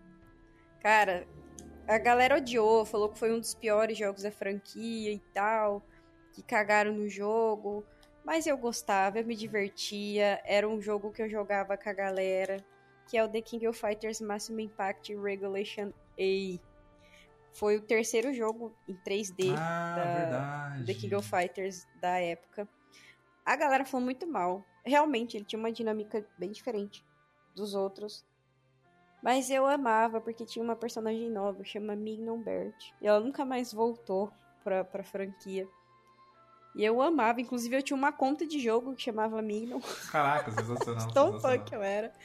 Cara, 0.80 1.28
a 1.86 1.98
galera 1.98 2.38
odiou, 2.38 2.86
falou 2.86 3.10
que 3.10 3.20
foi 3.20 3.34
um 3.34 3.40
dos 3.40 3.54
piores 3.54 3.98
jogos 3.98 4.24
da 4.24 4.32
franquia 4.32 5.12
e 5.12 5.20
tal, 5.34 5.86
que 6.32 6.42
cagaram 6.42 6.94
no 6.94 7.10
jogo. 7.10 7.84
Mas 8.24 8.48
eu 8.48 8.58
gostava, 8.58 9.20
eu 9.20 9.26
me 9.26 9.36
divertia, 9.36 10.42
era 10.46 10.68
um 10.68 10.80
jogo 10.80 11.12
que 11.12 11.22
eu 11.22 11.30
jogava 11.30 11.76
com 11.76 11.90
a 11.90 11.94
galera 11.94 12.64
que 13.12 13.18
é 13.18 13.26
o 13.26 13.28
The 13.28 13.42
King 13.42 13.68
of 13.68 13.78
Fighters 13.78 14.22
Maximum 14.22 14.62
Impact 14.62 15.14
Regulation 15.18 15.92
A. 16.18 16.60
Foi 17.52 17.76
o 17.76 17.82
terceiro 17.82 18.34
jogo 18.34 18.74
em 18.88 18.96
3D 18.96 19.54
ah, 19.58 19.96
da- 19.98 20.14
verdade. 20.14 20.86
The 20.86 20.94
King 20.94 21.16
of 21.16 21.30
Fighters 21.30 21.86
da 22.00 22.18
época. 22.22 22.66
A 23.46 23.58
galera 23.58 23.84
falou 23.84 24.06
muito 24.06 24.26
mal. 24.26 24.66
Realmente, 24.86 25.36
ele 25.36 25.44
tinha 25.44 25.60
uma 25.60 25.74
dinâmica 25.74 26.26
bem 26.38 26.52
diferente 26.52 27.06
dos 27.54 27.76
outros. 27.76 28.26
Mas 29.22 29.50
eu 29.50 29.66
amava, 29.66 30.22
porque 30.22 30.46
tinha 30.46 30.64
uma 30.64 30.78
personagem 30.78 31.30
nova, 31.30 31.66
chama 31.66 31.98
Mignon 31.98 32.42
Bert. 32.42 32.94
E 33.02 33.08
ela 33.08 33.20
nunca 33.20 33.44
mais 33.44 33.74
voltou 33.74 34.32
pra, 34.64 34.86
pra 34.86 35.04
franquia. 35.04 35.68
E 36.74 36.86
eu 36.86 37.02
amava, 37.02 37.42
inclusive 37.42 37.76
eu 37.76 37.84
tinha 37.84 37.98
uma 37.98 38.14
conta 38.14 38.48
de 38.48 38.58
jogo 38.58 38.96
que 38.96 39.02
chamava 39.02 39.42
Mignon. 39.42 39.82
Caraca, 40.10 40.50
sensacional. 40.50 41.12
Tão 41.12 41.38
fã 41.42 41.60
que 41.60 41.76
eu 41.76 41.84
era. 41.84 42.16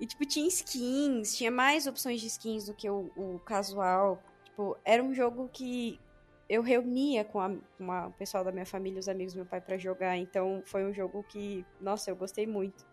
E, 0.00 0.06
tipo, 0.06 0.24
tinha 0.26 0.48
skins, 0.48 1.36
tinha 1.36 1.50
mais 1.50 1.86
opções 1.86 2.20
de 2.20 2.26
skins 2.26 2.66
do 2.66 2.74
que 2.74 2.88
o, 2.90 3.10
o 3.16 3.38
casual. 3.40 4.22
Tipo, 4.44 4.76
era 4.84 5.02
um 5.02 5.14
jogo 5.14 5.48
que 5.52 6.00
eu 6.48 6.62
reunia 6.62 7.24
com, 7.24 7.40
a, 7.40 7.50
com 7.78 7.90
a- 7.92 8.08
o 8.08 8.12
pessoal 8.12 8.44
da 8.44 8.52
minha 8.52 8.66
família, 8.66 8.98
os 9.00 9.08
amigos 9.08 9.32
do 9.32 9.36
meu 9.38 9.46
pai 9.46 9.60
pra 9.60 9.78
jogar. 9.78 10.16
Então, 10.16 10.62
foi 10.66 10.84
um 10.84 10.92
jogo 10.92 11.22
que, 11.24 11.64
nossa, 11.80 12.10
eu 12.10 12.16
gostei 12.16 12.46
muito. 12.46 12.84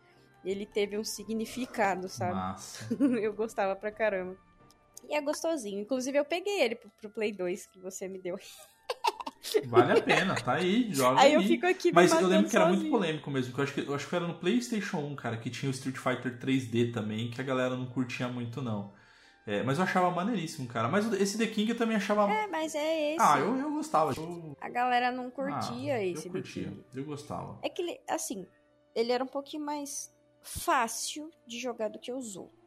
Ele 0.45 0.65
teve 0.65 0.97
um 0.97 1.03
significado, 1.03 2.07
sabe? 2.09 2.33
Eu 3.21 3.31
gostava 3.33 3.75
pra 3.75 3.91
caramba. 3.91 4.35
E 5.07 5.13
é 5.15 5.21
gostosinho. 5.21 5.79
Inclusive, 5.81 6.17
eu 6.17 6.25
peguei 6.25 6.61
ele 6.61 6.75
pro, 6.75 6.89
pro 6.91 7.09
Play 7.11 7.31
2 7.31 7.67
que 7.67 7.79
você 7.79 8.07
me 8.07 8.19
deu. 8.19 8.39
Vale 9.65 9.93
a 9.93 10.01
pena, 10.01 10.35
tá 10.35 10.53
aí, 10.53 10.93
joga 10.93 11.19
Aí 11.19 11.27
aí. 11.27 11.33
eu 11.33 11.41
fico 11.41 11.65
aqui 11.65 11.91
Mas 11.91 12.11
eu 12.11 12.27
lembro 12.27 12.49
que 12.49 12.55
era 12.55 12.67
muito 12.67 12.89
polêmico 12.89 13.31
mesmo, 13.31 13.53
que 13.53 13.59
eu 13.59 13.63
acho 13.63 13.73
que, 13.73 13.81
eu 13.81 13.95
acho 13.95 14.07
que 14.07 14.15
era 14.15 14.27
no 14.27 14.35
PlayStation 14.35 14.99
1, 14.99 15.15
cara, 15.15 15.37
que 15.37 15.49
tinha 15.49 15.69
o 15.69 15.73
Street 15.73 15.97
Fighter 15.97 16.37
3D 16.39 16.93
também, 16.93 17.31
que 17.31 17.41
a 17.41 17.43
galera 17.43 17.75
não 17.75 17.87
curtia 17.87 18.27
muito, 18.27 18.61
não. 18.61 18.93
É, 19.45 19.63
mas 19.63 19.79
eu 19.79 19.83
achava 19.83 20.11
maneiríssimo, 20.11 20.67
cara. 20.67 20.87
Mas 20.87 21.11
esse 21.13 21.37
The 21.37 21.47
King 21.47 21.71
eu 21.71 21.77
também 21.77 21.97
achava. 21.97 22.31
É, 22.31 22.45
mas 22.47 22.75
é 22.75 23.15
esse. 23.15 23.21
Ah, 23.21 23.39
eu, 23.39 23.57
eu 23.57 23.71
gostava. 23.71 24.13
Eu... 24.15 24.55
A 24.61 24.69
galera 24.69 25.11
não 25.11 25.31
curtia 25.31 25.95
Ah, 25.95 26.03
esse 26.03 26.27
Eu 26.27 26.31
curtia, 26.31 26.73
eu 26.93 27.03
gostava. 27.03 27.57
É 27.63 27.69
que 27.69 27.81
ele, 27.81 27.99
assim, 28.07 28.45
ele 28.93 29.11
era 29.11 29.23
um 29.23 29.27
pouquinho 29.27 29.65
mais 29.65 30.13
fácil 30.41 31.31
de 31.45 31.59
jogar 31.59 31.89
do 31.89 31.99
que 31.99 32.13
os 32.13 32.35
outros. 32.35 32.60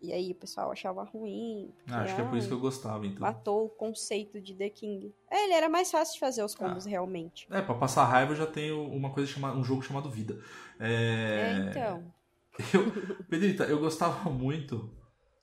E 0.00 0.12
aí 0.12 0.30
o 0.30 0.34
pessoal 0.34 0.70
achava 0.70 1.02
ruim. 1.02 1.72
porque, 1.76 1.92
Ah, 1.92 2.02
acho 2.02 2.14
que 2.14 2.20
é 2.20 2.24
por 2.24 2.38
isso 2.38 2.46
que 2.46 2.52
eu 2.54 2.58
ai, 2.58 2.62
gostava, 2.62 3.06
então. 3.06 3.20
Matou 3.20 3.66
o 3.66 3.68
conceito 3.68 4.40
de 4.40 4.54
The 4.54 4.70
King. 4.70 5.12
É, 5.30 5.44
ele 5.44 5.54
era 5.54 5.68
mais 5.68 5.90
fácil 5.90 6.14
de 6.14 6.20
fazer 6.20 6.42
Ah. 6.42 6.44
os 6.44 6.54
combos 6.54 6.84
realmente. 6.84 7.46
É, 7.50 7.60
pra 7.60 7.74
passar 7.74 8.04
raiva 8.04 8.32
eu 8.32 8.36
já 8.36 8.46
tenho 8.46 8.82
uma 8.90 9.10
coisa 9.10 9.30
chamada. 9.30 9.56
um 9.58 9.64
jogo 9.64 9.82
chamado 9.82 10.08
Vida. 10.08 10.38
É, 10.78 11.64
É. 11.66 11.70
então. 11.70 12.04
Eu, 12.74 13.24
Pedrita, 13.28 13.64
eu 13.64 13.78
gostava 13.78 14.28
muito. 14.30 14.90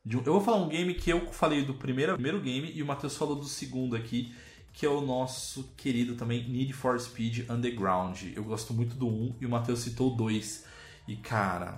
De 0.03 0.18
um, 0.18 0.20
eu 0.26 0.34
vou 0.34 0.41
falar 0.41 0.58
um 0.58 0.68
game 0.68 0.93
que 0.93 1.10
eu 1.10 1.32
falei 1.32 1.64
do 1.64 1.74
primeiro, 1.74 2.14
primeiro 2.14 2.39
game 2.41 2.70
e 2.74 2.84
o 2.84 2.86
Matheus 2.86 3.16
falou 3.18 3.36
do 3.36 3.45
segundo 3.45 3.95
aqui, 3.95 4.36
que 4.74 4.86
é 4.86 4.89
o 4.89 4.99
nosso 5.01 5.74
querido 5.78 6.16
também 6.16 6.47
Need 6.47 6.74
for 6.74 6.99
Speed 6.99 7.49
Underground. 7.49 8.22
Eu 8.36 8.43
gosto 8.43 8.74
muito 8.74 8.95
do 8.95 9.08
1 9.08 9.36
e 9.41 9.45
o 9.45 9.49
Matheus 9.49 9.80
citou 9.80 10.12
o 10.14 10.16
2. 10.16 10.66
E 11.08 11.16
cara, 11.18 11.78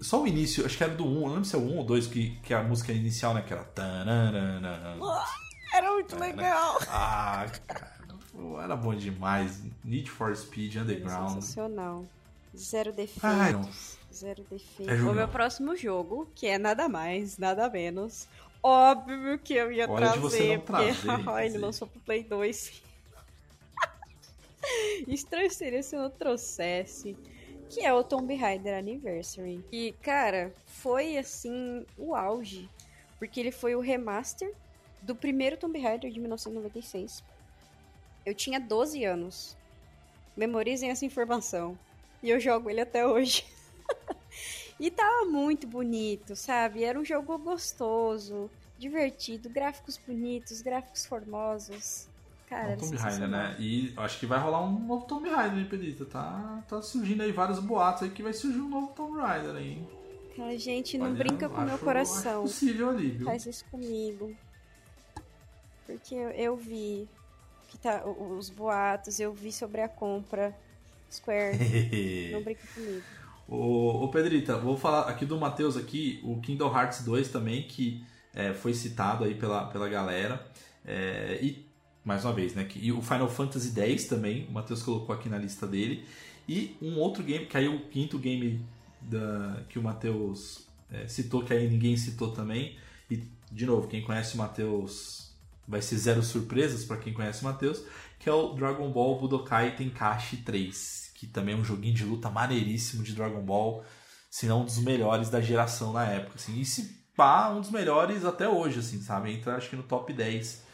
só, 0.00 0.22
o 0.22 0.26
início, 0.28 0.64
acho 0.64 0.76
que 0.76 0.84
era 0.84 0.94
do 0.94 1.04
1, 1.04 1.14
eu 1.14 1.20
não 1.22 1.28
lembro 1.30 1.44
se 1.44 1.56
é 1.56 1.58
o 1.58 1.62
1 1.62 1.76
ou 1.78 1.84
2, 1.84 2.06
que, 2.06 2.30
que 2.36 2.54
a 2.54 2.62
música 2.62 2.92
inicial, 2.92 3.34
né? 3.34 3.42
Que 3.42 3.52
era. 3.52 3.64
tananana. 3.64 4.96
Era 5.72 5.90
muito 5.92 6.16
legal. 6.16 6.78
Ah, 6.88 7.46
cara, 7.66 7.92
era 8.62 8.76
bom 8.76 8.94
demais. 8.94 9.60
Need 9.82 10.08
for 10.08 10.34
Speed 10.36 10.76
Era 10.76 10.84
Underground. 10.84 11.34
sensacional. 11.34 12.04
Zero 12.56 12.92
defeitos. 12.92 13.24
Ai, 13.24 13.52
não. 13.52 13.68
Zero 14.12 14.42
É 14.48 14.54
defeitos. 14.54 14.96
jogão. 14.98 15.12
o 15.12 15.16
meu 15.16 15.26
próximo 15.28 15.74
jogo, 15.76 16.28
que 16.36 16.46
é 16.46 16.56
nada 16.56 16.88
mais, 16.88 17.36
nada 17.38 17.68
menos. 17.68 18.28
Óbvio 18.62 19.36
que 19.40 19.54
eu 19.54 19.72
ia 19.72 19.90
Olha 19.90 20.06
de 20.06 20.12
trazer, 20.12 20.20
você 20.20 20.56
não 20.56 20.60
porque 20.64 20.92
trazer, 21.02 21.46
ele 21.46 21.58
lançou 21.58 21.88
pro 21.88 22.00
Play 22.00 22.22
2. 22.22 22.82
Estranho 25.08 25.50
seria 25.50 25.82
se 25.82 25.96
eu 25.96 26.02
não 26.02 26.10
trouxesse. 26.10 27.16
Que 27.74 27.84
é 27.84 27.92
o 27.92 28.04
Tomb 28.04 28.32
Raider 28.36 28.78
Anniversary. 28.78 29.64
E, 29.72 29.92
cara, 30.00 30.54
foi 30.64 31.18
assim 31.18 31.84
o 31.98 32.14
auge. 32.14 32.70
Porque 33.18 33.40
ele 33.40 33.50
foi 33.50 33.74
o 33.74 33.80
remaster 33.80 34.54
do 35.02 35.12
primeiro 35.12 35.56
Tomb 35.56 35.76
Raider 35.80 36.08
de 36.08 36.20
1996. 36.20 37.24
Eu 38.24 38.32
tinha 38.32 38.60
12 38.60 39.04
anos. 39.04 39.56
Memorizem 40.36 40.90
essa 40.90 41.04
informação. 41.04 41.76
E 42.22 42.30
eu 42.30 42.38
jogo 42.38 42.70
ele 42.70 42.80
até 42.80 43.04
hoje. 43.04 43.44
e 44.78 44.88
tava 44.88 45.24
muito 45.24 45.66
bonito, 45.66 46.36
sabe? 46.36 46.84
Era 46.84 46.98
um 46.98 47.04
jogo 47.04 47.36
gostoso, 47.38 48.48
divertido, 48.78 49.50
gráficos 49.50 49.98
bonitos, 49.98 50.62
gráficos 50.62 51.04
formosos. 51.06 52.08
Cara, 52.54 52.70
É 52.70 52.74
um 52.74 52.76
Tomb 52.78 52.96
Raider, 52.96 53.28
né? 53.28 53.56
E 53.58 53.92
acho 53.96 54.18
que 54.20 54.26
vai 54.26 54.38
rolar 54.38 54.62
um 54.64 54.78
novo 54.86 55.06
Tomb 55.06 55.28
Raider, 55.28 55.58
hein, 55.58 55.66
Pedrita? 55.68 56.04
Tá, 56.04 56.62
tá 56.68 56.80
surgindo 56.80 57.22
aí 57.22 57.32
vários 57.32 57.58
boatos 57.58 58.02
aí 58.04 58.10
que 58.10 58.22
vai 58.22 58.32
surgir 58.32 58.60
um 58.60 58.68
novo 58.68 58.92
Tomb 58.94 59.20
Raider 59.20 59.56
aí. 59.56 59.70
hein? 59.72 59.88
Cara, 60.36 60.58
gente, 60.58 60.96
não 60.98 61.06
Olha, 61.06 61.14
brinca 61.14 61.48
com 61.48 61.56
acho- 61.56 61.66
meu 61.66 61.78
coração. 61.78 62.42
possível 62.42 62.90
ali, 62.90 63.10
viu? 63.10 63.26
Faz 63.26 63.46
isso 63.46 63.64
comigo. 63.70 64.34
Porque 65.86 66.14
eu, 66.14 66.30
eu 66.30 66.56
vi 66.56 67.08
que 67.70 67.78
tá, 67.78 68.04
o- 68.04 68.36
os 68.36 68.50
boatos, 68.50 69.20
eu 69.20 69.32
vi 69.32 69.52
sobre 69.52 69.80
a 69.80 69.88
compra. 69.88 70.54
Square, 71.10 71.58
não 72.32 72.42
brinca 72.42 72.62
comigo. 72.74 73.02
Ô, 73.46 74.04
ô 74.04 74.08
Pedrita, 74.08 74.56
vou 74.56 74.76
falar 74.76 75.08
aqui 75.08 75.24
do 75.26 75.38
Matheus 75.38 75.76
aqui, 75.76 76.20
o 76.24 76.40
Kingdom 76.40 76.74
Hearts 76.74 77.04
2 77.04 77.28
também, 77.28 77.62
que 77.68 78.04
é, 78.34 78.52
foi 78.54 78.74
citado 78.74 79.22
aí 79.24 79.34
pela, 79.34 79.66
pela 79.66 79.88
galera. 79.88 80.44
É, 80.84 81.38
e, 81.42 81.64
mais 82.04 82.24
uma 82.24 82.34
vez, 82.34 82.54
né? 82.54 82.68
E 82.76 82.92
o 82.92 83.00
Final 83.00 83.28
Fantasy 83.28 83.72
X 83.74 84.06
também, 84.06 84.46
o 84.46 84.52
Matheus 84.52 84.82
colocou 84.82 85.14
aqui 85.14 85.28
na 85.28 85.38
lista 85.38 85.66
dele. 85.66 86.04
E 86.46 86.76
um 86.80 86.98
outro 86.98 87.22
game, 87.22 87.46
que 87.46 87.56
aí 87.56 87.66
o 87.66 87.88
quinto 87.88 88.18
game 88.18 88.64
da, 89.00 89.62
que 89.68 89.78
o 89.78 89.82
Matheus 89.82 90.66
é, 90.90 91.08
citou, 91.08 91.42
que 91.42 91.52
aí 91.52 91.68
ninguém 91.68 91.96
citou 91.96 92.30
também. 92.30 92.76
E, 93.10 93.22
de 93.50 93.64
novo, 93.64 93.88
quem 93.88 94.02
conhece 94.02 94.34
o 94.34 94.38
Matheus 94.38 95.34
vai 95.66 95.80
ser 95.80 95.96
zero 95.96 96.22
surpresas 96.22 96.84
para 96.84 96.98
quem 96.98 97.14
conhece 97.14 97.40
o 97.40 97.44
Matheus, 97.44 97.82
que 98.18 98.28
é 98.28 98.32
o 98.32 98.52
Dragon 98.52 98.90
Ball 98.90 99.18
Budokai 99.18 99.74
Tenkaichi 99.74 100.38
3, 100.38 101.12
que 101.14 101.26
também 101.26 101.54
é 101.54 101.58
um 101.58 101.64
joguinho 101.64 101.94
de 101.94 102.04
luta 102.04 102.28
maneiríssimo 102.28 103.02
de 103.02 103.14
Dragon 103.14 103.40
Ball, 103.40 103.82
se 104.30 104.46
não 104.46 104.60
um 104.60 104.64
dos 104.66 104.78
melhores 104.78 105.30
da 105.30 105.40
geração 105.40 105.92
na 105.92 106.04
época, 106.04 106.34
assim. 106.36 106.60
E 106.60 106.66
se 106.66 107.02
pá, 107.16 107.48
um 107.50 107.62
dos 107.62 107.70
melhores 107.70 108.26
até 108.26 108.46
hoje, 108.46 108.80
assim, 108.80 109.00
sabe? 109.00 109.32
Entra 109.32 109.56
acho 109.56 109.70
que 109.70 109.76
no 109.76 109.84
top 109.84 110.12
10 110.12 110.64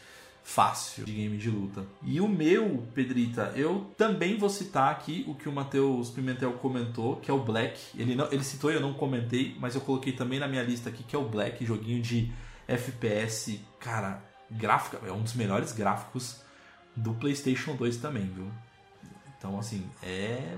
fácil 0.43 1.05
de 1.05 1.13
game 1.13 1.37
de 1.37 1.49
luta. 1.49 1.85
E 2.03 2.19
o 2.19 2.27
meu, 2.27 2.87
Pedrita, 2.93 3.53
eu 3.55 3.91
também 3.97 4.37
vou 4.37 4.49
citar 4.49 4.91
aqui 4.91 5.23
o 5.27 5.35
que 5.35 5.47
o 5.47 5.51
Matheus 5.51 6.09
Pimentel 6.09 6.53
comentou, 6.53 7.17
que 7.17 7.29
é 7.29 7.33
o 7.33 7.43
Black. 7.43 7.79
Ele, 7.97 8.15
não, 8.15 8.31
ele 8.31 8.43
citou 8.43 8.71
e 8.71 8.75
eu 8.75 8.81
não 8.81 8.93
comentei, 8.93 9.55
mas 9.59 9.75
eu 9.75 9.81
coloquei 9.81 10.13
também 10.13 10.39
na 10.39 10.47
minha 10.47 10.63
lista 10.63 10.89
aqui, 10.89 11.03
que 11.03 11.15
é 11.15 11.19
o 11.19 11.27
Black, 11.27 11.65
joguinho 11.65 12.01
de 12.01 12.31
FPS, 12.67 13.59
cara, 13.79 14.23
gráfica, 14.49 14.99
é 15.05 15.11
um 15.11 15.21
dos 15.21 15.33
melhores 15.33 15.71
gráficos 15.71 16.41
do 16.95 17.13
PlayStation 17.13 17.75
2 17.75 17.97
também, 17.97 18.25
viu? 18.25 18.51
Então, 19.37 19.57
assim, 19.57 19.89
é 20.03 20.57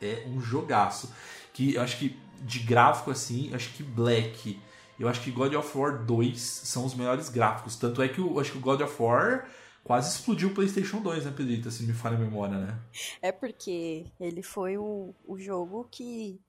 é 0.00 0.24
um 0.26 0.40
jogaço. 0.40 1.12
Que 1.52 1.74
eu 1.74 1.82
acho 1.82 1.98
que 1.98 2.18
de 2.40 2.60
gráfico 2.60 3.10
assim, 3.10 3.52
acho 3.52 3.70
que 3.70 3.82
Black, 3.82 4.60
eu 4.98 5.08
acho 5.08 5.20
que 5.20 5.30
God 5.30 5.54
of 5.54 5.78
War 5.78 6.04
2 6.04 6.40
são 6.40 6.84
os 6.84 6.94
melhores 6.94 7.28
gráficos. 7.28 7.76
Tanto 7.76 8.02
é 8.02 8.08
que 8.08 8.18
eu 8.18 8.38
acho 8.40 8.52
que 8.52 8.58
o 8.58 8.60
God 8.60 8.80
of 8.80 9.02
War 9.02 9.48
quase 9.84 10.16
explodiu 10.16 10.48
o 10.48 10.54
PlayStation 10.54 11.00
2, 11.00 11.24
né, 11.24 11.32
Pedrita? 11.34 11.70
Se 11.70 11.84
me 11.84 11.92
falha 11.92 12.16
a 12.16 12.20
memória, 12.20 12.58
né? 12.58 12.78
É 13.22 13.30
porque 13.30 14.06
ele 14.18 14.42
foi 14.42 14.76
o, 14.76 15.14
o 15.26 15.38
jogo 15.38 15.86
que. 15.90 16.40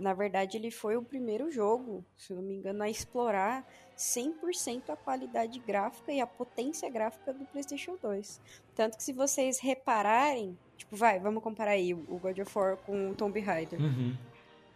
Na 0.00 0.14
verdade, 0.14 0.56
ele 0.56 0.70
foi 0.70 0.96
o 0.96 1.02
primeiro 1.02 1.50
jogo, 1.50 2.04
se 2.16 2.32
eu 2.32 2.36
não 2.36 2.44
me 2.44 2.54
engano, 2.54 2.80
a 2.80 2.88
explorar 2.88 3.66
100% 3.98 4.88
a 4.88 4.96
qualidade 4.96 5.58
gráfica 5.58 6.12
e 6.12 6.20
a 6.20 6.26
potência 6.26 6.88
gráfica 6.88 7.32
do 7.32 7.44
PlayStation 7.46 7.98
2. 8.00 8.40
Tanto 8.76 8.96
que, 8.96 9.02
se 9.02 9.12
vocês 9.12 9.58
repararem, 9.58 10.56
tipo, 10.76 10.94
vai, 10.94 11.18
vamos 11.18 11.42
comparar 11.42 11.72
aí 11.72 11.92
o 11.92 12.18
God 12.18 12.38
of 12.38 12.56
War 12.56 12.76
com 12.76 13.10
o 13.10 13.14
Tomb 13.16 13.40
Raider. 13.40 13.80
Uhum, 13.80 14.16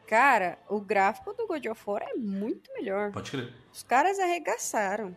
Cara, 0.07 0.59
o 0.69 0.81
gráfico 0.81 1.33
do 1.33 1.47
God 1.47 1.65
of 1.67 1.83
War 1.87 2.03
é 2.03 2.15
muito 2.15 2.71
melhor. 2.75 3.11
pode 3.11 3.31
crer. 3.31 3.53
Os 3.73 3.83
caras 3.83 4.19
arregaçaram. 4.19 5.17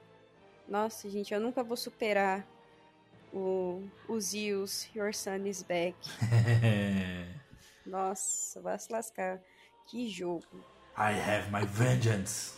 Nossa, 0.68 1.10
gente, 1.10 1.34
eu 1.34 1.40
nunca 1.40 1.64
vou 1.64 1.76
superar 1.76 2.46
o, 3.34 3.84
o 4.08 4.20
Zeus, 4.20 4.90
Your 4.96 5.14
Son 5.14 5.46
is 5.46 5.62
Back. 5.62 5.96
Nossa, 7.86 8.62
vai 8.62 8.80
se 8.80 8.92
lascar. 8.92 9.42
Que 9.88 10.10
jogo. 10.10 10.46
I 10.98 11.12
have 11.14 11.52
my 11.52 11.66
vengeance. 11.66 12.58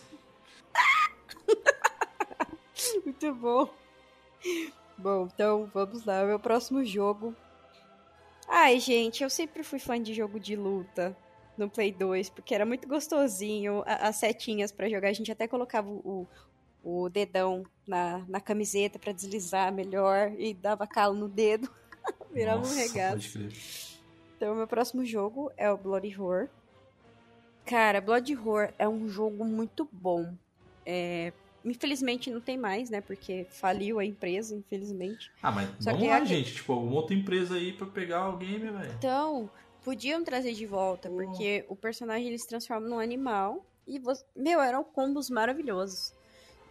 Muito 3.04 3.34
bom. 3.36 3.70
Bom, 4.98 5.28
então 5.34 5.70
vamos 5.74 6.06
lá. 6.06 6.24
Meu 6.24 6.40
próximo 6.40 6.86
jogo. 6.86 7.36
Ai, 8.48 8.80
gente, 8.80 9.24
eu 9.24 9.30
sempre 9.30 9.64
fui 9.64 9.80
fã 9.80 10.02
de 10.02 10.14
jogo 10.14 10.40
de 10.40 10.56
luta 10.56 11.16
no 11.60 11.70
Play 11.70 11.92
2, 11.92 12.30
porque 12.30 12.56
era 12.56 12.66
muito 12.66 12.88
gostosinho. 12.88 13.84
As 13.86 14.16
setinhas 14.16 14.72
pra 14.72 14.90
jogar, 14.90 15.10
a 15.10 15.14
gente 15.14 15.32
até 15.32 15.48
colocava 15.48 15.90
o, 15.90 16.28
o 16.84 17.10
dedão 17.10 17.64
na, 17.88 18.20
na 18.28 18.40
camiseta 18.40 18.98
pra 18.98 19.12
deslizar 19.12 19.72
melhor 19.74 20.32
e 20.38 20.54
dava 20.54 20.88
calo 20.88 21.14
no 21.16 21.28
dedo. 21.28 21.70
Virava 22.34 22.60
um 22.60 22.62
Nossa, 22.62 23.10
pode 23.10 23.30
crer. 23.30 23.52
Então, 24.38 24.56
meu 24.56 24.68
próximo 24.68 25.06
jogo 25.06 25.52
é 25.58 25.70
o 25.72 25.78
Bloody 25.78 26.10
Roar. 26.12 26.48
Cara, 27.66 28.02
Bloody 28.02 28.34
Roar 28.34 28.74
é 28.80 28.88
um 28.88 29.08
jogo 29.08 29.44
muito 29.46 29.88
bom. 29.92 30.34
É, 30.86 31.32
Infelizmente 31.66 32.32
não 32.32 32.40
tem 32.40 32.58
mais, 32.58 32.90
né? 32.90 33.02
Porque 33.02 33.46
faliu 33.50 34.00
a 34.00 34.06
empresa, 34.06 34.56
infelizmente. 34.56 35.30
Ah, 35.44 35.52
mas 35.52 35.68
Só 35.80 35.92
vamos 35.92 36.00
que 36.00 36.08
lá, 36.10 36.16
aqui- 36.18 36.26
gente. 36.28 36.54
Tipo, 36.56 36.72
outra 36.74 37.14
empresa 37.14 37.56
aí 37.56 37.74
pra 37.74 37.86
pegar 37.86 38.30
o 38.30 38.38
game, 38.38 38.60
velho. 38.72 38.94
Então, 38.98 39.50
podiam 39.90 40.24
trazer 40.24 40.54
de 40.54 40.68
volta, 40.68 41.10
porque 41.10 41.66
o 41.68 41.76
personagem 41.76 42.28
ele 42.28 42.38
se 42.38 42.48
transforma 42.48 42.88
num 42.88 43.00
animal. 43.00 43.66
E, 43.88 43.98
você... 43.98 44.24
meu, 44.36 44.62
eram 44.62 44.84
combos 44.84 45.32
maravilhosos. 45.32 46.14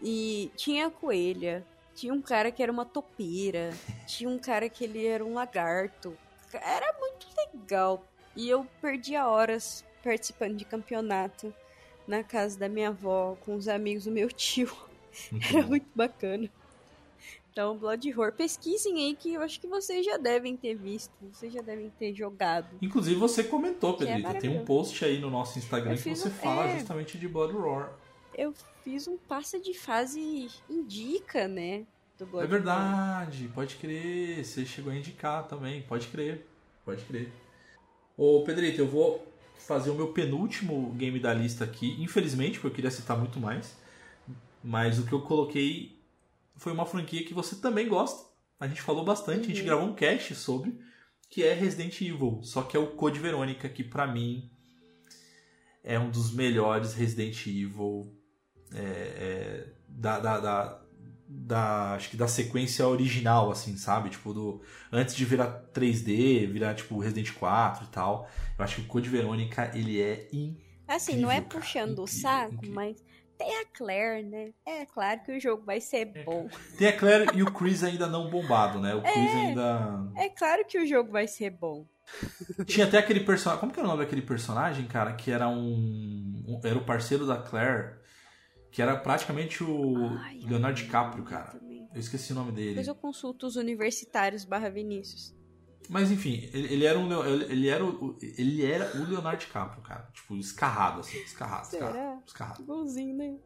E 0.01 0.53
tinha 0.55 0.87
a 0.87 0.91
coelha, 0.91 1.67
tinha 1.97 2.15
um 2.15 2.23
cara 2.23 2.53
que 2.53 2.63
era 2.63 2.71
uma 2.71 2.85
topeira, 2.85 3.71
tinha 4.07 4.31
um 4.31 4.39
cara 4.39 4.69
que 4.69 4.85
ele 4.85 5.05
era 5.05 5.25
um 5.25 5.35
lagarto. 5.35 6.17
Era 6.53 6.97
muito 7.01 7.27
legal. 7.37 8.05
E 8.37 8.49
eu 8.49 8.65
perdia 8.81 9.27
horas 9.27 9.85
participando 10.01 10.55
de 10.55 10.65
campeonato 10.65 11.53
na 12.07 12.23
casa 12.23 12.57
da 12.57 12.69
minha 12.69 12.91
avó, 12.91 13.37
com 13.45 13.57
os 13.57 13.67
amigos 13.67 14.05
do 14.05 14.13
meu 14.13 14.29
tio. 14.29 14.73
Muito 15.33 15.45
Era 15.53 15.63
bom. 15.63 15.69
muito 15.71 15.89
bacana. 15.93 16.49
Então, 17.59 17.77
Blood 17.77 18.13
Horror, 18.13 18.33
pesquisem 18.35 19.05
aí 19.05 19.17
que 19.17 19.35
eu 19.35 19.43
acho 19.43 19.59
que 19.61 19.67
vocês 19.67 20.07
já 20.07 20.17
devem 20.17 20.57
ter 20.57 20.77
visto, 20.77 21.11
vocês 21.33 21.53
já 21.53 21.61
devem 21.61 21.91
ter 21.99 22.15
jogado. 22.15 22.69
Inclusive 22.81 23.17
você 23.19 23.43
comentou, 23.43 23.95
é 23.95 23.97
Pedrita. 23.97 24.35
Tem 24.35 24.49
um 24.49 24.65
post 24.65 25.05
aí 25.05 25.19
no 25.19 25.29
nosso 25.29 25.59
Instagram 25.59 25.95
Eu 25.95 25.97
que 26.01 26.15
você 26.15 26.29
um- 26.29 26.31
fala 26.31 26.69
é. 26.69 26.79
justamente 26.79 27.19
de 27.19 27.27
Blood 27.27 27.53
Roar. 27.55 27.93
eu 28.33 28.55
fiz 28.85 29.09
um 29.09 29.17
passa 29.19 29.59
de 29.59 29.75
fase 29.75 30.49
indica, 30.71 31.49
né? 31.49 31.79
Do 32.17 32.23
É 32.23 32.27
Bloodborne. 32.29 32.47
verdade, 32.49 33.51
pode 33.53 33.75
crer. 33.75 34.45
Você 34.45 34.65
chegou 34.65 34.93
a 34.93 34.97
indicar 34.97 35.49
também, 35.49 35.83
pode 35.83 36.07
crer. 36.07 36.47
Pode 36.85 37.03
crer. 37.07 37.29
Ô, 38.17 38.41
Pedrito, 38.45 38.81
eu 38.83 38.87
vou 38.87 39.27
fazer 39.57 39.91
o 39.91 39.97
meu 39.97 40.13
penúltimo 40.13 40.93
game 40.93 41.19
da 41.19 41.35
lista 41.35 41.65
aqui. 41.65 42.01
Infelizmente, 42.01 42.53
porque 42.61 42.69
eu 42.69 42.75
queria 42.77 42.91
citar 42.93 43.19
muito 43.19 43.41
mais. 43.41 43.77
Mas 44.63 45.01
o 45.01 45.05
que 45.05 45.13
eu 45.13 45.23
coloquei 45.23 45.98
foi 46.59 46.73
uma 46.73 46.85
franquia 46.87 47.25
que 47.25 47.33
você 47.35 47.57
também 47.57 47.89
gosta. 47.89 48.29
A 48.61 48.67
gente 48.69 48.83
falou 48.83 49.05
bastante, 49.05 49.45
a 49.45 49.49
gente 49.49 49.61
Uhum. 49.61 49.67
gravou 49.67 49.89
um 49.89 49.95
cast 49.95 50.35
sobre, 50.35 50.79
que 51.31 51.43
é 51.45 51.55
Resident 51.55 52.01
Evil. 52.01 52.41
Só 52.43 52.63
que 52.63 52.77
é 52.77 52.81
o 52.81 52.89
Code 52.89 53.21
Verônica, 53.21 53.69
que 53.69 53.85
pra 53.85 54.07
mim 54.07 54.51
é 55.85 55.99
um 55.99 56.11
dos 56.11 56.33
melhores 56.33 56.95
Resident 56.95 57.47
Evil 57.47 58.13
é, 58.75 58.79
é, 58.81 59.67
da, 59.89 60.19
da, 60.19 60.41
da, 60.41 60.83
da- 61.29 61.93
acho 61.95 62.11
que 62.11 62.17
da 62.17 62.29
sequência 62.29 62.87
original, 62.87 63.51
assim, 63.51 63.77
sabe? 63.77 64.11
Tipo, 64.11 64.35
do 64.35 64.61
antes 64.93 65.15
de 65.15 65.25
virar 65.25 65.71
3D, 65.73 66.47
virar 66.51 66.75
tipo 66.75 66.99
Resident 66.99 67.33
4 67.33 67.85
e 67.85 67.89
tal. 67.89 68.29
Eu 68.59 68.65
acho 68.65 68.77
que 68.77 68.81
o 68.83 68.87
Code 68.87 69.09
Verônica, 69.09 69.71
ele 69.75 70.01
é 70.01 70.29
incrível. 70.33 70.69
Assim, 70.87 71.17
não 71.17 71.31
é 71.31 71.41
cara, 71.41 71.49
puxando 71.61 71.99
o 72.03 72.07
saco, 72.07 72.55
incrível. 72.55 72.75
mas 72.75 73.05
tem 73.39 73.57
a 73.61 73.65
Claire, 73.67 74.27
né? 74.27 74.53
É 74.67 74.85
claro 74.85 75.21
que 75.25 75.33
o 75.33 75.41
jogo 75.41 75.63
vai 75.65 75.81
ser 75.81 76.07
bom. 76.25 76.49
Tem 76.77 76.89
a 76.89 76.97
Claire 76.97 77.31
e 77.35 77.43
o 77.43 77.53
Chris 77.53 77.83
ainda 77.85 78.07
não 78.07 78.29
bombado, 78.29 78.81
né? 78.81 78.95
O 78.95 79.01
Chris 79.03 79.15
ainda. 79.35 80.11
É 80.17 80.29
claro 80.29 80.65
que 80.67 80.79
o 80.79 80.87
jogo 80.87 81.11
vai 81.13 81.27
ser 81.29 81.51
bom. 81.51 81.87
Tinha 82.67 82.87
até 82.87 82.99
aquele 82.99 83.21
personagem. 83.21 83.61
Como 83.61 83.73
que 83.73 83.79
era 83.79 83.87
o 83.89 83.91
nome 83.91 84.03
daquele 84.05 84.23
personagem, 84.23 84.87
cara? 84.87 85.13
Que 85.13 85.31
era 85.31 85.49
um. 85.49 86.43
um- 86.47 86.61
era 86.65 86.77
o 86.77 86.85
parceiro 86.85 87.27
da 87.27 87.37
Claire. 87.37 87.97
Que 88.71 88.83
era 88.83 88.97
praticamente 88.97 89.63
o 89.65 90.09
Ai, 90.19 90.41
Leonardo 90.45 90.77
DiCaprio, 90.77 91.25
cara. 91.25 91.53
também. 91.53 91.89
Eu 91.95 92.01
esqueci 92.01 92.33
o 92.33 92.35
nome 92.35 92.53
dele. 92.53 92.71
Depois 92.71 92.89
eu 92.89 92.95
consulto 92.95 93.47
os 93.47 93.57
universitários 93.57 94.45
barra 94.45 94.69
Vinícius. 94.69 95.35
Mas 95.89 96.11
enfim, 96.11 96.49
ele, 96.53 96.73
ele 96.75 96.85
era 96.85 96.99
um 96.99 97.25
ele, 97.49 97.69
era 97.69 97.85
o, 97.85 98.19
ele 98.21 98.65
era 98.65 98.97
o 98.99 99.09
Leonardo 99.09 99.41
DiCaprio, 99.41 99.83
cara. 99.83 100.11
Tipo, 100.13 100.37
escarrado, 100.37 101.01
assim, 101.01 101.19
escarrado, 101.23 101.65
escarrado, 101.67 101.95
Será? 101.95 102.23
escarrado. 102.27 102.63
Igualzinho, 102.63 103.17
né? 103.17 103.39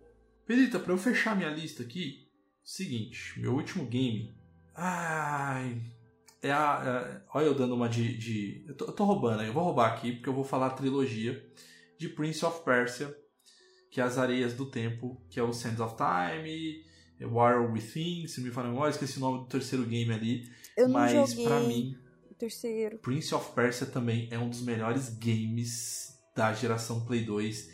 Pedrita, 0.45 0.81
pra 0.81 0.93
eu 0.93 0.99
fechar 0.99 1.37
minha 1.37 1.51
lista 1.51 1.83
aqui, 1.83 2.29
seguinte, 2.65 3.39
meu 3.41 3.55
último 3.55 3.87
game. 3.87 4.35
Ai. 4.75 5.81
É 6.43 6.51
a. 6.51 6.83
é- 7.23 7.23
olha 7.33 7.47
eu 7.47 7.55
dando 7.55 7.75
uma 7.75 7.89
de. 7.89 8.17
de- 8.19 8.65
eu, 8.67 8.75
tô, 8.77 8.87
eu 8.87 8.93
tô 8.93 9.05
roubando, 9.05 9.43
eu 9.43 9.53
vou 9.53 9.63
roubar 9.63 9.93
aqui, 9.93 10.13
porque 10.13 10.29
eu 10.29 10.35
vou 10.35 10.45
falar 10.45 10.67
a 10.67 10.71
trilogia 10.71 11.41
de 11.97 12.09
Prince 12.09 12.45
of 12.45 12.65
Persia, 12.65 13.17
que 13.91 14.01
é 14.01 14.05
As 14.05 14.19
Areias 14.19 14.53
do 14.55 14.67
Tempo, 14.67 15.23
que 15.31 15.39
é 15.39 15.43
o 15.43 15.53
Sands 15.53 15.79
of 15.79 15.95
Time, 15.97 16.85
é 17.21 17.27
War 17.27 17.71
Within, 17.73 18.27
se 18.27 18.41
não 18.41 18.49
me 18.51 18.59
a 18.59 18.63
memória, 18.65 18.91
esqueci 18.91 19.19
o 19.19 19.21
nome 19.21 19.39
do 19.41 19.47
terceiro 19.47 19.85
game 19.85 20.13
ali. 20.13 20.51
Eu 20.77 20.89
não 20.89 20.95
mas 20.95 21.35
pra 21.35 21.61
mim, 21.61 21.97
terceiro. 22.47 22.99
Prince 22.99 23.35
of 23.35 23.53
Persia 23.53 23.87
também 23.87 24.29
é 24.31 24.39
um 24.39 24.49
dos 24.49 24.63
melhores 24.63 25.09
games 25.09 26.19
da 26.35 26.53
geração 26.53 27.05
Play 27.05 27.25
2. 27.25 27.71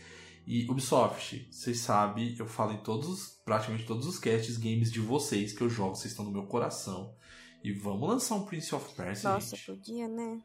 E 0.47 0.65
Ubisoft, 0.71 1.47
vocês 1.51 1.81
sabem, 1.81 2.35
eu 2.39 2.47
falo 2.47 2.73
em 2.73 2.83
todos, 2.83 3.09
os- 3.09 3.29
praticamente 3.45 3.87
todos 3.87 4.07
os 4.07 4.19
casts 4.19 4.57
games 4.57 4.91
de 4.91 4.99
vocês 5.01 5.53
que 5.53 5.63
eu 5.63 5.69
jogo, 5.69 5.95
vocês 5.95 6.13
estão 6.13 6.25
no 6.25 6.31
meu 6.33 6.47
coração. 6.47 7.15
E 7.63 7.73
vamos 7.73 8.09
lançar 8.09 8.35
um 8.37 8.45
Prince 8.47 8.75
of 8.75 8.95
Persia, 8.95 9.31
Nossa, 9.31 9.57
gente. 9.57 9.67
podia, 9.67 10.09
né? 10.09 10.43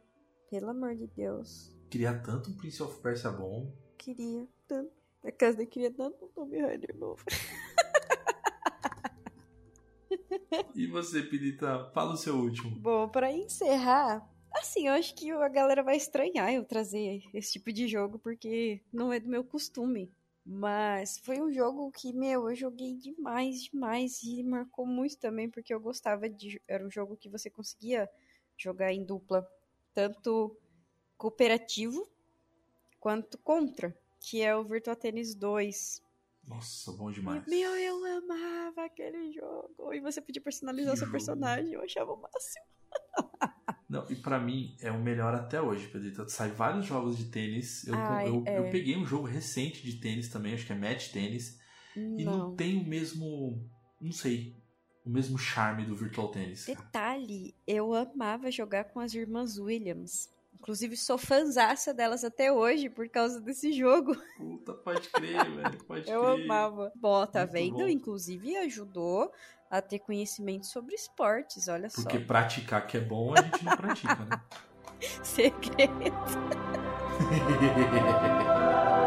Pelo 0.50 0.70
amor 0.72 0.96
de 0.96 1.08
Deus. 1.16 1.74
Queria 1.90 2.14
tanto 2.20 2.50
um 2.50 2.56
Prince 2.58 2.82
of 2.84 3.00
Persia 3.02 3.32
bom. 3.32 3.74
Queria 3.98 4.46
tanto. 4.68 4.92
A 5.24 5.32
casa 5.32 5.62
eu 5.62 5.68
queria 5.68 5.92
tanto 5.92 6.26
um 6.26 6.28
Tomb 6.30 6.60
Raider 6.60 6.96
novo. 6.98 7.24
E 10.76 10.88
você, 10.88 11.22
Pedita, 11.22 11.90
fala 11.94 12.14
o 12.14 12.18
seu 12.18 12.36
último. 12.36 12.72
Bom, 12.72 13.08
pra 13.08 13.32
encerrar, 13.32 14.28
assim, 14.54 14.88
eu 14.88 14.94
acho 14.94 15.14
que 15.16 15.32
a 15.32 15.50
galera 15.50 15.84
vai 15.84 15.96
estranhar 15.96 16.52
eu 16.52 16.64
trazer 16.64 17.22
esse 17.34 17.54
tipo 17.54 17.72
de 17.72 17.88
jogo, 17.88 18.20
porque 18.20 18.82
não 18.92 19.12
é 19.12 19.20
do 19.20 19.30
meu 19.30 19.44
costume. 19.44 20.12
Mas 20.46 21.20
foi 21.20 21.42
um 21.42 21.54
jogo 21.54 21.90
que, 21.92 22.12
meu, 22.12 22.50
eu 22.50 22.56
joguei 22.56 22.96
demais, 22.96 23.64
demais, 23.64 24.22
e 24.24 24.44
marcou 24.44 24.86
muito 24.86 25.18
também, 25.18 25.50
porque 25.50 25.74
eu 25.74 25.80
gostava 25.80 26.30
de. 26.30 26.62
Era 26.68 26.86
um 26.86 26.92
jogo 26.92 27.16
que 27.16 27.30
você 27.30 27.50
conseguia 27.50 28.10
jogar 28.58 28.92
em 28.92 29.06
dupla, 29.06 29.48
tanto 29.94 30.58
cooperativo 31.18 32.10
quanto 33.00 33.38
contra, 33.38 33.98
que 34.20 34.42
é 34.42 34.54
o 34.56 34.66
Virtua 34.66 34.96
Tennis 34.96 35.34
2. 35.34 36.02
Nossa, 36.46 36.92
bom 36.92 37.10
demais. 37.10 37.46
E, 37.48 37.50
meu, 37.50 37.76
eu 37.76 38.04
amava 38.18 38.63
aquele 38.94 39.32
jogo. 39.32 39.94
E 39.94 40.00
você 40.00 40.22
podia 40.22 40.42
personalizar 40.42 40.94
Que 40.94 41.00
seu 41.00 41.08
jogo. 41.08 41.18
personagem, 41.18 41.74
eu 41.74 41.82
achava 41.82 42.14
o 42.14 42.22
máximo. 42.22 42.66
Não, 43.90 44.10
e 44.10 44.16
pra 44.16 44.40
mim 44.40 44.76
é 44.82 44.92
o 44.92 45.00
melhor 45.00 45.36
até 45.36 45.62
hoje, 45.62 45.88
Pedrita. 45.88 46.28
Sai 46.28 46.50
vários 46.50 46.86
jogos 46.86 47.16
de 47.18 47.26
tênis. 47.26 47.86
Eu, 47.88 47.94
Ai, 47.96 48.28
eu, 48.28 48.44
é. 48.48 48.58
eu 48.58 48.72
peguei 48.72 48.98
um 48.98 49.06
jogo 49.06 49.28
recente 49.28 49.84
de 49.84 50.00
tênis 50.00 50.30
também, 50.30 50.54
acho 50.54 50.66
que 50.66 50.74
é 50.74 50.76
Match 50.76 51.12
Tênis. 51.12 51.60
E 51.96 52.24
não. 52.24 52.56
Tem 52.56 52.76
o 52.76 52.84
mesmo. 52.84 53.70
Não 54.02 54.12
sei. 54.12 54.56
O 55.06 55.10
mesmo 55.10 55.38
charme 55.38 55.86
do 55.86 55.96
Virtual 55.96 56.32
cara. 56.32 56.48
Detalhe, 56.66 57.54
eu 57.68 57.94
amava 57.94 58.50
jogar 58.50 58.86
com 58.86 59.00
as 59.00 59.14
irmãs 59.14 59.60
Williams. 59.60 60.33
Inclusive, 60.64 60.96
sou 60.96 61.18
fãzaça 61.18 61.94
delas 61.94 62.24
até 62.24 62.50
hoje 62.50 62.90
por 62.90 63.10
causa 63.10 63.42
desse 63.42 63.74
jogo. 63.74 64.16
Puta, 64.38 64.74
pode 64.74 65.10
crer, 65.10 65.44
velho. 65.52 65.84
Pode 65.84 66.08
Eu 66.10 66.22
crer. 66.22 66.46
amava. 66.46 66.90
Bom, 66.96 67.26
tá 67.28 67.42
Muito 67.42 67.52
vendo? 67.52 67.78
bom. 67.80 67.88
Inclusive, 67.90 68.56
ajudou 68.56 69.30
a 69.70 69.82
ter 69.82 70.00
conhecimento 70.00 70.66
sobre 70.66 70.96
esportes, 70.96 71.68
olha 71.68 71.90
Porque 71.94 72.18
só. 72.18 72.26
praticar 72.26 72.88
que 72.88 72.96
é 72.96 73.02
bom, 73.02 73.34
a 73.34 73.42
gente 73.42 73.66
não 73.66 73.76
pratica, 73.76 74.16
né? 74.16 74.42
Segredo. 75.22 75.92